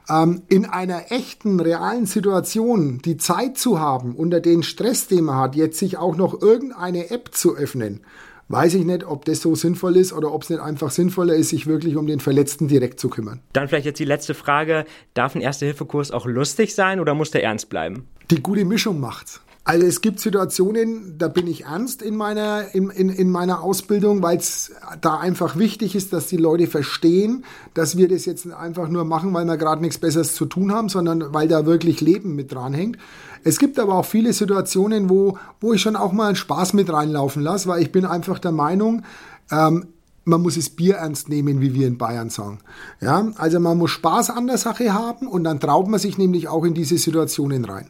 Ähm, 0.09 0.41
in 0.49 0.65
einer 0.65 1.11
echten, 1.11 1.59
realen 1.59 2.05
Situation 2.05 2.99
die 3.03 3.17
Zeit 3.17 3.57
zu 3.57 3.79
haben, 3.79 4.15
unter 4.15 4.41
den 4.41 4.63
Stress, 4.63 5.07
den 5.07 5.25
man 5.25 5.37
hat, 5.37 5.55
jetzt 5.55 5.79
sich 5.79 5.97
auch 5.97 6.17
noch 6.17 6.41
irgendeine 6.41 7.09
App 7.09 7.33
zu 7.33 7.55
öffnen, 7.55 8.01
weiß 8.49 8.75
ich 8.75 8.85
nicht, 8.85 9.03
ob 9.05 9.25
das 9.25 9.41
so 9.41 9.55
sinnvoll 9.55 9.97
ist 9.97 10.13
oder 10.13 10.33
ob 10.33 10.43
es 10.43 10.49
nicht 10.49 10.61
einfach 10.61 10.91
sinnvoller 10.91 11.35
ist, 11.35 11.49
sich 11.49 11.67
wirklich 11.67 11.95
um 11.95 12.07
den 12.07 12.19
Verletzten 12.19 12.67
direkt 12.67 12.99
zu 12.99 13.09
kümmern. 13.09 13.39
Dann 13.53 13.67
vielleicht 13.67 13.85
jetzt 13.85 13.99
die 13.99 14.05
letzte 14.05 14.33
Frage. 14.33 14.85
Darf 15.13 15.35
ein 15.35 15.41
Erste-Hilfe-Kurs 15.41 16.11
auch 16.11 16.25
lustig 16.25 16.75
sein 16.75 16.99
oder 16.99 17.13
muss 17.13 17.31
der 17.31 17.43
ernst 17.43 17.69
bleiben? 17.69 18.07
Die 18.31 18.41
gute 18.41 18.65
Mischung 18.65 18.99
macht's. 18.99 19.41
Also 19.65 19.87
es 19.87 20.01
gibt 20.01 20.19
Situationen, 20.19 21.17
da 21.17 21.29
bin 21.29 21.47
ich 21.47 21.63
ernst 21.63 22.01
in 22.01 22.17
meiner, 22.17 22.75
in, 22.75 22.89
in, 22.89 23.07
in 23.07 23.29
meiner 23.29 23.61
Ausbildung, 23.61 24.21
weil 24.21 24.37
es 24.37 24.73
da 24.99 25.19
einfach 25.19 25.57
wichtig 25.57 25.95
ist, 25.95 26.11
dass 26.11 26.27
die 26.27 26.35
Leute 26.35 26.67
verstehen, 26.67 27.45
dass 27.73 27.95
wir 27.95 28.09
das 28.09 28.25
jetzt 28.25 28.51
einfach 28.51 28.89
nur 28.89 29.05
machen, 29.05 29.33
weil 29.33 29.45
wir 29.45 29.55
gerade 29.55 29.81
nichts 29.81 29.99
Besseres 29.99 30.35
zu 30.35 30.45
tun 30.45 30.73
haben, 30.73 30.89
sondern 30.89 31.33
weil 31.33 31.47
da 31.47 31.65
wirklich 31.65 32.01
Leben 32.01 32.35
mit 32.35 32.53
dran 32.53 32.73
hängt. 32.73 32.97
Es 33.43 33.59
gibt 33.59 33.79
aber 33.79 33.95
auch 33.95 34.05
viele 34.05 34.33
Situationen, 34.33 35.09
wo, 35.09 35.37
wo 35.59 35.73
ich 35.73 35.81
schon 35.81 35.95
auch 35.95 36.11
mal 36.11 36.27
einen 36.27 36.35
Spaß 36.35 36.73
mit 36.73 36.91
reinlaufen 36.91 37.43
lasse, 37.43 37.67
weil 37.67 37.81
ich 37.81 37.91
bin 37.91 38.05
einfach 38.05 38.39
der 38.39 38.51
Meinung, 38.51 39.03
ähm, 39.51 39.87
man 40.25 40.41
muss 40.41 40.55
es 40.55 40.69
Bier 40.69 40.95
ernst 40.95 41.27
nehmen, 41.27 41.59
wie 41.59 41.73
wir 41.73 41.87
in 41.87 41.97
Bayern 41.97 42.29
sagen. 42.29 42.59
Ja, 43.01 43.31
also 43.35 43.59
man 43.59 43.77
muss 43.77 43.91
Spaß 43.91 44.29
an 44.29 44.47
der 44.47 44.57
Sache 44.57 44.93
haben 44.93 45.27
und 45.27 45.43
dann 45.43 45.59
traut 45.59 45.87
man 45.87 45.99
sich 45.99 46.17
nämlich 46.17 46.47
auch 46.47 46.63
in 46.63 46.73
diese 46.73 46.97
Situationen 46.97 47.65
rein. 47.65 47.89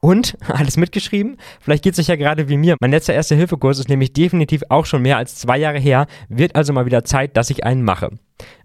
Und, 0.00 0.38
alles 0.48 0.76
mitgeschrieben? 0.76 1.36
Vielleicht 1.60 1.84
geht 1.84 1.92
es 1.92 1.98
euch 1.98 2.08
ja 2.08 2.16
gerade 2.16 2.48
wie 2.48 2.56
mir. 2.56 2.76
Mein 2.80 2.90
letzter 2.90 3.14
Erste-Hilfe-Kurs 3.14 3.78
ist 3.78 3.88
nämlich 3.88 4.12
definitiv 4.12 4.62
auch 4.68 4.86
schon 4.86 5.02
mehr 5.02 5.18
als 5.18 5.36
zwei 5.36 5.58
Jahre 5.58 5.78
her. 5.78 6.06
Wird 6.28 6.56
also 6.56 6.72
mal 6.72 6.86
wieder 6.86 7.04
Zeit, 7.04 7.36
dass 7.36 7.50
ich 7.50 7.64
einen 7.64 7.84
mache. 7.84 8.10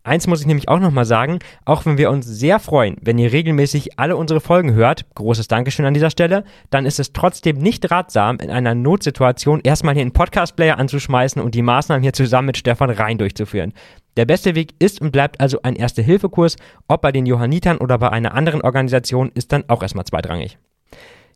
Eins 0.03 0.27
muss 0.27 0.39
ich 0.39 0.47
nämlich 0.47 0.69
auch 0.69 0.79
nochmal 0.79 1.03
sagen, 1.03 1.39
auch 1.65 1.85
wenn 1.85 1.97
wir 1.97 2.09
uns 2.09 2.25
sehr 2.25 2.59
freuen, 2.59 2.95
wenn 3.01 3.17
ihr 3.17 3.33
regelmäßig 3.33 3.99
alle 3.99 4.15
unsere 4.15 4.39
Folgen 4.39 4.73
hört, 4.73 5.05
großes 5.15 5.49
Dankeschön 5.49 5.85
an 5.85 5.93
dieser 5.93 6.09
Stelle, 6.09 6.45
dann 6.69 6.85
ist 6.85 6.99
es 6.99 7.11
trotzdem 7.11 7.57
nicht 7.57 7.91
ratsam, 7.91 8.37
in 8.37 8.49
einer 8.49 8.73
Notsituation 8.73 9.59
erstmal 9.63 9.95
hier 9.95 10.03
einen 10.03 10.13
Podcast-Player 10.13 10.77
anzuschmeißen 10.77 11.41
und 11.41 11.55
die 11.55 11.61
Maßnahmen 11.61 12.03
hier 12.03 12.13
zusammen 12.13 12.47
mit 12.47 12.57
Stefan 12.57 12.89
Rhein 12.89 13.17
durchzuführen. 13.17 13.73
Der 14.15 14.25
beste 14.25 14.55
Weg 14.55 14.75
ist 14.79 15.01
und 15.01 15.11
bleibt 15.11 15.41
also 15.41 15.61
ein 15.63 15.75
Erste-Hilfe-Kurs, 15.75 16.55
ob 16.87 17.01
bei 17.01 17.11
den 17.11 17.25
Johannitern 17.25 17.79
oder 17.79 17.97
bei 17.97 18.09
einer 18.09 18.33
anderen 18.33 18.61
Organisation, 18.61 19.31
ist 19.33 19.51
dann 19.51 19.65
auch 19.67 19.81
erstmal 19.81 20.05
zweitrangig. 20.05 20.57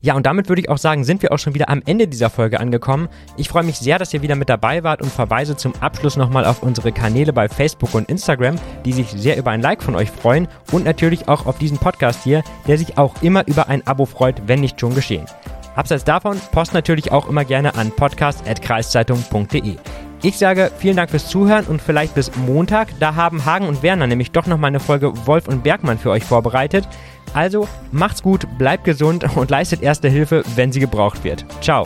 Ja, 0.02 0.16
und 0.16 0.26
damit 0.26 0.48
würde 0.48 0.62
ich 0.62 0.70
auch 0.70 0.78
sagen, 0.78 1.04
sind 1.04 1.22
wir 1.22 1.34
auch 1.34 1.40
schon 1.40 1.56
wieder 1.56 1.68
am 1.68 1.82
Ende 1.86 2.08
dieser 2.08 2.30
Folge 2.30 2.62
angekommen. 2.62 3.10
Ich 3.36 3.50
freue 3.50 3.64
mich 3.64 3.80
sehr, 3.80 4.00
dass 4.00 4.14
ihr 4.14 4.22
wieder 4.22 4.38
mit 4.38 4.48
dabei 4.48 4.82
wart 4.86 5.02
und 5.02 5.12
verweise 5.12 5.58
zum 5.58 5.74
Abschluss 5.82 6.16
nochmal 6.16 6.46
auf 6.46 6.64
unsere 6.64 6.94
Kanäle 6.94 7.34
bei 7.34 7.50
Facebook 7.50 7.94
und 7.94 8.10
Instagram, 8.10 8.56
die 8.86 8.94
sich 8.94 9.10
sehr 9.10 9.36
über 9.36 9.52
ein 9.52 9.62
Like 9.62 9.84
von 9.84 9.96
euch 9.96 10.10
freuen 10.10 10.48
und 10.72 10.86
natürlich 10.86 11.28
auch 11.28 11.46
auf 11.46 11.58
diesen 11.58 11.80
Podcast 11.80 12.24
hier, 12.24 12.44
der 12.66 12.78
sich 12.78 12.98
auch 12.98 13.22
immer 13.22 13.46
über 13.46 13.68
ein 13.68 13.86
Abo 13.88 14.06
freut, 14.06 14.48
wenn 14.48 14.62
nicht 14.62 14.80
schon 14.80 14.96
geschehen. 14.96 15.26
Abseits 15.76 16.06
davon, 16.06 16.40
post 16.54 16.74
natürlich 16.74 17.12
auch 17.12 17.28
immer 17.28 17.44
gerne 17.44 17.76
an 17.76 17.92
podcast.kreiszeitung.de. 17.92 19.76
Ich 20.22 20.38
sage 20.38 20.70
vielen 20.78 20.98
Dank 20.98 21.10
fürs 21.12 21.30
Zuhören 21.30 21.66
und 21.66 21.82
vielleicht 21.82 22.14
bis 22.14 22.36
Montag. 22.36 22.90
Da 23.00 23.16
haben 23.16 23.46
Hagen 23.46 23.68
und 23.68 23.84
Werner 23.84 24.06
nämlich 24.06 24.32
doch 24.32 24.48
nochmal 24.48 24.68
eine 24.68 24.82
Folge 24.82 25.14
Wolf 25.26 25.48
und 25.48 25.64
Bergmann 25.64 25.98
für 25.98 26.10
euch 26.10 26.26
vorbereitet. 26.26 26.86
Also 27.34 27.68
macht's 27.92 28.24
gut, 28.24 28.48
bleibt 28.58 28.84
gesund 28.84 29.26
und 29.36 29.50
leistet 29.50 29.82
erste 29.82 30.10
Hilfe, 30.10 30.44
wenn 30.56 30.72
sie 30.72 30.80
gebraucht 30.80 31.24
wird. 31.24 31.46
Ciao. 31.62 31.86